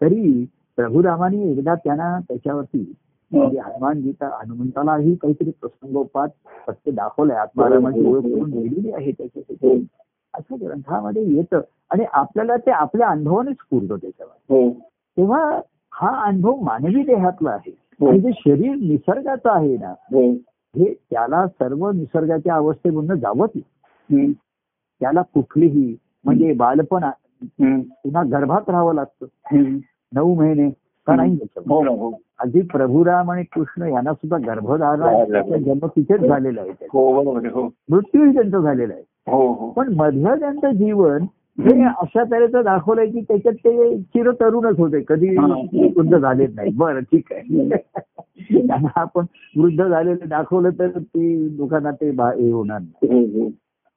तरी 0.00 0.46
प्रभू 0.76 1.02
रामाने 1.02 1.50
एकदा 1.50 1.74
त्यांना 1.74 2.18
त्याच्यावरती 2.28 2.92
हो. 3.32 3.38
म्हणजे 3.38 3.58
हनुमान 3.58 3.98
गीता 3.98 4.26
हनुमंतालाही 4.26 5.14
काहीतरी 5.14 5.50
प्रसंगोपात 5.50 6.28
सत्य 6.68 6.90
दाखवलंय 6.90 7.36
आत्मारामाची 7.36 8.06
ओळख 8.06 8.22
करून 8.22 8.50
दिलेली 8.50 8.92
आहे 8.92 9.12
त्याच्यासाठी. 9.12 9.86
असं 10.34 10.56
ग्रंथामध्ये 10.60 11.34
येतं. 11.34 11.60
आणि 11.90 12.04
आपल्याला 12.12 12.56
ते 12.56 12.70
आपल्या 12.70 13.08
अनुभवानेच 13.08 13.56
पुरतं 13.70 13.96
त्याच्यावर. 13.96 14.54
हो. 14.54 14.70
तेव्हा 15.16 15.60
हा 15.94 16.24
अनुभव 16.24 16.54
मानवी 16.54 17.02
देहातला 17.02 17.50
आहे. 17.50 17.76
हो. 18.00 18.08
आणि 18.08 18.20
जे 18.20 18.30
शरीर 18.36 18.74
निसर्गाचं 18.74 19.50
आहे 19.50 19.76
ना 19.76 19.94
हो 20.74 20.84
त्याला 21.10 21.46
सर्व 21.48 21.90
निसर्गाच्या 21.90 22.54
अवस्थेमधून 22.54 23.18
जावंच. 23.20 23.50
त्याला 25.00 25.22
कुठलीही 25.34 25.96
म्हणजे 26.24 26.52
बालपण. 26.52 27.04
पुन्हा 27.60 28.22
गर्भात 28.22 28.68
राहावं 28.68 28.94
लागतं. 28.94 29.26
नऊ 30.12 30.34
महिने 30.34 30.68
का 31.06 31.14
नाही 31.14 31.36
त्याच्यामध्ये? 31.36 31.94
हो 31.94 32.08
हो 32.08 32.12
अगदी 32.38 32.60
प्रभुराम 32.62 33.30
आणि 33.30 33.42
कृष्ण 33.52 33.88
यांना 33.88 34.12
सुद्धा 34.12 34.36
गर्भधारणा 34.46 35.58
जन्म 35.58 35.86
तिथेच 35.86 36.20
झालेला 36.20 36.60
आहे. 36.60 36.86
हो 36.92 37.22
मृत्यूही 37.90 38.34
त्यांचा 38.34 38.58
झालेला 38.58 38.94
आहे 38.94 39.70
पण 39.76 39.92
मधलं 39.96 40.38
त्यांचं 40.40 40.70
जीवन 40.70 41.24
हे 41.58 41.82
अशा 41.84 42.22
तऱ्हेचं 42.24 42.62
दाखवलंय 42.64 43.06
की 43.06 43.20
त्याच्यात 43.20 43.54
ते 43.54 43.96
चिरतरुणच 44.02 44.78
होते. 44.78 45.00
कधी. 45.00 45.36
वृद्ध 45.96 46.16
झालेच 46.18 46.54
नाही. 46.54 46.70
बरं 46.74 47.00
ठीक 47.00 47.32
आहे. 47.32 47.68
त्यांना 47.68 48.88
आपण 48.94 49.24
वृद्ध 49.56 49.84
झालेले 49.84 50.26
दाखवलं 50.26 50.70
तर 50.70 50.88
ती 50.98 51.56
लोकांना 51.56 51.90
ते 51.90 52.10
हे 52.10 52.50
होणार 52.50 52.80
नाही. 52.80 53.50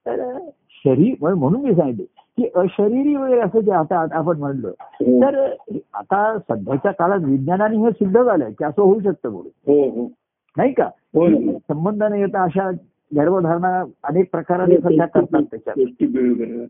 तर 0.06 0.38
शरीर 0.86 1.34
म्हणून 1.34 1.62
मी 1.62 1.74
सांगितले 1.76 2.06
की 2.38 2.48
अशरीरी 2.56 3.16
वगैरे 3.16 3.40
असं 3.40 3.60
जे 3.60 3.72
आता 3.72 4.06
आपण 4.12 4.38
म्हणलं. 4.38 4.72
तर 5.02 5.46
आता 5.94 6.38
सध्याच्या 6.50 6.92
काळात 6.92 7.20
विज्ञानाने 7.24 7.78
हे 7.78 7.92
सिद्ध 7.92 8.24
झालंय 8.24 8.52
की 8.52 8.64
असं 8.66 8.82
होऊ 8.82 9.00
शकतं 9.00 9.30
म्हणून 9.30 10.08
नाही 10.58 10.74
का? 10.74 10.86
हो 10.86 11.28
संबंध 11.58 12.04
नाही 12.04 12.22
येता 12.22 12.44
अशा 12.44 12.70
गर्भधारणा 13.12 13.84
अनेक 14.04 14.32
प्रकाराने 14.32 14.78
सध्या 14.78 15.06
करतात 15.06 15.44
त्याच्यात. 15.52 16.04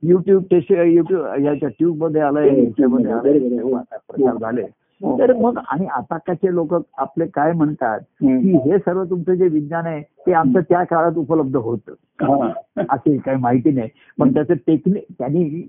युट्यूब 0.04 0.44
टेस्ट 0.52 0.72
युट्यूब 0.72 1.26
याच्या 1.44 1.70
ट्यूबमध्ये 1.70 2.22
आलंय 2.22 2.50
आलंय 2.50 2.88
बरोबर, 2.88 3.62
हो. 3.62 3.78
प्रचार 4.10 4.38
झाले 4.38 4.62
हो. 5.02 5.18
तर 5.20 5.34
मग 5.34 5.58
आणि 5.68 5.86
आताचे 5.86 6.54
लोक 6.56 6.74
आपले 6.98 7.26
काय 7.28 7.52
म्हणतात. 7.52 8.00
की 8.00 8.58
हे 8.66 8.78
सर्व 8.78 9.04
तुमचं 9.04 9.34
जे 9.34 9.48
विज्ञान 9.48 9.86
आहे 9.86 10.02
ते 10.02 10.34
आमचं 10.34 10.60
त्या 10.60 10.84
काळात 10.84 11.18
उपलब्ध 11.18 11.56
होतं 11.56 11.94
हा. 12.22 12.52
असे 12.90 13.18
काही 13.18 13.38
माहिती 13.38 13.72
नाही 13.72 13.90
पण 14.20 14.34
त्याचं 14.34 14.54
टेक्निक 14.68 15.06
त्यांनी. 15.20 15.68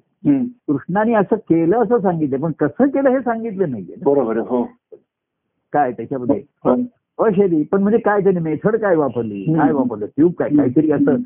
कृष्णाने 0.68 1.14
असं 1.14 1.36
केलं 1.36 1.82
असं 1.82 1.98
सांगितलं 1.98 2.38
पण 2.38 2.52
कसं 2.52 2.88
केलं 2.88 3.10
हे 3.10 3.20
सांगितलं 3.20 3.70
नाहीये 3.70 3.94
बरोबर 4.04 4.38
हो 4.38 4.62
काय 5.72 5.92
त्याच्यामध्ये 5.92 6.42
हो. 6.64 6.74
अशेरी 7.18 7.62
पण 7.62 7.82
म्हणजे 7.82 7.98
काय 7.98 8.20
त्याने 8.20 8.40
मेथड 8.40 8.76
काय 8.76 8.96
वापरली. 8.96 9.44
काय 9.44 9.72
वापरलं? 9.72 10.06
ट्यूब 10.06 10.32
काय? 10.32 10.48
काहीतरी 10.48 10.90
असं 10.90 11.16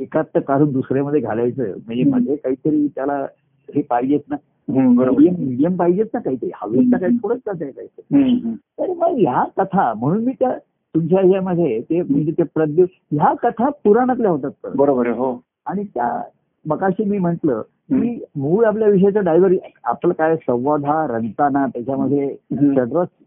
एकात 0.00 0.38
काढून 0.48 0.72
दुसऱ्यामध्ये 0.72 1.20
घालायचं. 1.20 1.62
म्हणजे. 1.62 2.04
मध्ये 2.04 2.36
काहीतरी 2.36 2.86
त्याला 2.86 3.26
हे 3.74 3.82
पाहिजेत 3.82 4.20
ना. 4.30 4.36
मीडियम 4.68 5.76
पाहिजेत 5.76 6.06
ना 6.14 6.20
काहीतरी. 6.20 6.50
हवेत 6.62 6.82
ना 6.90 6.98
काही 6.98 7.16
थोडंच 7.16 7.40
का 7.46 7.52
ते 7.52 7.70
काहीतरी. 7.70 8.54
तर 8.54 8.92
मग 8.92 9.18
ह्या 9.18 9.44
कथा 9.56 9.94
म्हणून 9.94 10.24
मी 10.24 10.32
त्या 10.32 10.58
तुमच्या 10.94 11.20
ह्यामध्ये 11.20 11.80
ते 11.80 12.02
म्हणजे 12.02 12.32
ते 12.32 12.42
प्रद्युत 12.42 12.88
ह्या 13.12 13.32
कथा 13.42 13.68
पुराणातल्या 13.68 14.30
होतात. 14.30 14.50
बरोबर 14.76 15.08
हो. 15.08 15.42
आणि 15.66 15.84
त्या 15.84 16.22
मगाशी 16.66 17.04
मी 17.04 17.18
म्हंटल 17.18 17.50
की 17.92 18.24
मूळ 18.36 18.64
आपल्या 18.64 18.88
विषयाचं 18.88 19.24
डायव्हर 19.24 19.52
आपलं 19.84 20.12
काय 20.12 20.36
संवाद 20.36 20.84
हा 20.84 21.06
रंगताना 21.06 21.66
त्याच्यामध्ये 21.66 22.36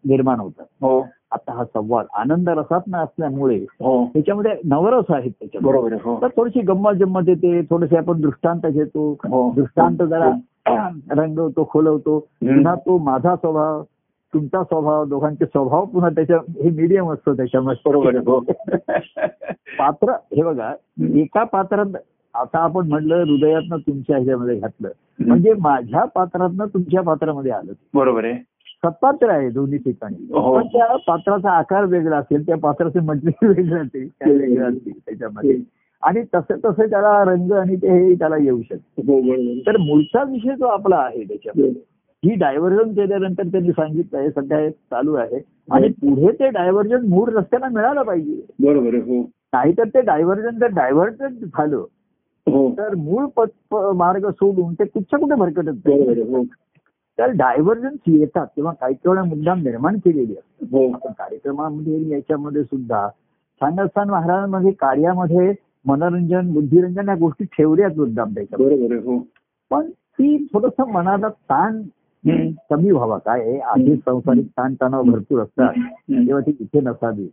निर्माण 0.06 0.40
होतात 0.40 0.66
हो. 0.82 1.08
आता 1.32 1.54
हा 1.54 1.64
संवाद 1.64 2.06
आनंद 2.14 2.50
रसात्न 2.50 2.96
असल्यामुळे 2.96 3.56
हो. 3.56 4.06
त्याच्यामध्ये 4.06 4.52
नवरस 4.66 5.06
आहेत 5.10 5.32
त्याच्यामध्ये. 5.40 5.82
आहे 5.82 6.00
हो. 6.04 6.22
तर 6.22 6.28
थोडीशी 6.28 6.62
गंमत 6.62 6.94
जम्मत 6.94 7.22
येते 7.28 7.62
थोडेसे 7.62 7.98
आपण 7.98 8.22
दृष्टांत 8.22 8.62
घेतो. 8.66 9.12
हो. 9.12 9.52
दृष्टांत 9.56 9.98
जरा 9.98 10.32
रंगवतो 11.12 11.68
खोलवतो. 11.72 12.20
पुन्हा 12.20 12.76
तो 12.76 12.98
माझा 12.98 13.36
स्वभाव 13.36 13.84
तुमचा 14.34 14.64
स्वभाव 14.64 15.06
दोघांचे 15.06 15.46
स्वभाव 15.46 15.86
पुन्हा 15.86 16.10
त्याच्या 16.10 16.38
हे 16.38 16.70
मीडियम 16.70 17.12
असतो 17.12 17.34
त्याच्यामध्ये. 17.34 17.82
पात्र 19.80 20.12
हे 20.12 20.44
बघा 20.44 20.74
एका 21.16 21.44
पात्रात 21.44 21.86
आता 22.34 22.60
आपण 22.60 22.88
म्हटलं 22.88 23.16
हृदयातनं 23.16 23.78
तुमच्या 23.78 24.16
ह्याच्यामध्ये 24.16 24.60
घातलं. 24.60 24.90
म्हणजे 25.20 25.54
माझ्या 25.54 26.06
पात्रातनं 26.06 26.66
तुमच्या 26.66 27.02
पात्रामध्ये 27.02 27.52
आलं. 27.52 27.72
बरोबर 27.94 28.26
आहे. 28.26 28.34
सत्पात्र 28.84 29.30
आहे 29.30 29.50
दोन्ही 29.50 29.78
ठिकाणी. 29.78 30.16
हो. 30.32 30.54
पण 30.56 30.68
त्या 30.68 30.96
पात्राचा 31.08 31.52
आकार 31.52 31.86
वेगळा 31.86 32.18
असेल 32.18 32.46
त्या 32.48 32.58
पात्राचे 32.58 33.00
म्हटले 33.00 33.32
वेगळं 33.48 33.82
असेल 33.82 34.10
वेगळं 34.40 34.70
असतील 34.70 34.94
त्याच्यामध्ये. 34.94 35.58
आणि 36.04 36.22
तसं 36.36 36.58
तसं 36.66 36.90
त्याला 36.90 37.24
रंग 37.24 37.52
आणि 37.52 37.76
ते 37.76 37.88
हे 37.90 38.14
त्याला 38.16 38.38
येऊ 38.38 38.62
शकते. 38.62 39.02
हो 39.02 39.62
तर 39.68 39.78
मूळचा 39.78 40.24
विषय 40.24 40.56
जो 40.56 40.66
आपला 40.66 40.98
आहे 40.98 41.24
त्याच्यामध्ये 41.24 41.70
ही. 42.24 42.36
डायव्हर्जन 42.36 42.94
केल्यानंतर 42.94 43.44
त्यांनी 43.44 43.72
सांगितलं 43.72 44.18
आहे 44.20 44.30
सध्या 44.30 44.58
हे 44.58 44.70
चालू 44.70 45.14
आहे. 45.14 45.40
आणि 45.72 45.88
पुढे 45.90 46.32
ते 46.32 46.50
डायव्हर्जन 46.50 47.08
मूळ 47.08 47.30
रस्त्याला 47.30 47.68
मिळालं 47.70 48.02
पाहिजे. 48.02 48.42
बरोबर 48.60 48.96
हो. 48.96 49.22
नाहीतर 49.54 49.84
ते 49.84 50.02
डायव्हर्जन 50.02 50.58
जर 50.58 50.68
डायव्हर्जन 50.68 51.28
झालं 51.28 51.84
हो. 52.48 52.70
तर 52.70 52.96
मूळ 52.96 53.26
मार्ग 53.96 54.30
सोडून 54.30 54.74
ते 54.74 54.86
कुठच्या 54.86 55.20
कुठे 55.20 55.36
भरकटत 55.36 55.90
तर 57.20 57.32
डायव्हर्जन्स 57.32 58.00
येतात 58.08 58.48
किंवा 58.56 58.72
काही 58.72 58.94
काही 58.94 59.10
वेळा 59.10 59.24
मुद्दाम 59.24 59.60
निर्माण 59.60 59.98
केलेली 59.98 60.34
असतात 60.34 60.68
हो. 60.72 60.92
कार्यक्रमामध्ये 60.92 62.10
याच्यामध्ये 62.10 62.64
सुद्धा 62.64 63.10
सांगस्थान 63.62 64.10
महाराजांमध्ये 64.10 64.72
कार्यामध्ये 64.72 65.54
मनोरंजन 65.86 66.54
बुद्धिरंजन 66.54 67.10
या 67.10 67.16
गोष्टी 67.16 67.46
ठेवल्यात 67.46 67.92
मुद्दाम 67.98 68.34
आहे 68.38 68.96
हो. 68.96 69.28
पण 69.70 69.90
ती 69.90 70.48
थोडस 70.54 70.80
मनाला 70.80 71.30
ताण. 71.30 71.82
कमी 72.70 72.92
व्हावा. 72.92 73.18
काय 73.18 73.58
आधीच 73.60 74.00
संसारिक 74.00 74.48
ताण 74.48 74.74
तणाव 74.74 75.04
भरपूर 75.04 75.42
असतात. 75.42 75.74
तेव्हा 76.12 76.40
ती 76.40 76.52
इथे 76.60 76.80
नसावी. 76.82 77.28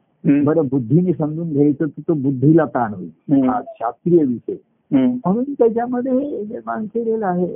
बरं 0.44 0.66
बुद्धीने 0.66 1.12
समजून 1.12 1.52
घ्यायचं 1.52 1.86
तर 1.86 2.00
तो 2.08 2.14
बुद्धीला 2.14 2.64
ताण 2.64 2.94
होईल. 2.94 3.42
हा 3.48 3.60
शास्त्रीय 3.62 4.24
विषय. 4.24 4.54
म्हणून 4.96 5.44
त्याच्यामध्ये 5.44 6.12
निर्माण 6.42 6.86
केलेलं 6.86 7.26
आहे. 7.26 7.54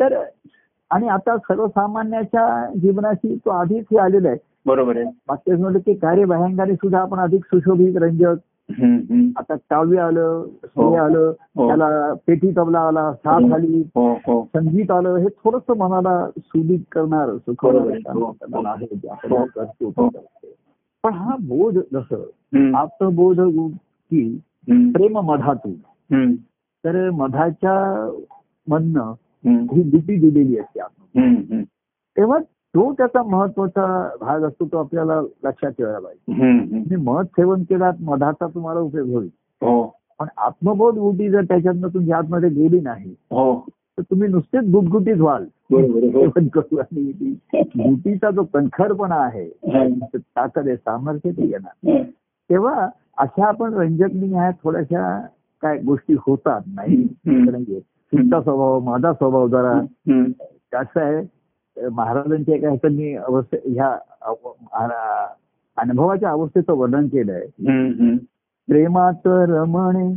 तर 0.00 0.22
आणि 0.90 1.08
आता 1.08 1.36
सर्वसामान्याच्या 1.36 2.70
जीवनाशी 2.74 3.36
तो 3.36 3.50
आधीच 3.50 3.84
हे 3.92 3.98
आलेला 3.98 4.28
आहे 4.28 4.38
बरोबर 4.66 4.96
आहे 4.96 5.04
मागच्या 5.04 5.58
म्हणलं 5.58 5.78
की 5.78 5.94
कार्य 5.94 6.24
भयंगाने 6.24 6.74
सुद्धा 6.74 6.98
आपण 6.98 7.18
अधिक 7.18 7.44
सुशोभित 7.44 7.96
रंजक. 7.96 8.34
आता 9.38 9.54
काव्य 9.54 10.00
आलं 10.00 10.44
हो. 10.76 10.90
हे 10.90 10.96
आलं 10.96 11.32
हो. 11.56 11.66
त्याला 11.66 12.12
पेटी 12.26 12.50
तबला 12.56 12.80
आला 12.80 13.12
साथ 13.14 13.52
आली 13.52 13.80
हो 13.80 14.48
संगीत 14.54 14.90
आलं 14.90 15.14
हे 15.14 15.26
थोडस 15.28 15.70
मनाला 15.70 16.30
सुदीत 16.38 16.78
करणार 16.92 17.36
सुखवणार. 17.36 17.96
करतो. 19.54 20.08
पण 21.02 21.12
हा 21.12 21.36
बोध 21.40 21.78
जसं. 21.92 22.22
आत्मबोध 22.74 23.40
की. 24.10 24.40
प्रेम 24.70 25.18
मधातून. 25.18 25.74
तर 26.84 27.10
मधाच्या 27.10 28.08
मधनं. 28.68 29.12
ही 29.50 29.82
दुटी 29.82 30.30
दिलेली 30.30 30.58
असते. 30.58 30.80
तेव्हा 32.16 32.38
तो 32.38 32.92
त्याचा 32.92 33.22
महत्त्वाचा 33.22 34.10
भाग 34.20 34.42
असतो 34.42 34.66
तो 34.66 34.78
आपल्याला 34.78 35.20
लक्षात 35.20 35.70
ठेवायला 35.70 35.98
पाहिजे. 35.98 36.96
मध 36.96 37.24
सेवन 37.24 37.62
केलात 37.62 37.92
मधाचा 38.00 38.46
तुम्हाला 38.46 38.80
उपयोग 38.80 39.08
होईल. 39.08 39.28
हो. 39.34 39.92
पण 40.18 40.26
आत्मबोध 40.36 40.98
बुटी 40.98 41.30
जर 41.30 41.42
त्याच्यातनं 41.44 41.88
तुमच्या 41.88 42.16
आतमध्ये 42.16 42.48
गेली 42.48 42.80
नाही 42.80 43.10
हो. 43.10 43.64
तर 43.70 44.02
तुम्ही 44.02 44.28
नुसतेच 44.28 44.72
गुटगुटीत 44.72 45.16
व्हाल. 45.16 45.44
बुटीचा 47.76 48.30
जो 48.34 48.44
कणखरपणा 48.44 49.16
आहे. 49.16 49.48
ताकद 50.16 50.66
आहे 50.66 50.76
सामर्थ्य 50.76 51.30
ते 51.30 51.48
येणार. 51.48 52.02
तेव्हा 52.50 52.88
अशा 53.18 53.46
आपण 53.46 53.74
रंजकनी 53.74 54.28
ह्या 54.28 54.50
थोड्याशा 54.50 55.20
काय 55.62 55.78
गोष्टी 55.78 56.14
होतात 56.14 56.60
नाही. 56.66 57.08
तुमचा 58.12 58.42
स्वभाव 58.42 58.80
माझा 58.80 59.12
स्वभाव 59.12 59.48
जरा. 59.48 59.80
कसं 60.72 61.00
आहे 61.00 61.26
महाराजांच्या 61.88 62.54
एका 62.54 62.68
ह्याच्यानी 62.68 63.14
अवस्थे 63.14 63.58
ह्या 63.64 65.28
अनुभवाच्या 65.76 66.30
अवस्थेचं 66.30 66.72
वर्णन 66.72 67.06
केलंय. 67.06 67.46
प्रेमात 68.68 69.22
रमणे 69.26 70.14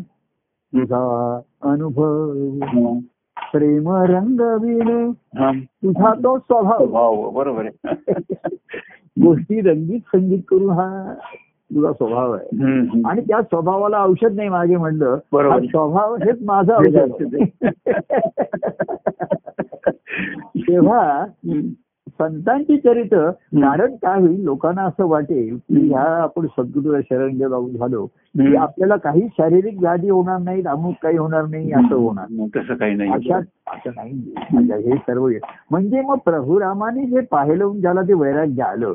तुझा 0.75 1.39
अनुभव. 1.61 2.99
प्रेम 3.53 3.89
रंगविणे. 3.89 5.11
तुझा 5.63 6.13
तो 6.13 6.37
स्वभाव 6.39 6.85
भाव 6.85 7.29
बरोबर 7.29 7.67
गोष्टी 9.21 9.61
रंगीत 9.61 9.99
संगीत 9.99 10.43
करून 10.47 10.69
हा 10.69 11.15
तुझा 11.76 11.91
स्वभाव 11.93 12.32
आहे. 12.34 13.01
आणि 13.05 13.22
त्या 13.22 13.41
स्वभावाला 13.41 14.03
औषध 14.03 14.36
नाही 14.36 14.49
मागे 14.49 14.78
म्हणलं. 14.78 15.17
बरोबर. 15.32 15.59
स्वभाव 15.59 16.15
हेच 16.15 16.38
माझं 16.41 16.74
औषध 16.74 17.36
तेव्हा. 20.57 21.26
संतांची 22.20 22.78
चरित्र 22.78 23.30
कारण 23.32 23.95
काय 23.95 24.20
होईल 24.22 24.43
लोकांना 24.43 24.82
असं 24.82 25.07
वाटेल 25.07 25.57
की 25.57 25.88
ह्या 25.89 26.01
आपण 26.01 26.45
सद्गुरूला 26.45 26.99
शरण 27.01 27.30
गेलो 27.30 27.70
झालो. 27.70 28.05
की. 28.05 28.55
आपल्याला 28.55 28.95
काही 28.95 29.28
शारीरिक 29.28 29.80
व्याधी 29.80 30.09
होणार 30.09 30.39
नाही 30.39 30.61
अमुक 30.61 30.95
काही 31.03 31.17
होणार 31.17 31.45
नाही 31.45 31.72
असं 31.72 31.95
होणार 31.95 32.26
मग 32.32 32.47
तसं 32.55 32.74
काही 32.76 32.95
नाही. 32.95 33.11
अशा 33.11 33.38
असं 33.67 33.89
नाही. 33.95 34.32
हे 34.89 34.95
सर्व 34.95 35.30
म्हणजे 35.72 36.01
मग 36.01 36.17
प्रभू 36.17 36.59
रामाने 36.59 37.05
जे 37.05 37.20
पाहिलं 37.22 37.72
ज्याला 37.82 38.01
ते 38.01 38.13
वैराग्य 38.13 38.63
आलं. 38.63 38.93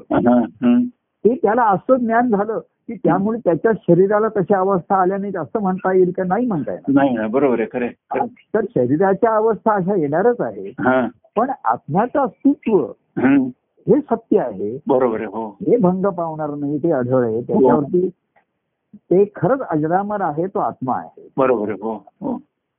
ते 1.25 1.35
त्याला 1.35 1.63
असं 1.63 1.97
ज्ञान 1.97 2.29
झालं 2.29 2.59
की 2.59 2.95
त्यामुळे 2.95 3.39
त्याच्या 3.39 3.73
शरीराला 3.89 4.29
तशा 4.29 4.59
अवस्था 4.59 4.97
आल्या 4.97 5.19
नाहीत 5.19 5.37
असं 5.37 5.63
म्हणता 5.63 5.93
येईल 5.93 6.13
का 6.17 6.25
नाही 6.25 6.47
म्हणता 6.47 6.73
येणार. 6.73 7.27
बरोबर 7.27 7.61
आहे 7.61 7.69
खरं. 7.73 8.27
तर 8.27 8.61
शरीराच्या 8.61 9.37
अवस्था 9.37 9.73
अशा 9.73 9.95
येणारच 9.95 10.41
आहे 10.41 10.69
हा. 10.69 11.09
पण 11.37 11.51
आत्म्याचं 11.65 12.21
अस्तित्व. 12.21 12.85
हे. 13.19 14.01
सत्य 14.01 14.39
आहे. 14.39 14.79
बरोबर 14.87 15.17
आहे 15.17 15.27
हो. 15.27 15.49
हे 15.49 15.77
भंग 15.77 16.07
पावणार 16.07 16.51
नाही 16.51 16.79
ते 16.79 16.91
अढळ 16.91 17.25
आहे. 17.25 17.41
त्याच्यावरती 17.41 18.09
ते 18.97 19.33
खरंच 19.37 19.61
अजरामर 19.61 20.21
आहे 20.21 20.47
तो 20.47 20.59
आत्मा 20.59 20.97
आहे. 20.97 21.29
बरोबर 21.37 21.71
आहे 21.71 21.99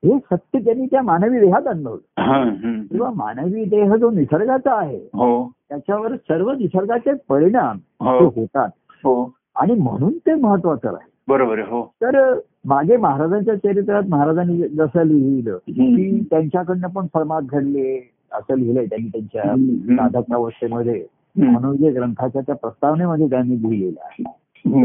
हो 0.06 0.18
सत्य 0.32 0.60
त्यांनी 0.60 0.86
त्या 0.86 1.02
मानवी 1.02 1.40
देहात 1.40 1.68
अनुभवलं 1.68 2.22
हा. 2.22 2.44
किंवा 2.92 3.10
मानवी 3.16 3.64
देह 3.66 3.96
जो 3.96 4.10
निसर्गाचा 4.10 4.74
आहे 4.80 4.98
हो 5.14 5.48
त्याच्यावर 5.70 6.16
सर्व 6.16 6.52
निसर्गाचे 6.52 7.14
परिणाम 7.30 7.78
हो. 8.00 8.26
होतात 8.26 8.70
हो 9.04 9.32
आणि 9.56 9.74
म्हणून 9.74 10.18
ते 10.18 10.34
महत्वाचं 10.34 10.88
आहे 10.88 11.14
बरोबर 11.28 11.60
हो 11.60 11.84
तर 12.02 12.40
मागे 12.66 12.98
महाराजांच्या 12.98 13.56
चरित्रात 13.56 14.04
महाराजांनी 14.10 14.58
जसं 14.68 15.04
लिहिलं 15.04 15.58
की 15.58 16.20
त्यांच्याकडनं 16.30 16.88
पण 16.88 17.06
फळमात 17.14 17.42
घडले 17.42 18.12
असं 18.32 18.58
लिहिलंय 18.58 18.86
त्यांनी 18.86 19.08
त्यांच्या. 19.08 19.56
साधक 19.96 20.34
अवस्थेमध्ये. 20.34 21.06
म्हणून 21.36 21.76
जे 21.78 21.92
ग्रंथाच्या 21.92 22.42
त्या 22.42 22.56
प्रस्तावनेमध्ये 22.56 23.28
त्यांनी 23.30 23.56
लिहिलेलं 23.56 24.00
आहे. 24.04 24.24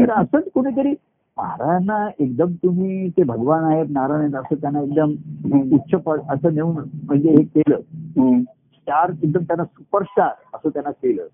तर 0.05 0.11
असंच 0.11 0.43
कुणीतरी 0.53 0.93
महाराजांना 1.37 2.07
एकदम 2.19 2.53
तुम्ही 2.53 3.09
ते 3.09 3.23
भगवान 3.23 3.63
आहेत 3.63 3.85
नारायण 3.89 4.21
आहेत 4.21 4.35
असं 4.35 4.55
त्यांना 4.61 4.81
एकदम. 4.81 5.11
उच्च 5.75 6.01
पद 6.03 6.19
असं 6.29 6.53
नेऊन 6.53 6.75
म्हणजे 7.03 7.29
हे 7.29 7.43
केलं. 7.43 8.41
स्टार 8.75 9.11
एकदम 9.23 9.43
त्यांना 9.43 9.63
सुपरस्टार 9.63 10.31
असं 10.53 10.69
त्यांना 10.69 10.91
केलं. 10.91 11.27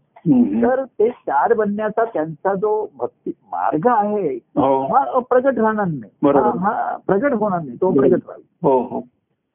तर 0.62 0.84
ते 1.00 1.10
स्टार 1.10 1.54
बनण्याचा 1.54 2.04
त्यांचा 2.04 2.54
जो 2.54 2.72
भक्ती 3.00 3.32
मार्ग 3.52 3.88
आहे 3.88 4.34
हो 4.56 4.82
हा 4.86 5.04
अप्रगट 5.14 5.60
राहणार 5.60 5.86
नाही. 5.86 6.12
हा 6.60 6.96
प्रगट 7.08 7.34
होणार 7.34 7.62
नाही 7.62 7.78
तो 7.82 7.92
प्रगट 7.92 8.28
राहील 8.28 8.44
हो 8.64 8.80
हो 8.82 9.02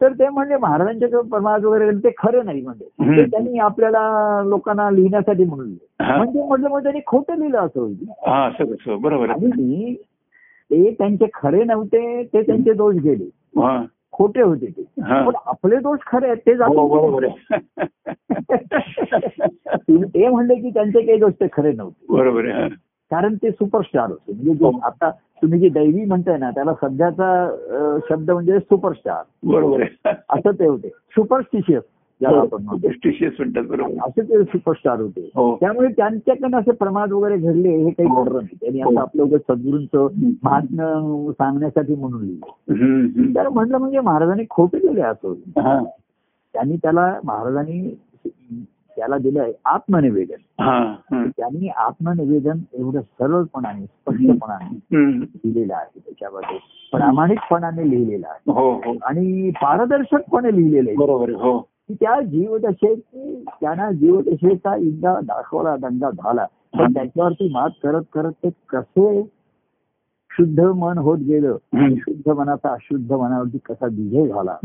तर 0.00 0.12
ते 0.12 0.28
म्हणजे 0.28 0.56
महाराजांच्या 0.56 1.20
परमार्थ 1.32 1.64
वगैरे 1.64 1.90
ते 1.98 2.10
खरं 2.18 2.44
नाही 2.44 2.62
म्हणजे. 2.62 2.84
ते 2.84 3.24
त्यांनी 3.24 3.58
आपल्याला 3.58 4.42
लोकांना 4.46 4.90
लिहिण्यासाठी 4.90 5.44
म्हणून. 5.44 5.74
म्हणजे 6.00 6.46
म्हटलं 6.46 6.68
मग 6.68 6.82
त्यांनी 6.82 7.00
खोटं 7.06 7.38
लिहिलं 7.38 7.58
असं 7.58 9.00
बरोबर 9.00 9.30
आणि 9.30 9.94
ते 10.72 10.90
त्यांचे 10.98 11.26
खरे 11.34 11.64
नव्हते 11.64 12.22
ते 12.22 12.42
त्यांचे 12.42 12.72
दोष 12.72 12.94
गेले. 12.94 13.24
हा. 13.60 13.84
खोटे 14.12 14.42
होते 14.42 14.66
ते. 14.66 14.82
हा. 15.02 15.24
पण 15.26 15.32
आपले 15.46 15.76
दोष 15.76 15.98
खरे 16.06 16.26
आहेत 16.26 16.38
ते 16.46 16.52
हो 16.52 16.88
बरोबर 16.88 17.24
आहे. 17.24 17.56
ते 20.04 20.28
म्हणले 20.28 20.54
की 20.54 20.70
त्यांचे 20.70 21.00
काही 21.06 21.18
दोष 21.18 21.32
ते 21.32 21.46
खरे 21.52 21.72
नव्हते. 21.72 22.16
बरोबर 22.16 22.44
आहे 22.44 22.62
हा. 22.62 22.68
कारण 23.10 23.34
ते 23.34 23.50
सुपरस्टार 23.50 24.08
होते. 24.10 24.32
म्हणजे 24.32 24.54
जे 24.54 24.64
हो. 24.64 24.72
आता 24.82 25.10
तुम्ही 25.10 25.60
जे 25.60 25.68
दैवी 25.68 26.04
म्हणताय 26.04 26.36
ना 26.38 26.50
त्याला 26.50 26.72
सध्याचा 26.74 27.50
शब्द 28.08 28.30
म्हणजे 28.30 28.58
सुपरस्टार 28.58 29.22
बरोबर 29.44 29.80
आहे. 29.80 30.14
असं 30.28 30.50
ते 30.50 30.66
होते. 30.66 30.88
सुपरस्टिशियस 30.88 31.82
ज्याला 32.20 32.38
आपण 32.38 32.66
बरोबर? 32.66 33.88
असे 34.06 34.20
ते 34.22 34.44
सुपरस्टार 34.44 35.00
होते. 35.00 35.30
हो. 35.34 35.56
त्यामुळे 35.56 35.88
त्यांच्याकडनं 35.88 36.58
असे 36.58 36.70
प्रमाद 36.70 37.12
वगैरे 37.12 37.36
घडले 37.36 37.68
हे 37.68 37.90
काही 37.90 38.08
हो. 38.08 38.24
खरं 38.24 38.34
नाही. 38.34 38.56
त्यांनी 38.60 38.82
हो. 38.82 38.90
असं 38.90 39.00
आपलं 39.00 39.22
उगाच 39.22 39.40
सद्गुरूंचं. 39.40 40.08
महात्म्य 40.42 41.32
सांगण्यासाठी 41.32 41.94
म्हणून 41.94 42.22
लिहिलं. 42.24 43.34
तर 43.34 43.48
म्हटलं 43.48 43.78
म्हणजे 43.78 44.00
महाराजांनी 44.00 44.42
खोटे 44.50 44.78
लिहिले 44.78 45.00
असं. 45.00 45.32
हा. 45.48 45.84
त्यांनी 46.52 46.76
त्याला 46.76 47.18
महाराजांनी 47.24 47.98
त्याला 48.96 49.18
दिलंय 49.18 49.52
आत्मनिवेदन. 49.64 50.62
हा. 50.62 50.94
त्यांनी 51.12 51.68
आत्मनिवेदन 51.68 52.58
एवढं 52.74 53.00
सरळपणाने 53.00 53.86
स्पष्टपणाने. 53.86 54.78
लिहिलेलं 55.34 55.74
आहे 55.74 55.98
त्याच्यामध्ये. 55.98 56.58
प्रामाणिकपणाने 56.92 57.90
लिहिलेलं 57.90 58.26
आहे. 58.26 58.52
हो 58.52 58.72
हो. 58.72 58.94
आणि 59.02 59.50
पारदर्शकपणे 59.50 60.56
लिहिलेलं 60.56 60.90
आहे. 60.90 60.96
बरोबर 60.96 61.30
हो. 61.30 61.71
की 61.88 61.94
त्या 61.94 62.20
जीवदशेत 62.20 62.96
त्यांना 63.60 63.92
जीवदशेचा 63.92 64.76
इंदा 64.76 65.20
दाखवला 65.20 65.76
दंगा 65.76 66.10
झाला. 66.10 66.46
पण 66.78 66.94
त्याच्यावरती 66.94 67.48
मात 67.52 67.70
करत 67.82 68.02
करत 68.12 68.32
ते 68.44 68.50
कसे 68.68 69.30
शुद्ध 70.30 70.60
मन 70.60 70.98
होत 70.98 71.18
गेलं. 71.18 71.56
शुद्ध 71.96 72.28
मनाचा 72.28 72.72
अशुद्ध 72.72 73.12
मनावरती 73.12 73.58
कसा 73.58 73.86
विजय 73.86 74.26
झाला. 74.26 74.56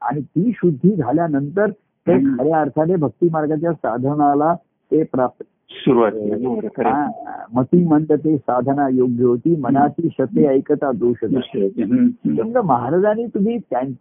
आणि 0.00 0.20
ती 0.20 0.50
शुद्धी 0.54 0.96
झाल्यानंतर 0.96 1.70
ते. 1.70 2.12
खऱ्या 2.38 2.60
अर्थाने 2.60 2.96
भक्ती 2.96 3.28
मार्गाच्या 3.32 3.72
साधनाला 3.72 4.54
ते 4.90 5.02
प्राप्त 5.02 5.42
सुरुवात. 5.70 6.12
हा, 6.86 7.10
मती 7.54 7.84
म्हणत 7.84 8.12
ते 8.12 8.36
साधना 8.36 8.88
योग्य 8.88 9.24
होती. 9.24 9.56
मनाची 9.56 10.08
शते 10.12 10.46
ऐकता 10.46 10.92
दोष 10.92 11.24
महाराजांनी 12.64 13.26
तुम्ही 13.26 13.58
त्यां- 13.58 13.92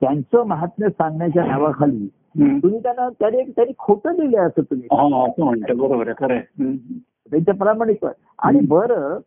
त्यांचं 0.00 0.42
महात्म्य 0.42 0.88
सांगण्याच्या 0.88 1.44
नावाखाली. 1.46 2.06
तुम्ही 2.40 2.78
त्यांना 2.82 3.08
त्याने 3.08 3.42
त्यांनी 3.42 3.72
खोटं 3.78 4.12
लिहिले 4.12 4.36
असं 4.36 4.62
तुम्ही 4.62 4.88
हा 4.92 5.26
म्हणतं 5.44 5.76
बरोबर. 5.76 6.12
त्यांच्या 6.12 7.54
प्रामाणिक 7.54 8.04
आणि 8.38 8.60
बरं 8.60 9.18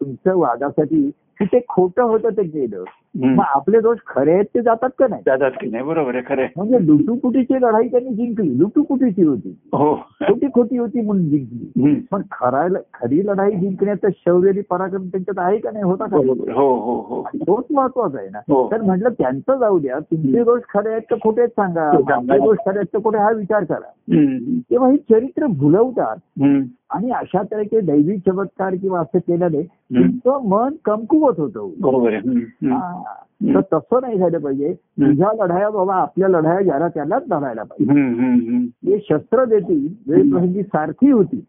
तुमच्या 0.00 0.34
वादासाठी 0.34 1.10
की 1.10 1.44
ते 1.44 1.60
खोटं 1.68 2.02
होतं 2.02 2.28
ते 2.28 2.42
गेलं. 2.42 2.84
मग 3.24 3.44
आपले 3.48 3.80
दोष 3.80 3.98
खरे 4.06 4.32
आहेत 4.32 4.44
ते 4.54 4.62
जातात 4.62 4.90
का 4.98 5.06
नाही? 5.10 5.22
जातात 5.26 5.50
की 5.60 5.70
नाही? 5.70 5.84
बरोबर 5.84 6.14
आहे 6.14 6.22
खरं. 6.28 6.46
म्हणजे 6.56 6.86
लुटुपुटीची 6.86 7.54
लढाई 7.54 7.88
त्यांनी 7.88 8.10
जिंकली. 8.10 8.58
लुटुपुटीची 8.58 9.22
होती. 9.22 9.58
हो. 9.72 9.94
खोटी 9.94 10.46
खोटी 10.46 10.76
होती 10.76 11.00
म्हणून 11.00 11.28
जिंकली. 11.28 11.94
पण 12.12 12.22
खरायला 12.32 12.78
खरी 12.94 13.26
लढाई 13.26 13.50
जिंकण्याचं 13.50 14.08
शौर्य 14.16 14.60
पराक्रम 14.70 15.06
त्यांच्यात 15.06 15.46
आहे 15.46 15.58
का 15.58 15.70
नाही 15.70 15.84
होता 15.84 16.06
का 16.06 16.16
हो 16.16 16.74
हो 16.74 17.00
हो. 17.00 17.22
तोच 17.36 17.64
महत्त्वाचा 17.70 18.18
आहे 18.18 18.28
ना. 18.28 18.40
तर 18.70 18.82
म्हटलं 18.82 19.08
त्यांचं 19.08 19.58
जाऊ 19.58 19.78
द्या. 19.78 19.98
तुमचे 19.98 20.44
दोष 20.44 20.62
खरे 20.74 20.90
आहेत 20.90 21.02
तर 21.10 21.16
खोटे 21.22 21.40
आहेत 21.40 21.50
सांगा. 21.50 22.14
आपले 22.14 22.38
दोष 22.38 22.56
खरे 22.66 22.78
आहेत 22.78 22.94
तर 22.94 22.98
खोटे 22.98 23.18
हा 23.18 23.30
विचार 23.30 23.64
करा. 23.64 23.90
तेव्हा 24.70 24.90
ही 24.90 24.96
चरित्र 24.96 25.46
भुलवतात. 25.46 26.16
आणि 26.90 27.10
अशा 27.10 27.42
तऱ्हेचे 27.42 27.80
दैवी 27.80 28.18
चमत्कार 28.18 28.74
किंवा 28.74 29.00
असं 29.00 29.18
केल्याने. 29.18 29.62
तुमचं 29.62 30.48
मन 30.48 30.68
कमकुवत 30.84 31.40
होतं. 31.40 31.70
बरोबर 31.80 32.12
तर 33.54 33.60
तसं 33.72 33.98
नाही 34.02 34.18
झालं 34.18 34.38
पाहिजे 34.38 34.74
तुझ्या 34.74 35.44
लढाया 35.44 35.70
बाबा 35.70 35.94
आपल्या 35.94 36.28
लढाया 36.28 36.60
ज्याला 36.60 36.88
त्यालाच 36.88 37.22
लढायला 37.30 37.62
पाहिजे. 37.62 37.92
हे 38.90 38.98
शस्त्र 39.10 39.44
देतील 39.44 39.88
वेळप्रसंगी 40.06 40.62
सारखी 40.62 41.10
होती 41.10 41.44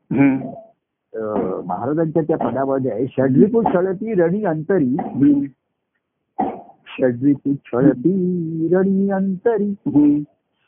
महाराजांच्या 1.66 2.22
त्या 2.22 2.38
पदामध्ये 2.38 2.92
आहे 2.92 3.08
षड्रिपू 3.08 3.64
छळती 3.64 4.14
रणी 4.14 4.44
अंतरी. 4.44 4.98
षड्रिपू 6.88 7.54
छळती 7.54 8.70
रणी 8.74 9.10
अंतरी. 9.10 9.74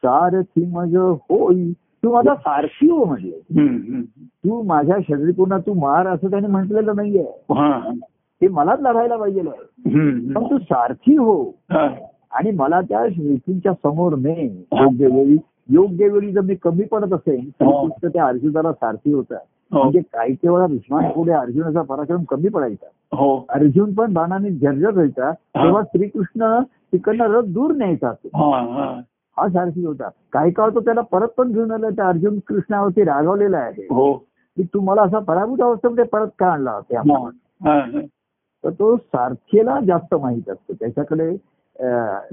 सारथी 0.04 0.66
मज 0.66 0.96
होई 0.96 1.74
तू 1.74 2.14
माझा 2.14 2.36
सारथी 2.36 2.90
हो. 2.90 3.04
हम्म. 3.04 4.02
तू 4.22 4.64
माझ्या 4.64 4.96
षड्रिपूंना 5.00 5.58
तू 5.58 5.74
मार 5.74 6.08
असं 6.08 6.30
त्याने 6.30 6.48
म्हटलेलं 6.48 6.96
नाहीये. 6.96 7.26
ते 8.42 8.48
मलाच 8.48 8.80
लढायला 8.82 9.18
पाहिजे. 9.18 9.42
पण 10.34 10.44
तू 10.50 10.58
सारथी 10.60 11.16
हो 11.16 11.42
हा. 11.72 11.88
आणि 12.32 12.52
मला 12.52 12.80
त्या 12.82 13.06
श्रीकृष्णाच्या 13.08 13.74
समोर 13.84 14.16
ने 14.16 14.44
योग्य 14.44 15.08
वेळी 15.08 15.38
योग्य 15.70 16.08
वेळी 16.10 16.32
जर 16.32 16.42
मी 16.42 16.56
कमी 16.56 16.84
पडत 16.84 17.14
असेल 17.14 17.40
श्रीकृष्ण 17.42 18.08
त्या 18.08 18.26
अर्जुनाला 18.26 18.72
सारथी 18.74 19.14
होता 19.14 19.36
हो. 19.36 19.80
म्हणजे 19.80 20.00
काही 20.14 20.36
वेळा 20.44 20.66
भीष्मान 20.68 21.10
पुढे 21.12 21.32
अर्जुनाचा 21.32 21.82
पराक्रम 21.82 22.24
कमी 22.24 22.50
पडायचा 22.50 22.88
हो 23.16 23.36
अर्जुन 23.50 23.94
पण 23.94 24.14
बाणाने 24.14 24.50
जर्जर 24.52 24.92
व्हायचा 24.92 25.32
तेव्हा 25.32 25.82
श्रीकृष्ण 25.84 26.60
तिकडनं 26.94 27.34
रथ 27.34 27.52
दूर 27.54 27.72
न्यायचा 27.72 28.12
तो. 28.14 28.30
हा 28.34 28.60
हा 28.74 28.86
हा 29.38 29.48
सारथी 29.50 29.86
होता 29.86 30.10
काही 30.34 30.52
काळ 30.52 30.70
तो 30.70 30.80
त्याला 30.80 31.02
परत 31.02 31.28
पण 31.38 31.52
घेऊन 31.52 31.72
आला 31.72 31.90
त्या 31.90 32.08
अर्जुन 32.08 32.40
कृष्णावरती 32.48 33.04
रागवलेला 33.04 33.58
आहे 33.58 33.86
हो 33.92 34.12
की 34.58 34.64
तू 34.64 34.80
मला 34.82 35.02
असा 35.02 35.20
पराभूत 35.20 35.62
अवस्थेमध्ये 35.62 36.04
परत 36.04 36.28
का 36.40 36.48
आणला 36.52 36.72
होता 36.72 37.00
हा. 37.02 37.18
हा. 37.66 37.80
हा. 37.80 38.00
तर 38.64 38.70
तो 38.70 38.98
सारथीला 38.98 39.80
जास्त 39.88 40.16
माहीत 40.16 40.50
असतो. 40.50 40.74
त्याच्याकडे 40.74 41.38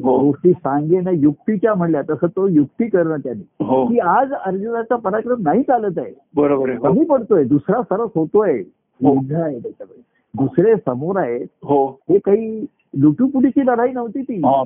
हो. 0.05 0.19
गोष्टी 0.19 0.53
सांगेन 0.53 1.09
युक्तीच्या 1.13 1.75
म्हणल्या 1.75 2.03
तसं 2.03 2.27
तो 2.27 2.47
युक्ती 2.49 2.89
करणं 2.89 3.17
त्याने. 3.17 3.65
हो. 3.65 3.87
की 3.87 3.99
आज 3.99 4.33
अर्जुनाचा 4.33 4.97
पराक्रम 4.97 5.41
नाही 5.41 5.63
चालत 5.63 5.99
आहे. 5.99 6.13
बरोबर 6.37 6.71
हो. 6.71 6.93
कमी 6.93 7.05
पडतोय 7.05 7.45
दुसरा 7.45 7.83
सरस 7.83 8.11
होतोय. 8.15 8.63
युद्ध 9.01 9.35
आहे 9.35 9.59
त्याच्याकडे 9.59 10.01
दुसरे 10.35 10.75
समोर 10.77 11.17
आहेत. 11.17 11.47
हो. 11.63 11.87
काही 12.11 12.67
लुटुपुटीची 12.95 13.67
लढाई 13.67 13.93
नव्हती 13.93 14.23
ती. 14.23 14.35
हा. 14.35 14.65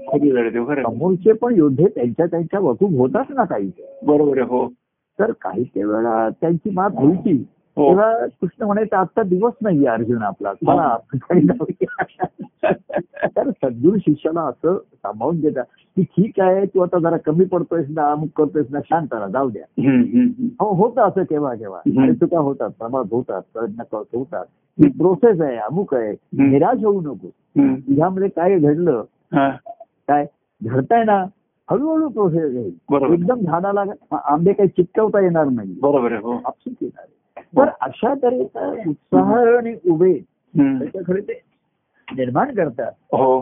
समोरचे 0.83 1.33
पण 1.33 1.55
योद्धे 1.57 1.85
त्यांच्या 1.85 2.27
त्यांच्या 2.27 2.61
वकूक 2.61 2.91
होतात 2.91 3.25
ना 3.31 3.45
काही. 3.45 3.71
बरोबर 4.07 4.39
हो. 4.39 4.69
तर 5.19 5.33
काही 5.33 5.65
वेळा 5.77 6.29
त्यांची 6.41 6.71
मात 6.71 6.91
व्हायची 6.95 7.33
हो 7.33 7.60
तेव्हा 7.77 8.27
कृष्ण 8.27 8.65
म्हणायचं 8.65 8.97
आजचा 8.97 9.23
दिवस 9.23 9.53
नाहीये 9.63 9.87
अर्जुन 9.87 10.23
आपला 10.23 10.53
चला 10.55 10.97
जाऊया. 11.33 12.27
तर 13.27 13.51
सद्गुरू 13.51 13.99
शिष्याला 13.99 14.41
असं 14.41 14.77
सांभाळून 14.77 15.41
देतात 15.41 15.65
की 15.97 16.03
ठीक 16.03 16.41
आहे 16.41 16.67
तू 16.67 16.81
आता 16.81 16.99
जरा 16.99 17.17
कमी 17.17 17.45
पडतोयस 17.45 17.87
ना 17.89 18.11
अमुक 18.13 18.29
करतोयस 18.37 18.67
ना 18.71 18.79
शांत 18.85 19.07
राहा 19.13 19.29
जाऊ 19.29 19.51
द्या. 19.51 19.65
हो 20.61 20.75
होतं 20.75 21.03
असं 21.03 21.23
केव्हा 21.23 21.55
केव्हा. 21.55 21.81
आणि 22.03 22.15
चुका 22.15 22.39
होतात 22.39 22.71
प्रमाद 22.71 23.07
होतात 23.11 23.43
प्रयत्न 23.55 23.83
करत 23.83 24.15
होतात. 24.15 24.45
ही 24.79 24.89
प्रोसेस 24.89 25.41
आहे 25.41 25.57
अमुक 25.57 25.95
आहे. 25.95 26.13
निराश 26.33 26.85
होऊ 26.85 27.01
नको. 27.01 27.31
ह्यामध्ये 27.59 28.29
काय 28.29 28.59
घडलं? 28.59 29.03
हा. 29.35 29.51
काय? 30.09 30.27
घडताय 30.63 31.05
ना 31.05 31.25
हळूहळू 31.71 32.09
प्रोसेस 32.09 32.73
बरोबर. 32.91 33.15
एकदम 33.15 33.41
झाडाला 33.41 33.85
आंबे 34.25 34.53
काही 34.53 34.69
चिकटवता 34.69 35.21
येणार 35.21 35.45
नाही. 35.45 35.75
बरोबर 35.83 36.13
आहे 36.13 36.21
हो. 36.23 36.33
आपसूक 36.45 36.75
येणार 36.81 37.03
आहे. 37.03 37.20
तर 37.55 37.69
अशा 37.81 38.15
तऱ्हेचा 38.15 38.71
उत्साह 38.89 39.35
आणि 39.57 39.75
उभे. 39.91 40.13
त्याच्याकडे 40.55 41.21
ते 41.21 41.41
निर्माण 42.09 42.55
करतात 42.55 42.93
हो 43.13 43.41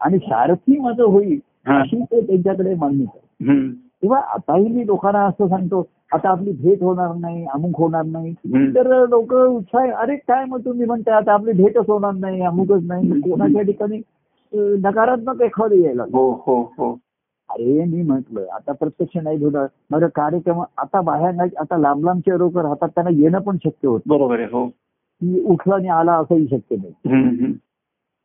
आणि 0.00 0.18
सारथी 0.18 0.78
माझं 0.78 1.02
होईल. 1.02 1.38
अशी 1.68 2.00
ते 2.02 2.20
त्यांच्याकडे 2.20 2.74
मागणी 2.74 3.04
करतात. 3.04 3.74
तेव्हा 4.02 4.20
आताही 4.34 4.68
मी 4.68 4.86
लोकांना 4.86 5.24
असं 5.24 5.48
सांगतो 5.48 5.86
आता 6.12 6.28
आपली 6.28 6.52
भेट 6.52 6.82
होणार 6.82 7.14
नाही 7.14 7.44
अमुक 7.54 7.78
होणार 7.78 8.04
नाही. 8.04 8.32
तर 8.74 9.06
लोक 9.08 9.32
उत्साह 9.34 9.90
अरे 9.92 10.16
काय 10.18 10.44
मग 10.44 10.64
तुम्ही 10.64 10.86
म्हणताय 10.86 11.14
आता 11.14 11.32
आपली 11.32 11.52
भेटच 11.62 11.88
होणार 11.88 12.12
नाही 12.12 12.42
अमुकच 12.42 12.82
नाही 12.86 13.20
कोणाच्या 13.20 13.62
ठिकाणी 13.62 14.00
नकारात्मक 14.82 15.42
एखादी 15.42 15.82
यायला. 15.84 16.02
हो 16.12 16.30
हो 16.46 16.60
हो 16.78 16.92
अरे 17.48 17.84
मी 17.84 18.02
म्हंटल 18.02 18.44
आता 18.52 18.72
प्रत्यक्ष 18.72 19.16
नाही 19.16 19.42
होणार 19.44 19.66
माझा 19.90 20.06
कार्यक्रम 20.14 20.62
आता 20.78 21.00
बाहेर 21.00 21.34
नाही 21.34 21.50
आता 21.58 21.76
लांब 21.76 22.04
लांबचे 22.04 22.38
लोक 22.38 22.56
राहतात 22.58 22.88
त्यांना 22.88 23.10
येणं 23.14 23.38
पण 23.38 23.56
शक्य 23.56 23.88
होत 23.88 24.00
बरोबर 24.06 24.38
आहे 24.38 24.48
हो. 24.52 24.66
की 24.66 25.40
उठला 25.44 25.74
आणि 25.74 25.88
आला 25.88 26.14
असंही 26.14 26.46
शक्य 26.46 26.76
नाही. 26.76 27.52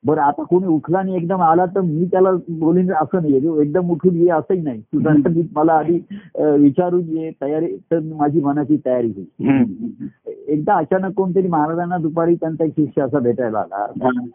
बरं 0.06 0.22
आता 0.22 0.44
कोणी 0.44 0.68
उठला 0.68 1.00
आणि 1.00 1.16
एकदम 1.16 1.42
आला 1.42 1.66
तर 1.66 1.82
मी 1.82 2.06
त्याला 2.06 2.32
बोलीन 2.50 2.92
असं 2.92 3.22
नाही 3.22 3.40
जो 3.42 3.62
एकदम 3.62 3.92
उठून 3.92 4.16
ये 4.16 4.30
असंही 4.30 4.62
नाही. 4.62 4.82
तू 4.82 5.00
हम्म. 5.00 5.22
जर 5.22 5.42
मला 5.56 5.74
आधी 5.74 6.00
विचारून 6.40 7.02
ये 7.02 7.32
तयारी 7.42 7.76
तर 7.92 8.00
माझी 8.00 8.42
मनाची 8.42 8.78
तयारी 8.86 9.12
होईल. 9.18 10.08
एकदा 10.48 10.74
अचानक 10.74 11.14
कोणतरी 11.14 11.48
महाराजांना 11.48 11.98
दुपारी 11.98 12.36
त्यांचा 12.36 12.66
एक 12.66 12.72
शिष्य 12.72 13.02
असा 13.02 13.20
भेटायला 13.20 13.60
आला. 13.60 13.86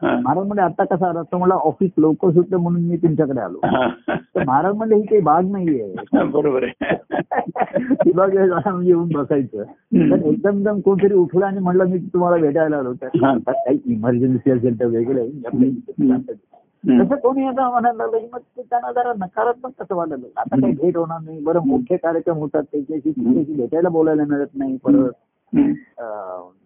महाराज 0.03 0.47
म्हणजे 0.47 0.62
आता 0.62 0.85
कसा 0.85 1.09
आला? 1.09 1.23
तर 1.23 1.37
मला 1.37 1.55
ऑफिस 1.55 1.91
लवकर 1.99 2.31
सुटलं 2.31 2.57
म्हणून 2.57 2.83
मी 2.83 2.97
तुमच्याकडे 2.97 3.41
आलो. 3.41 3.59
तर 4.09 4.45
महाराज 4.47 4.75
म्हणले 4.75 4.97
ही 4.97 5.03
काही 5.03 5.21
बाग 5.21 5.51
नाहीये. 5.51 5.95
बरोबर 6.25 6.62
आहे. 6.62 6.95
म्हणजे 8.14 8.89
येऊन 8.89 9.09
बसायचं. 9.09 9.62
तर 9.62 10.27
एकदम 10.27 10.57
एकदम 10.57 10.81
कोणतरी 10.81 11.14
उठला 11.14 11.47
आणि 11.47 11.59
म्हणलं 11.59 11.85
मी 11.85 11.99
तुम्हाला 11.99 12.37
भेटायला 12.37 12.77
आलो. 12.77 12.93
काही 12.93 13.79
इमर्जन्सी 13.87 14.51
असेल 14.51 14.81
तर 14.81 14.87
वेगळं 14.87 15.27
तसं 17.01 17.17
कोणी 17.17 17.47
आता 17.47 17.69
म्हणायला 17.71 17.97
लागलं 17.97 18.19
की 18.19 18.27
मग 18.33 18.39
ते 18.57 18.63
त्यांना 18.63 18.93
जरा 18.93 19.13
नकारात्मक 19.19 19.71
कसं 19.79 19.95
वाटायला 19.95 20.17
लागलं. 20.17 20.41
आता 20.41 20.61
काही 20.61 20.73
भेट 20.73 20.97
होणार 20.97 21.21
नाही. 21.21 21.41
बरं 21.41 21.67
मोठे 21.67 21.97
कार्यक्रम 21.97 22.37
होतात 22.37 22.63
त्याच्याशी 22.73 23.11
त्याच्याशी 23.11 23.55
भेटायला 23.55 23.89
बोलायला 23.89 24.25
मिळत 24.29 24.55
नाही 24.55 24.77
परत 24.77 25.13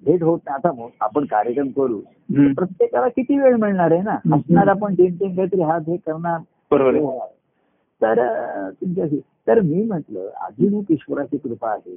भेट 0.05 0.23
होत 0.23 0.39
नाही. 0.47 0.55
आता 0.55 0.89
आपण 1.01 1.25
कार्यक्रम 1.25 1.69
करू. 1.69 2.01
प्रत्येकाला 2.55 3.09
किती 3.09 3.39
वेळ 3.39 3.57
मिळणार 3.57 3.91
आहे 3.93 4.03
ना. 4.03 4.17
असणार 4.35 4.69
आपण 4.69 4.95
तीन 4.95 5.15
तीन 5.15 5.35
काहीतरी 5.37 5.63
हात 5.63 5.89
हे 5.89 5.97
करणार. 5.97 6.39
बरोबर 6.71 6.95
आहे. 6.95 7.29
तर 8.03 8.21
तुमच्याशी. 8.71 9.21
तर 9.47 9.61
मी 9.61 9.85
म्हटलं 9.85 10.29
अजून 10.41 10.75
एक 10.75 10.91
ईश्वराची 10.91 11.37
कृपा 11.37 11.71
आहे. 11.71 11.97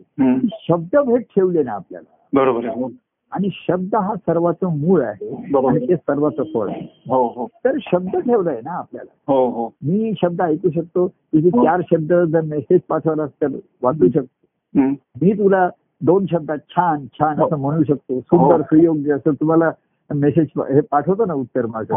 शब्द 0.68 0.98
भेट 0.98 1.22
ठेवले 1.36 1.64
ना 1.64 1.72
आपल्याला. 1.72 2.12
बरोबर 2.34 2.66
आहे. 2.66 2.82
हो. 2.82 2.89
आणि 3.34 3.49
शब्द 3.51 3.95
हा 3.95 4.15
सर्वाचं 4.15 4.77
मूळ 4.79 5.01
आहे. 5.01 5.29
आणि 5.67 5.88
ते 5.88 5.95
सर्वाचं 5.95 6.43
फळ 6.53 6.69
आहे 6.69 6.81
हो 7.09 7.27
हो 7.36 7.47
तर 7.65 7.77
शब्द 7.81 8.15
ठेवलाय 8.17 8.59
ना 8.65 8.71
आपल्याला 8.71 9.11
हो 9.34 9.67
मी 9.84 10.11
शब्द 10.21 10.41
ऐकू 10.41 10.69
शकतो 10.69 11.07
तुझे 11.07 11.49
चार 11.49 11.81
शब्द 11.91 12.13
जर 12.13 12.41
मेसेज 12.41 12.79
पाठवला 12.89 13.25
तर 13.41 13.47
वाचू 13.84 14.09
शकतो. 14.09 14.79
मी 15.21 15.31
तुला 15.31 15.69
दोन 16.01 16.25
शब्दात 16.31 16.57
छान 16.69 17.05
छान. 17.05 17.41
असं 17.41 17.57
म्हणू 17.57 17.84
शकतो 17.84 18.19
सुंदर. 18.19 18.61
सुयोग्य 18.61 19.13
असं 19.13 19.34
तुम्हाला 19.34 19.71
मेसेज 20.09 20.47
हे 20.71 20.81
पाठवतो 20.81 21.25
ना 21.25 21.34
उत्तर 21.34 21.65
माझं 21.65 21.93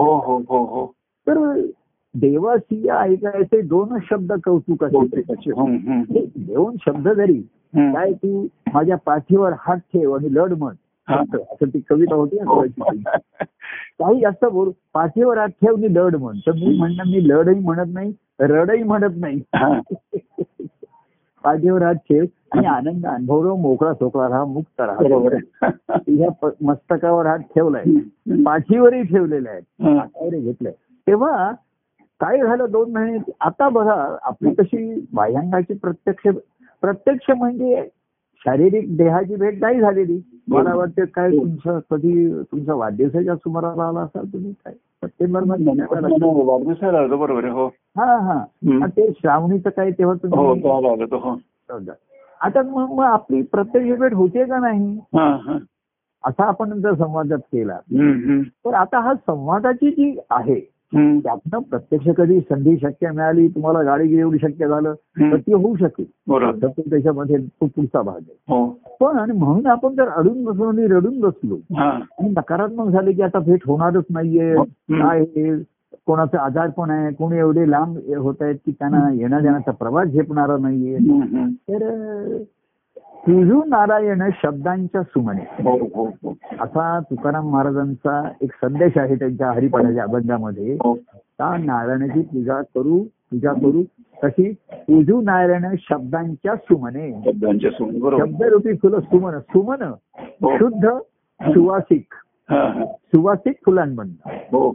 तर 1.27 1.61
देवासी 2.15 2.89
ऐकायचे 2.89 3.61
दोन 3.61 3.99
शब्द. 4.11 4.33
हे 4.33 6.25
दोन 6.37 6.77
शब्द 6.87 7.09
जरी. 7.09 7.41
काय 7.77 8.13
तू 8.13 8.47
माझ्या 8.75 8.97
पाठीवर 8.97 9.53
हात 9.59 9.77
ठेव 9.77 10.15
आणि 10.17 10.35
लढ 10.35 10.53
म्हण. 10.53 10.75
असं 11.35 11.69
ती 11.69 11.81
कविता 11.81 12.15
होती. 12.15 12.37
काही 13.99 14.21
जास्त 14.21 14.45
बोल 14.45 14.71
पाठीवर 14.95 15.39
आणि 15.39 15.95
लढ 15.95 16.17
म्हण. 16.17 16.39
तर 16.39 16.53
मी 16.53 16.79
म्हणणं 16.79 17.03
मी 17.07 17.29
लढही 17.29 17.61
म्हणत 17.61 17.87
नाही 17.89 18.13
रडही 18.41 18.83
म्हणत 18.83 19.15
नाही. 19.17 19.41
पाठीवर 21.45 21.83
हात 21.83 21.95
ठेव 21.95 22.25
आणि 22.53 22.67
आनंद 22.67 23.07
अनुभव 23.07 23.55
मोकळा 23.55 23.95
सोकळा 23.95 24.29
राहा 24.29 24.45
मुक्त 24.45 24.81
राहा. 24.81 24.99
प- 26.43 26.65
मस्तकावर 26.65 27.27
हात 27.27 27.39
ठेवलाय. 27.39 27.83
पाठीवरही 28.45 29.03
ठेवलेला 29.03 29.51
आहे 29.51 29.61
घेतलंय? 30.41 30.73
तेव्हा 31.07 31.53
काय 32.21 32.39
झालं 32.39 32.67
दोन 32.71 32.93
महिने? 32.93 33.19
आता 33.41 33.69
बघा 33.69 34.17
आपली 34.23 34.55
कशी 34.55 35.07
बाह्यांगाची 35.15 35.75
प्रत्यक्ष 35.75 36.29
प्रत्यक्ष 36.81 37.31
म्हणजे 37.31 37.89
शारीरिक 38.47 38.97
देहाची 38.97 39.37
भेट 39.37 39.61
नाही 39.61 39.81
झालेली. 39.81 40.21
मला 40.49 40.75
वाटतं 40.75 41.05
काय 41.05 41.31
तुमचं 41.31 41.79
कधी 41.91 42.43
तुमचा 42.43 42.75
वाढदिवसाच्या 42.75 43.37
सुमाराला 43.37 43.89
आला 43.89 44.01
असाल 44.01 44.25
तुम्ही? 44.33 44.53
काय? 44.53 44.75
सप्टेंबरमध्ये 44.75 45.67
बरोबर 47.17 47.45
हो. 47.45 47.67
हा 47.67 48.17
हा. 48.17 48.45
ते 48.87 49.13
श्रावणीचं 49.13 49.71
काय 49.71 49.91
तेव्हा 49.91 50.15
हो 50.15 50.29
तुम्ही 50.31 50.61
हो. 51.13 51.85
आता 52.41 52.63
मग 52.63 52.93
मग 52.93 53.05
आपली 53.05 53.43
प्रत्यक्ष 53.43 54.01
भेट 54.01 54.15
होते 54.15 54.45
का 54.45 54.59
नाही? 54.59 54.99
हा 55.15 55.37
हा. 55.47 55.59
असा 56.25 56.45
आपण 56.45 56.81
जर 56.81 56.95
संवादात 56.95 57.39
केला. 57.39 57.79
तर 58.65 58.75
आता 58.75 58.99
हा 58.99 59.15
संवादाची 59.15 59.91
जी 59.91 60.19
आहे. 60.31 60.76
त्यातनं 60.95 61.59
प्रत्यक्ष 61.59 62.09
कधी 62.09 62.41
संधी 62.41 62.77
शक्य 62.77 63.11
मिळाली 63.11 63.49
तुम्हाला 63.49 63.83
गाडी 63.83 64.19
एवढी 64.19 64.39
शक्य 64.39 64.69
झालं. 64.69 64.95
तर 65.21 65.37
ती 65.37 65.53
होऊ 65.53 65.77
शकेल. 65.77 66.07
बरोबर. 66.27 66.67
त्याच्यामध्ये 66.69 67.37
तो 67.37 67.67
पुढचा 67.67 68.03
भाग 68.03 68.17
आहे. 68.17 68.35
हो. 68.49 68.67
पण 69.01 69.19
आणि 69.19 69.33
म्हणून 69.33 69.67
आपण 69.67 69.95
जर 69.95 70.09
अडून 70.09 70.45
बसलो 70.45 70.65
आणि 70.65 70.87
रडून 70.87 71.21
बसलो 71.21 71.55
हा. 71.55 71.91
आणि 71.91 72.29
नकारात्मक 72.29 72.89
झाले 72.89 73.13
की 73.13 73.23
आता 73.23 73.39
भेट 73.39 73.61
होणारच 73.67 74.05
नाहीये 74.11 74.53
हम्म. 74.55 75.03
काय 75.03 75.21
हे 75.21 75.77
कोणाचं 76.07 76.39
आजारपण 76.39 76.91
आहे 76.91 77.15
कोणी 77.15 77.39
एवढे 77.39 77.71
लांब 77.71 77.99
होत 78.17 78.35
आहेत 78.41 78.55
की 78.55 78.73
त्यांना 78.73 79.13
येण्या 79.15 79.41
जाण्याचा 79.41 79.71
प्रवास 79.71 80.09
झेपणारा 80.09 80.57
नाहीये. 80.57 80.99
तर 81.53 82.37
तुझू 83.19 83.63
नारायण 83.67 84.23
शब्दांच्या 84.43 85.03
सुमने. 85.03 85.41
हो 85.41 85.85
हो 85.85 86.05
हो. 86.07 86.35
असा 86.61 87.01
तुकाराम 87.11 87.51
महाराजांचा 87.51 88.31
एक 88.41 88.53
संदेश 88.53 88.99
आहे 88.99 89.15
त्यांच्या 89.15 89.53
हरिपाठाच्या 89.53 90.03
अभंगामध्ये. 90.03 90.79
त्या 91.15 91.57
नारायणाची 91.57 92.23
पूजा 92.23 92.63
करू 92.63 93.05
पूजा 93.31 93.53
करू 93.53 93.83
तशी 94.25 94.53
पूजू 94.73 95.21
नारायण 95.21 95.67
शब्दांच्या 95.79 96.57
सुमने 96.57 97.23
शब्दरूपी 98.19 98.77
फुलं 98.77 99.01
सुमन 99.01 99.39
सुमन. 99.39 99.93
शुद्ध 100.43 100.89
सुवासिक. 101.43 102.07
सुवासिक 102.87 103.57
फुलांमधनं 103.65 104.73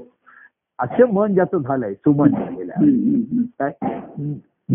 असं 0.80 1.14
मन 1.14 1.34
ज्याचं 1.34 1.58
झालंय 1.58 1.94
सुमन 1.94 2.28
झालेलं. 2.28 2.74
काय? 3.60 3.72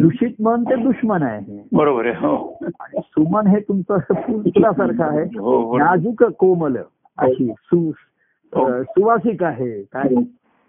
दूषित 0.03 0.31
मन 0.41 0.63
ते 0.63 0.77
दुश्मन 0.77 1.23
आहे. 1.23 1.69
बरोबर 1.73 2.07
आहे 2.07 2.15
हो. 2.15 2.59
आणि 2.81 3.01
सुमन 3.05 3.47
हे 3.47 3.61
तुमचं 3.61 3.99
फुलासारखं 3.99 5.05
आहे. 5.05 5.39
हो 5.39 5.63
हो. 5.63 5.79
नाजूक 5.79 6.25
कोमल 6.25 6.77
अशी 7.19 7.53
सु 7.59 7.91
सुवासिक 8.83 9.43
आहे 9.43 9.83
काय 9.83 10.23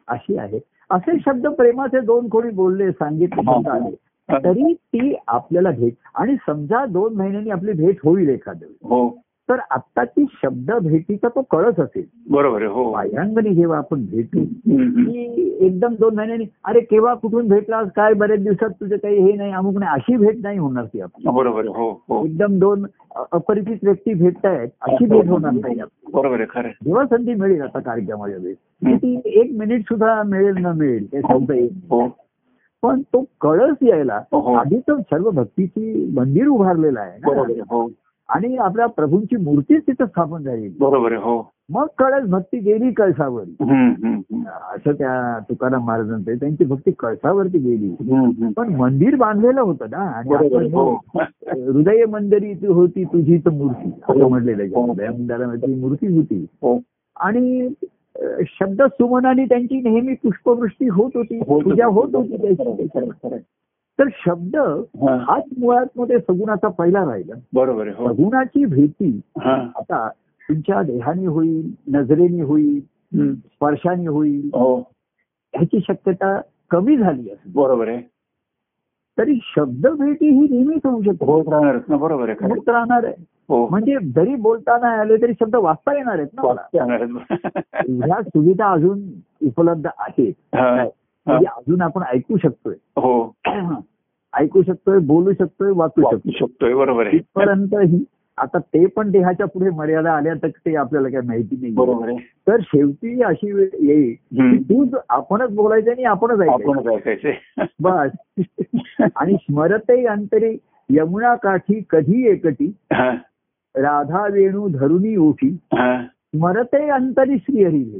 अशी 0.07 0.37
आहे. 0.37 0.59
असे 0.89 1.19
शब्द 1.25 1.47
प्रेमाचे 1.47 1.99
दोन 1.99 2.29
कोणी 2.29 2.49
बोलले 2.49 2.91
सांगितले. 2.91 3.41
शब्द 3.41 3.67
आले 3.67 3.95
तरी 4.31 4.73
ती 4.73 5.15
आपल्याला 5.27 5.71
भेट 5.71 5.93
आणि 6.15 6.35
समजा 6.45 6.85
दोन 6.85 7.13
महिन्यांनी 7.13 7.49
आपली 7.49 7.71
भेट 7.71 7.97
होईल 8.03 8.29
एखाद्या. 8.29 8.95
हो. 8.95 9.17
तर 9.49 9.59
आत्ताची 9.71 10.25
शब्द 10.43 10.71
भेटीचा 10.71 11.27
तो 11.27 11.41
कळच 11.41 11.79
असेल. 11.79 12.03
बरोबर 12.29 12.63
हो. 12.63 12.91
बाह्यांगणी 12.91 13.55
जेव्हा 13.55 13.77
आपण 13.77 14.05
भेटू. 14.05 14.39
की 14.39 15.57
एकदम 15.65 15.95
दोन 15.99 16.15
महिन्यांनी 16.15 16.45
अरे 16.65 16.79
केव्हा 16.79 17.13
कुठून 17.13 17.47
भेटलास? 17.47 17.87
काय? 17.95 18.13
बरेच 18.13 18.43
दिवसात 18.43 18.69
तुझं 18.69 18.95
काही 18.95 19.17
हे 19.17 19.31
नाही 19.33 19.51
अमुक 19.51 19.77
नाही. 19.77 19.91
अशी 19.91 20.17
भेट 20.17 20.37
नाही 20.43 20.57
होणार 20.57 20.85
ती 20.85 21.01
आपली 21.01 21.29
बरोबर 21.29 21.67
हो 21.67 22.03
हो. 22.09 22.25
एकदम 22.25 22.59
दोन 22.59 22.85
अपरिचित 23.31 23.77
व्यक्ती 23.83 24.13
भेटतायत 24.13 24.69
अशी 24.81 25.05
भेट 25.05 25.27
होणार 25.27 25.51
नाही. 25.51 25.79
बरोबर 26.13 26.43
खरं. 26.49 26.69
जेव्हा 26.85 27.05
संधी 27.05 27.33
मिळेल 27.33 27.61
आता 27.61 27.79
कार्यक्रमाच्या 27.79 28.37
वेळेस 28.37 28.57
ती 29.01 29.21
एक 29.25 29.51
मिनिट 29.57 29.81
सुद्धा 29.81 30.23
मिळेल 30.23 30.57
न 30.57 30.65
मिळेल 30.65 31.11
ते 31.11 31.21
सांगता 31.21 31.55
येईल 31.55 31.69
हो. 31.89 32.07
पण 32.83 33.01
तो 33.01 33.23
कळस 33.41 33.83
यायला 33.83 34.17
हो. 34.31 34.53
आधी 34.53 34.79
तर 34.79 34.99
सर्व 34.99 35.29
भक्तीची 35.29 36.13
मंदिर 36.15 36.47
उभारलेलं 36.47 36.99
आहे 36.99 37.17
ना. 37.17 37.63
हो. 37.69 37.87
आणि 38.29 38.57
आपल्या 38.57 38.85
प्रभूंची 38.85 39.35
मूर्तीच 39.35 39.81
तिथं 39.81 40.05
स्थापन 40.05 40.43
झाली 40.43 40.69
बरोबर 40.79 41.13
हो. 41.13 41.53
मग 41.69 41.85
कळस 41.97 42.29
भक्ती 42.29 42.57
गेली 42.57 42.91
कळसावर. 42.91 43.41
असं 44.75 44.91
त्या 44.91 45.39
तुकाराम 45.49 45.85
महाराजांचे 45.85 46.35
त्यांची 46.35 46.65
भक्ती 46.65 46.91
कळसावरती 46.99 47.57
गेली. 47.57 47.95
पण 48.57 48.75
मंदिर 48.75 49.15
बांधलेलं 49.15 49.61
होतं 49.61 49.85
ना 49.91 49.97
आणि 49.97 50.29
हो. 50.73 50.95
हृदय 51.47 52.05
मंदिरी 52.05 52.65
होती 52.67 53.03
तुझी 53.03 53.37
तर 53.37 53.49
मूर्ती. 53.49 53.89
असं 54.09 54.29
म्हटलेलं 54.29 54.63
आहे. 54.63 54.71
हो. 54.75 54.81
हृदय 54.81 55.07
मंदिरामध्ये 55.07 55.75
ती 55.75 55.79
मूर्ती 55.79 56.15
होती. 56.15 56.45
हो. 56.61 56.79
आणि 57.19 57.69
शब्द 58.41 58.81
सुमनाने 58.81 59.45
त्यांची 59.45 59.81
नेहमी 59.81 60.13
पुष्पवृष्टी 60.13 60.87
होत 60.87 61.11
होती. 61.15 61.39
होत 61.47 61.63
पूजा 61.63 61.85
होती. 61.85 62.17
होत 62.17 63.25
तर 63.99 64.03
शब्द. 64.25 64.55
हाच 65.05 65.43
मुळात 65.59 65.85
मध्ये 65.95 66.19
सगुणाचा 66.19 66.67
पहिला 66.67 67.05
राहिला. 67.05 67.35
बरोबर 67.53 67.87
आहे 67.87 67.95
हो. 67.97 68.13
सगुणाची 68.13 68.65
भेटी 68.65 69.21
हा. 69.39 69.53
आता 69.75 70.09
तुमच्या 70.49 70.81
देहाने 70.81 71.25
होईल 71.25 71.71
नजरेने 71.87 72.41
होईल. 72.41 72.81
स्पर्शाने 73.35 74.07
होईल 74.07 74.49
हो. 74.53 74.77
ह्याची 75.53 75.79
शक्यता 75.79 76.41
कमी 76.71 76.97
झाली 76.97 77.29
असेल. 77.29 77.51
बरोबर 77.55 77.87
आहे. 77.87 78.01
तरी 79.17 79.39
शब्द 79.55 79.87
भेटी 79.87 80.29
ही 80.29 80.47
नेहमीच 80.51 80.85
होऊ 80.85 81.01
शकते. 81.03 81.25
होत 81.25 81.45
राहणारच 81.47 81.81
ना 81.87 81.97
बरोबर 81.97 82.29
आहे 82.29 82.45
होत 82.47 82.69
राहणार 82.69 83.03
आहे. 83.05 83.13
हो. 83.49 83.67
म्हणजे 83.67 83.97
जरी 84.15 84.35
बोलता 84.35 84.77
नाही 84.77 84.99
आले 84.99 85.21
तरी 85.21 85.33
शब्द 85.33 85.55
वाचता 85.55 85.97
येणार 85.97 86.19
आहेत 86.19 86.27
ना. 86.33 86.41
ह्या 88.05 88.21
सुविधा 88.21 88.71
अजून 88.71 88.99
उपलब्ध 89.47 89.87
आहेत. 89.97 90.33
म्हणजे 91.27 91.45
अजून 91.45 91.81
आपण 91.81 92.01
ऐकू 92.13 92.37
शकतोय. 92.37 92.73
हो. 92.73 93.35
ऐकू 94.39 94.61
शकतोय 94.61 94.99
बोलू 94.99 95.33
शकतोय 95.33 95.71
वाचू 95.75 96.05
वाचू 96.05 96.31
शकतोय. 96.31 96.73
बरोबर 96.73 97.11
तिथपर्यंत 97.11 97.75
ही 97.75 98.03
आता 98.37 98.57
ते 98.57 98.85
पण 98.85 99.11
देहाच्या 99.11 99.45
पुढे 99.45 99.69
मर्यादा 99.69 100.13
आल्या 100.13 100.33
तर 100.33 100.47
ते 100.47 100.75
आपल्याला 100.75 101.07
काही 101.07 101.27
माहिती 101.27 101.55
नाही. 101.61 101.73
बरोबर 101.73 102.11
तर 102.47 102.57
शेवटी 102.61 103.21
अशी 103.21 103.51
वेळ 103.51 103.69
येईल. 103.79 104.63
तूच 104.63 104.89
आपणच 105.09 105.55
बोलायचं 105.55 105.91
आणि 105.91 106.03
आपणच 106.03 106.39
ऐकायचं. 106.41 107.65
बस. 107.81 108.11
आणि 109.15 109.33
स्मरते 109.33 110.05
अंतरी 110.05 110.57
यमुना 110.89 111.35
काठी 111.35 111.83
कधी 111.89 112.27
एकटी. 112.27 112.73
राधा 113.75 114.27
वेणू 114.27 114.67
धरुनी 114.67 115.15
ओठी 115.15 115.57
स्मरते 116.27 116.89
अंतरी 116.89 117.37
श्रीहरी. 117.37 117.99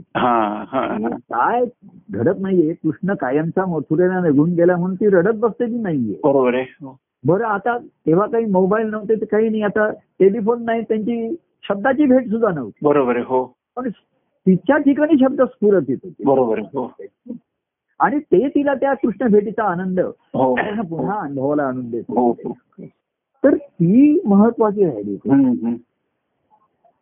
काय 1.32 1.66
घडत 2.12 2.40
नाहीये 2.42 2.74
कृष्ण 2.74 3.14
कायमचा 3.14 3.66
मथुरेला 3.66 4.20
निघून 4.20 4.54
गेला 4.54 4.76
म्हणून 4.76 4.96
ती 4.96 5.08
रडत 5.08 5.36
बसते 5.36 5.66
ती 5.66 5.80
नाहीये. 5.82 6.16
बरोबर 6.24 6.54
आहे. 6.54 6.64
हो. 6.64 6.98
बरं 7.26 7.46
आता 7.46 7.78
तेव्हा 7.78 8.28
काही 8.28 8.46
मोबाईल 8.46 8.88
नव्हते 8.88 9.16
तर 9.16 9.26
काही 9.26 9.50
नाही 9.50 9.62
आता 9.62 9.90
टेलिफोन 10.20 10.66
नाही 10.66 10.82
त्यांची 10.82 11.36
शब्दाची 11.64 12.06
भेट 12.06 12.30
सुद्धा 12.30 12.50
नव्हती. 12.50 12.80
बरोबर 12.82 13.16
आहे 13.16 13.26
हो. 13.28 13.54
पण 13.76 13.90
तिच्या 14.48 14.78
ठिकाणी 14.78 15.18
शब्द 15.20 15.42
स्फुरत 15.42 15.82
येत 15.90 15.98
होते. 16.04 16.24
बरोबर 16.24 16.60
हो. 16.60 16.94
आणि 18.00 18.20
ते 18.20 18.48
तिला 18.48 18.74
त्या 18.74 18.94
कृष्ण 18.94 19.28
भेटीचा 19.28 19.64
आनंद 19.64 20.00
हो. 20.00 20.56
पुन्हा 20.90 21.20
अनुभवाला 21.20 21.64
आणून 21.64 21.90
देत. 21.90 22.04
तर 23.44 23.56
ती 23.56 24.22
महत्वाची 24.26 24.86
राहिली. 24.86 25.16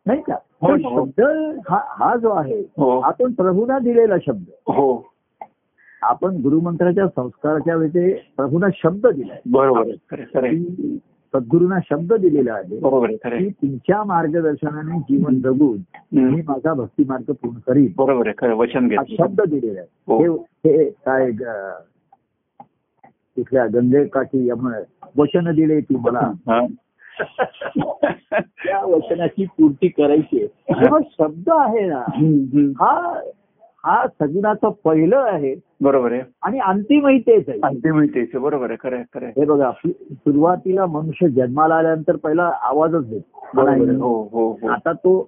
नाही 0.06 0.20
का 0.22 0.34
हो, 0.62 0.68
हो. 0.68 1.04
शब्द 1.06 1.20
हा 1.68 1.78
हा 1.88 2.14
जो 2.16 2.30
आहे 2.30 2.60
हो 2.78 2.98
आपण 3.00 3.32
प्रभूना 3.32 3.78
दिलेला 3.78 4.16
शब्द 4.26 4.44
हो 4.68 4.86
आपण 6.02 6.36
गुरुमंत्राच्या 6.36 7.06
संस्काराच्या 7.06 7.76
वेळी 7.76 8.12
प्रभूना 8.36 8.66
शब्द 8.74 9.06
दिलाय 9.06 9.40
बरोबर 9.46 10.22
सद्गुरूंना 11.34 11.78
शब्द 11.90 12.12
दिलेला 12.14 12.52
आहे 12.54 12.78
की. 13.38 13.48
तुमच्या 13.50 14.02
मार्गदर्शनाने 14.04 14.98
जीवन 14.98 15.40
जगून. 15.40 15.78
मी 16.12 16.42
माझा 16.48 16.74
भक्ती 16.74 17.04
मार्ग 17.08 17.32
पूर्ण 17.32 17.58
करीन 17.66 17.92
बरोबर. 17.96 18.52
वचन 18.52 18.88
शब्द 19.10 19.40
दिलेला 19.50 19.80
आहे 19.80 20.26
हो. 20.26 20.36
काय 21.06 21.30
तिथल्या 23.36 23.66
गंगेकाठी 23.66 24.50
आपण 24.50 24.72
वचन 25.18 25.50
दिले 25.54 25.80
तू 25.80 25.98
मला. 25.98 26.30
त्या 27.18 28.78
वचनाची 28.84 29.44
पूर्ती 29.58 29.88
करायची 29.88 30.42
आहे. 30.42 30.46
तेव्हा 30.72 30.98
शब्द 31.10 31.50
आहे 31.50 31.86
ना. 31.86 32.02
हा 32.80 33.20
हा 33.84 34.06
सगुणाचं 34.06 34.70
पहिलं 34.84 35.16
आहे 35.16 35.54
बरोबर 35.82 36.12
आहे 36.12 36.22
आणि 36.42 36.58
अंतिमही 36.58 37.18
तेच 37.18 37.48
आहे 37.48 37.58
अंतिम 37.62 38.00
तेच 38.04 38.28
आहे. 38.34 38.38
बरोबर 38.38 38.70
आहे 38.70 38.76
खरं 38.82 39.02
खरं. 39.14 39.26
हे 39.26 39.44
बघा 39.44 39.70
सुरुवातीला 39.86 40.86
मनुष्य 40.86 41.28
जन्माला 41.28 41.74
आल्यानंतर 41.74 42.16
पहिला 42.16 42.50
आवाजच 42.62 43.08
देतो. 43.08 43.60
हो 44.00 44.22
हो 44.32 44.50
हो 44.52 44.68
आता 44.68 44.92
तो 44.92 45.18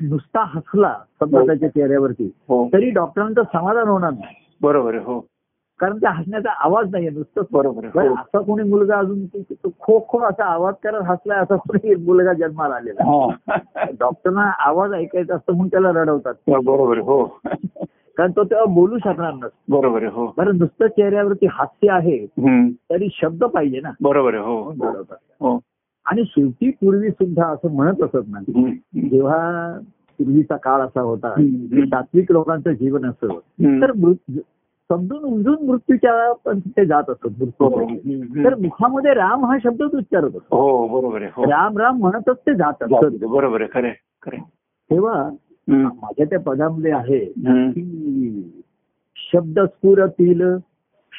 नुसता 0.00 0.44
हसला 0.46 0.94
समजा. 1.20 1.44
त्याच्या 1.46 1.68
चेहऱ्यावरती 1.68 2.28
तरी 2.72 2.90
डॉक्टरांचं 2.90 3.42
समाधान 3.42 3.88
होणार 3.88 4.10
नाही 4.10 4.34
बरोबर 4.62 4.94
आहे 4.94 5.04
हो 5.04 5.18
कारण 5.80 5.96
त्या 5.96 6.10
हसण्याचा 6.10 6.50
आवाज 6.50 6.90
नाहीये 6.90 7.10
नुसतं 7.10 7.42
बरोबर 7.52 7.84
हो. 7.84 8.14
असा 8.14 8.38
कोणी 8.38 8.68
मुलगा 8.68 8.96
अजून 8.96 9.42
खो 9.80 10.06
खो 10.08 10.18
असा 10.18 10.44
आवाज 10.44 10.74
करत 10.82 11.02
हसलाय 11.02 11.38
असा 11.38 11.56
कोणी 11.56 11.94
मुलगा 11.94 12.32
जन्माला 12.32 12.74
आलेला. 12.74 13.28
डॉक्टरांना 14.00 14.52
आवाज 14.58 14.92
ऐकायचा 14.92 15.34
असतो 15.34 15.52
म्हणून 15.52 15.68
त्याला 15.68 16.02
रडवतात. 16.02 16.34
बरोबर 16.48 16.98
हो. 16.98 17.40
कारण 18.16 18.30
तो 18.30 18.44
तेव्हा 18.44 18.64
बोलू 18.64 18.98
शकणार 18.98 19.32
नसतो. 19.34 19.80
बरोबर 19.80 20.04
हो. 20.04 20.34
बरं 20.36 20.58
नुसतं 20.58 20.86
चेहऱ्यावरती 20.86 21.46
हास्य 21.50 21.90
आहे. 21.90 22.26
तरी 22.90 23.08
शब्द 23.12 23.44
पाहिजे 23.44 23.80
ना. 23.80 23.90
बरोबर 24.02 24.34
हो. 24.34 24.74
हो. 25.40 25.60
आणि 26.06 26.22
शेवटी 26.26 26.70
पूर्वी 26.70 27.10
सुद्धा 27.10 27.46
असं 27.46 27.74
म्हणत 27.74 28.02
असत 28.02 28.26
ना. 28.28 28.40
जेव्हा 29.08 29.72
पूर्वीचा 30.18 30.56
काळ 30.56 30.80
असा 30.80 31.00
होता 31.00 31.34
सात्विक 31.72 32.32
लोकांचं 32.32 32.72
जीवन 32.72 33.06
असं. 33.06 33.28
तर 33.62 33.92
समजून 34.92 35.22
उमजून 35.24 35.66
मृत्यूच्या 35.66 36.32
पण 36.44 36.58
ते 36.58 36.86
जात 36.86 37.10
असत. 37.10 37.26
मृत्यू 37.40 37.66
हम्म. 37.66 38.44
तर 38.44 38.54
मुखामध्ये 38.54 39.14
राम 39.14 39.44
हा 39.44 39.56
शब्दच 39.64 39.94
उच्चारत 39.94 40.36
असतो 40.36 40.56
हो 40.56 41.00
बरोबर 41.00 41.22
आहे 41.22 41.30
हो 41.36 41.44
राम 41.44 41.78
राम 41.78 41.98
म्हणतच 41.98 42.36
ते 42.46 42.54
जात 42.54 42.82
असत. 42.82 43.24
बरोबर 43.28 43.60
आहे 43.60 43.70
खरं 43.74 43.88
खरं. 44.22 44.36
तेव्हा. 44.90 45.30
माझ्या 45.68 46.26
त्या 46.26 46.40
पदामध्ये 46.40 46.92
आहे 46.92 47.24
शब्द 49.16 49.60
स्फुरतील 49.60 50.42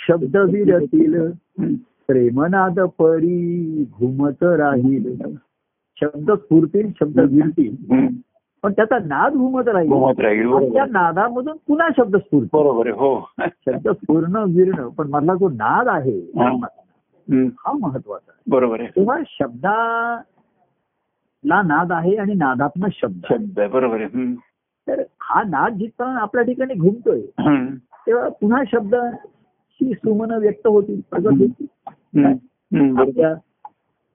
शब्द 0.07 0.35
विरतील. 0.35 1.31
प्रेमनाद 2.07 2.79
परी 2.79 3.83
घुमत 3.99 4.43
राहील 4.43 5.15
शब्द 6.01 6.31
स्फुरतील 6.31 6.91
शब्द 6.99 7.19
विरतील. 7.19 7.75
पण 8.63 8.71
त्याचा 8.71 8.97
नाद 9.05 9.33
घुमत 9.33 9.67
राहील. 9.67 10.73
त्या. 10.73 10.85
नादामधून 10.85 11.57
पुन्हा 11.67 11.87
शब्द 11.97 12.15
स्फुरतील 12.15 12.49
बरोबर 12.53 12.87
आहे 12.87 12.95
हो. 12.95 13.29
शब्द 13.47 13.89
पूर्ण 14.07 14.35
विरण 14.35 14.89
पण 14.89 15.09
मधला 15.09 15.35
जो 15.35 15.49
नाद 15.49 15.87
आहे 15.87 16.19
हा. 16.19 16.67
हा 17.59 17.73
महत्त्वाचा 17.79 18.31
आहे. 18.31 18.41
बरोबर 18.47 18.79
आहे. 18.79 18.89
तेव्हा 18.95 19.17
शब्दाला 19.27 21.61
नाद 21.61 21.91
आहे 21.91 22.15
आणि 22.15 22.33
नादात्म 22.33 22.87
शब्द. 22.93 23.25
शब्द 23.29 23.59
बरोबर 23.73 24.01
आहे. 24.01 24.35
तर 24.87 25.03
हा 25.19 25.43
नाद 25.43 25.73
जिथपर्यंत 25.73 26.17
आपल्या 26.17 26.43
ठिकाणी 26.43 26.73
घुमतोय. 26.73 27.21
तेव्हा 28.07 28.29
पुन्हा 28.29 28.63
शब्दाची 28.71 29.93
सुमन 29.93 30.31
व्यक्त 30.31 30.67
होतील 30.67 31.01
प्रगट 31.09 31.27
होतील. 31.27 31.65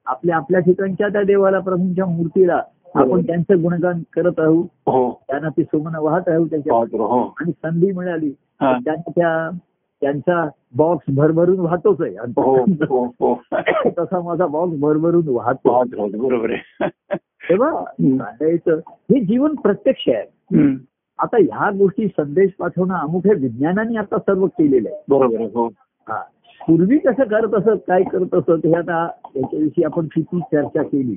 आपल्या 0.05 0.35
आपल्या 0.35 0.59
ठिकाणच्या 0.59 1.07
त्या 1.07 1.23
देवाला 1.23 1.59
प्रभूंच्या 1.59 2.05
मूर्तीला 2.05 2.61
आपण 2.95 3.07
बरोबर. 3.07 3.21
त्यांचं 3.21 3.63
गुणगान 3.63 4.03
करत 4.13 4.39
राहू 4.39 4.61
हो. 4.61 5.21
त्यांना 5.27 5.49
ती 5.49 5.63
सुमन 5.63 5.95
वाहत 5.95 6.29
राहू 6.29 6.45
त्याच्या 6.45 6.73
हो. 6.75 7.35
आणि 7.39 7.51
संधी 7.51 7.91
मिळाली. 7.91 8.33
हा. 8.61 8.77
त्यांना 8.85 9.11
त्या 9.15 9.57
त्यांचा 10.01 10.49
बॉक्स 10.75 11.13
भरभरून 11.15 11.59
वाहतोच 11.59 12.01
आहे. 12.01 12.15
हो 12.19 12.55
हो 12.63 13.05
हो. 13.05 13.33
तसा 13.99 14.21
माझा 14.21 14.45
बॉक्स 14.47 14.79
भरभरून 14.79 15.23
वाहतो. 15.27 15.83
बरोबर 16.27 16.51
आहे. 16.51 16.87
तेव्हा 17.17 17.69
हम्म. 17.71 18.17
सांगायचं 18.17 18.75
हे 18.87 19.19
जीवन 19.19 19.55
प्रत्यक्ष 19.55 20.03
आहे. 20.07 20.31
आता 21.19 21.37
ह्या 21.37 21.69
गोष्टी 21.77 22.07
संदेश 22.07 22.51
पाठवणं 22.59 22.93
अमुक 22.93 23.27
हे 23.27 23.33
विज्ञानाने 23.33 23.97
आता 23.97 24.17
सर्व 24.17 24.45
केलेलं 24.45 24.89
आहे. 24.89 25.03
बरोबर 25.09 25.35
आहे 25.35 25.45
हो. 25.45 25.67
हा. 26.09 26.21
पूर्वी 26.67 26.97
कसं 26.97 27.23
करत 27.23 27.53
असत 27.53 27.81
काय 27.87 28.03
करत 28.03 28.35
असत 28.35 28.65
हे 28.65 28.73
आता 28.73 29.09
याच्याविषयी 29.35 29.83
आपण 29.83 30.05
किती 30.05 30.39
चर्चा 30.39 30.83
केली. 30.83 31.15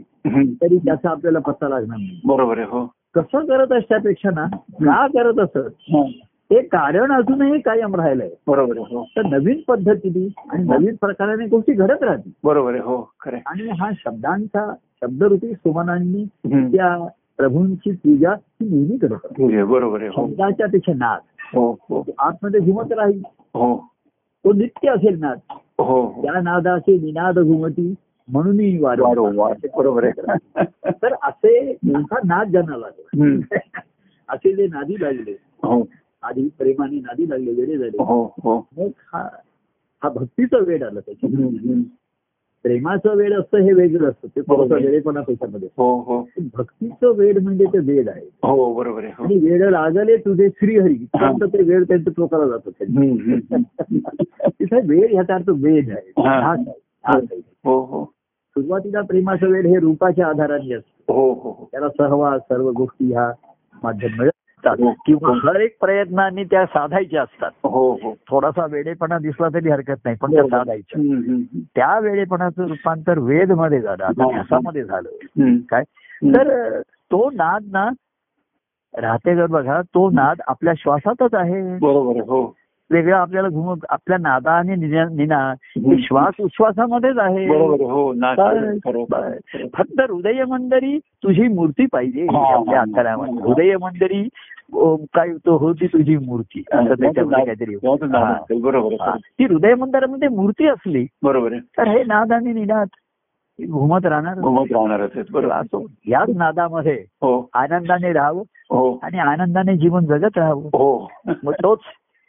तरी 0.62 0.78
त्याचा 0.78 1.11
आपल्याला 1.11 1.38
पत्ता 1.38 1.68
लागणार 1.68 1.96
नाही. 1.99 2.20
बरोबर 2.24 2.59
आहे 2.59 2.66
हो. 2.70 2.86
कसं 3.14 3.44
करत 3.44 3.72
असण्यापेक्षा 3.72 4.30
ना 4.30 4.46
का 4.72 5.07
करत 5.07 5.38
असत 5.40 5.92
हा. 5.92 6.03
ते 6.51 6.62
कारण 6.62 7.12
अजूनही 7.12 7.61
कायम 7.61 7.94
राहिलंय. 7.94 8.28
बरोबर 8.46 8.78
आहे 8.78 8.94
हो. 8.96 9.05
तर 9.16 9.22
नवीन 9.22 9.61
पद्धतीने 9.68 10.34
आणि 10.51 10.62
नवीन 10.64 10.94
प्रकाराने 11.01 11.46
गोष्टी 11.46 11.72
घडत 11.72 12.03
राहतील. 12.03 12.32
बरोबर 12.44 12.70
आहे 12.72 12.80
हो 12.80 13.11
खरं. 13.20 13.38
आणि 13.46 13.68
हा 13.80 13.90
शब्दांचा 13.99 14.74
शब्दरूपी 15.03 15.53
सुमनांनी. 15.53 16.24
त्या 16.46 17.07
प्रभूंची 17.36 17.92
पूजा 17.92 18.30
ही 18.30 18.68
नेहमी 18.68 18.96
करत 18.96 19.64
बरोबर 19.64 20.01
आहे 20.01 20.09
हो. 20.09 20.26
शब्दाच्या 20.26 20.66
पेक्षा 20.66 20.92
नाद. 20.92 21.20
हो 21.55 21.76
हो. 21.90 22.05
आतमध्ये 22.18 22.61
घुमत 22.61 22.92
राहील. 22.92 23.22
हो. 23.55 23.88
तो 24.45 24.53
नित्य 24.53 24.91
असेल 24.91 25.18
नाद. 25.20 25.39
हो 25.78 26.22
त्या 26.22 26.41
नादाचे 26.41 26.97
निनाद 26.97 27.39
घुमती 27.39 27.95
म्हणूनही. 28.28 28.78
बरोबर 28.78 30.05
आहे. 30.05 30.12
तर 31.03 31.14
असे 31.22 31.72
हा 31.72 32.18
नाद 32.24 32.49
जनाला 32.49 32.76
लागला. 32.76 33.47
असे 34.28 34.57
जे 34.57 34.66
नादी 34.66 34.95
लागले. 35.01 35.32
हो. 35.62 35.89
आधी 36.22 36.49
प्रेमाने 36.59 37.01
नादी 37.01 37.30
लागले 37.30 37.53
वेळे 37.53 37.78
झाले. 37.78 38.03
हो 38.03 38.34
हो. 38.45 38.68
मग 38.76 38.89
हा 39.12 39.28
हा 40.03 40.09
भक्तीचं 40.09 40.64
वेळ 40.64 40.86
आलं 40.86 41.01
हम्म. 41.09 41.82
प्रेमाचं 42.63 43.17
वेळ 43.17 43.39
असतं 43.41 43.59
हे 43.59 43.73
वेगळं 43.73 44.09
असतं. 44.09 44.29
ते 44.29 44.41
थोडंसं. 44.41 44.75
वेळेपणा 44.75 45.21
त्याच्यामध्ये. 45.21 45.69
हो 45.77 46.01
हो. 46.01 46.29
भक्तीचं 46.55 47.13
वेळ 47.17 47.39
म्हणजे 47.39 47.65
ते 47.65 47.79
वेळ 47.79 48.09
आहे. 48.09 48.27
हो 48.43 48.75
बरोबर 48.75 49.05
आहे. 49.05 49.13
आणि 49.19 49.39
वेळ 49.39 49.71
लागले 49.71 50.17
तुझे 50.17 50.49
श्रीहरी. 50.49 51.07
ते 51.15 51.63
वेळ 51.63 51.85
त्यांच्या 51.85 52.13
टोकाला 52.17 52.47
जातो. 52.47 52.71
तिथे 54.49 54.81
वेळ 54.87 55.13
ह्याचा 55.13 55.35
अर्थ 55.35 55.51
वेद 55.51 55.91
आहे. 55.91 56.29
हा. 56.29 56.55
हो 57.65 57.81
हो. 57.85 58.05
सुरुवातीला 58.49 59.01
प्रेमाचं 59.01 59.47
वेळ 59.47 59.67
हे 59.67 59.79
रूपाच्या 59.79 60.27
आधाराने 60.27 60.75
असतं. 60.75 61.13
हो 61.13 61.33
हो 61.33 61.51
हो. 61.51 61.69
त्याला 61.73 61.89
सहवास 61.89 62.41
सर्व 62.41 62.71
गोष्टी 62.71 63.13
ह्या 63.13 63.33
माध्यम 63.83 64.11
मिळतात 64.19 64.38
हो. 64.67 64.95
किंवा 65.07 65.49
हर 65.49 65.61
एक 65.61 65.77
प्रयत्नांनी 65.81 66.45
त्या 66.45 66.67
साधायच्या 66.67 67.23
असतात. 67.23 67.51
हो 67.63 67.93
हो. 67.93 68.15
थोडासा 68.31 68.67
वेडेपणा 68.67 69.19
दिसला 69.19 69.49
तरी 69.49 69.69
हरकत 69.71 70.01
नाही 70.05 70.17
पण 70.17 70.35
त्या 70.35 70.45
साधायच्या. 70.45 71.01
हम्म, 71.01 71.17
हम्म, 71.17 71.59
त्या 71.75 71.99
वेळेपणाचं 71.99 72.67
रूपांतर 72.67 73.19
वेदमध्ये 73.19 73.81
झालं. 73.81 74.05
आता 74.05 74.25
हा. 74.25 74.31
ध्यासामध्ये 74.31 74.85
झालं. 74.85 75.09
काय. 75.71 75.83
तर 76.25 76.81
तो 76.81 77.31
नाद 77.31 77.63
ना 77.73 77.91
राहते 78.97 79.37
जर 79.37 79.47
बघा 79.47 79.81
तो 79.83 80.11
नाद 80.11 80.41
आपल्या 80.47 80.73
श्वासातच 80.77 81.35
आहे. 81.35 81.79
बरोबर 81.79 82.21
हो. 82.21 82.58
वेगळा 82.91 83.18
आपल्याला 83.18 83.49
घुम 83.49 83.74
आपल्या 83.89 84.18
नादा 84.18 84.53
आणि 84.53 84.76
निना- 84.76 85.97
श्वास 85.99 86.34
उश्वासामध्येच 86.41 87.18
आहे. 87.18 87.47
हो. 87.49 88.14
फक्त 89.74 90.01
हृदय 90.01 90.45
मंदरी 90.45 90.99
तुझी 90.99 91.49
मूर्ती 91.49 91.86
पाहिजे 91.86 92.22
आपल्या. 92.22 92.80
अंतरामध्ये 92.80 93.34
हृदय 93.34 93.76
मंदरी 93.76 94.28
काय 95.14 95.28
तो 95.47 95.57
होती 95.57 95.86
तुझी 95.86 96.16
मूर्ती 96.16 96.62
असं 96.72 96.93
त्याच्यामध्ये 96.93 97.45
काहीतरी. 97.45 97.76
बरोबर 98.61 99.16
ती 99.39 99.45
हृदय 99.45 99.74
मंदिरामध्ये 99.74 100.28
मूर्ती 100.28 100.66
असली 100.66 101.07
बरोबर 101.22 101.53
आहे. 101.53 101.61
तर 101.61 101.89
हे 101.89 102.05
नाद 102.05 102.32
आणि 102.32 102.53
निनाद 102.53 102.86
घुमत 103.70 104.07
राहणार 104.07 104.34
घुमत 104.34 104.66
बरोबर. 105.30 105.55
असो 105.55 105.86
याच 106.07 106.28
नादामध्ये 106.36 107.05
हो. 107.11 107.49
आनंदाने 107.55 108.12
राहावं 108.12 108.43
हो. 108.70 108.99
आणि 109.03 109.18
आनंदाने 109.18 109.76
जीवन 109.76 110.05
जगत 110.05 110.39
राहावं. 110.39 110.62
हो. 110.62 111.11
मग 111.45 111.53
तोच 111.53 111.78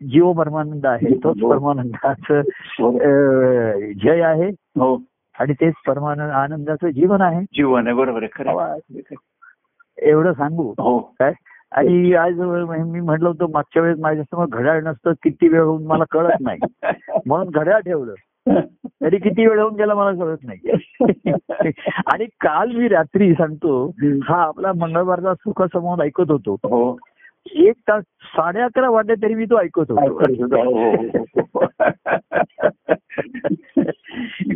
जीव 0.04 0.34
परमानंद 0.34 0.86
आहे 0.86 1.24
तोच 1.24 1.42
हो. 1.42 1.50
परमानंदाचं. 1.50 2.40
अं, 2.80 3.92
जय 4.04 4.22
आहे. 4.22 4.50
हो. 4.50 5.02
आणि 5.40 5.54
तेच 5.54 5.74
परमानंद 5.88 6.32
आनंदाचं 6.32 6.88
जीवन 6.90 7.22
आहे. 7.22 7.42
जीवन 7.42 7.88
आहे. 7.88 7.96
बरोबर 7.96 8.24
आहे. 8.48 9.16
एवढं 10.02 10.34
सांगू? 10.34 10.72
हो. 10.72 11.00
काय? 11.00 11.34
आणि 11.72 12.14
आज 12.14 12.40
मी 12.40 13.00
म्हटलं 13.00 13.30
होतं 13.30 13.46
मागच्या 13.54 13.84
वेळेस 13.84 14.00
माझ्यासमोर 14.00 14.46
घड्याळ 14.50 14.82
नसतं 14.82 15.12
किती 15.12 15.48
वेळ 15.48 15.62
होऊन 15.62 15.86
मला 15.86 16.04
कळत 16.12 16.34
नाही. 16.42 16.60
म्हणून 17.26 17.50
घड्याळ 17.50 17.80
ठेवलं. 17.80 18.14
तरी 18.86 19.18
किती 19.18 19.48
वेळ 19.48 19.60
होऊन 19.60 19.74
गेला 19.74 19.94
मला 19.96 20.12
कळत 20.12 20.38
नाही. 20.44 20.60
आणि 22.06 22.26
काल 22.26 22.72
मी 22.72 22.88
रात्री 22.88 23.34
सांगतो 23.34 23.92
हा 24.24 24.44
आपला 24.44 24.72
मंगळवारचा 24.74 25.34
सुख 25.34 25.62
संवाद 25.62 26.02
ऐकत 26.02 26.32
होतो. 26.32 26.54
हो. 26.54 26.98
एक 27.46 27.74
तास 27.88 28.04
साडे 28.24 28.62
अकरा 28.62 28.90
वाटले 28.90 29.16
तरी 29.16 29.34
मी 29.34 29.46
तो 29.46 29.60
ऐकत 29.60 29.92
होतो 29.92 30.24
हो, 30.64 30.92
हो. 30.92 31.66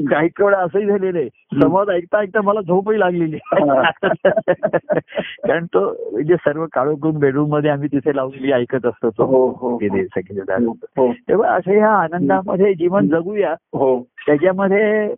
काही 0.10 0.30
वेळा 0.40 0.58
असंही 0.58 0.86
झालेलं 0.86 1.20
आहे. 1.20 1.30
संवाद 1.30 1.90
ऐकता 1.90 2.20
ऐकता 2.20 2.42
मला 2.42 2.62
झोपही 2.62 3.00
लागलेली. 3.00 3.38
कारण 5.48 5.66
तो 5.66 6.12
म्हणजे 6.12 6.36
सर्व 6.36 6.66
काळोखून 6.74 7.18
बेडरूममध्ये 7.18 7.70
आम्ही 7.70 7.88
तिथे 7.92 8.16
लावून 8.16 8.40
मी 8.42 8.52
ऐकत 8.52 8.86
असतो 8.86 9.10
तो. 9.10 9.26
हो 9.26 11.14
तेव्हा 11.14 11.50
असे 11.50 11.78
ह्या 11.78 11.92
आनंदामध्ये 11.92 12.74
जीवन 12.74 13.08
जगूया. 13.08 13.52
हो. 13.52 14.04
त्याच्यामध्ये 14.26 15.14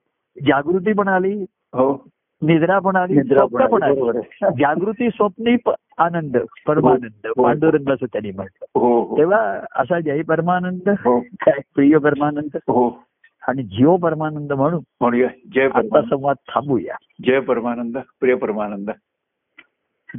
जागृती 0.47 0.93
पण 0.93 1.07
आली. 1.07 1.45
हो. 1.73 2.07
निद्रा 2.41 2.79
पण 2.79 2.95
आली 2.95 3.23
स्वप्न 3.23 3.65
पण 3.65 3.83
आली. 3.83 4.19
जागृती 4.43 5.09
स्वप्नी 5.09 5.71
आनंद 5.97 6.37
परमानंद. 6.67 7.27
हो. 7.27 7.43
पांडुरंगाचं 7.43 8.05
त्यांनी 8.05 8.31
म्हटलं. 8.31 8.79
हो 8.79 9.03
हो. 9.03 9.17
तेव्हा 9.17 9.59
असा 9.75 9.99
जय 9.99 10.21
परमानंद 10.21 10.89
हो. 10.89 11.19
काय 11.19 11.59
प्रिय 11.75 11.97
परमानंद? 11.97 12.55
हो. 12.55 13.03
आणि 13.47 13.63
जीव 13.63 13.95
परमानंद 13.95 14.53
म्हणून 14.53 14.83
म्हणूया 14.99 15.27
जय 15.55 15.69
आता 15.73 16.01
संवाद 16.01 16.35
थांबूया. 16.49 16.95
जय 17.25 17.39
परमानंद 17.39 17.97
प्रिय 18.19 18.35
परमानंद. 18.35 18.89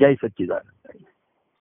जय 0.01 0.15
सच्चिदानंद. 0.15 1.03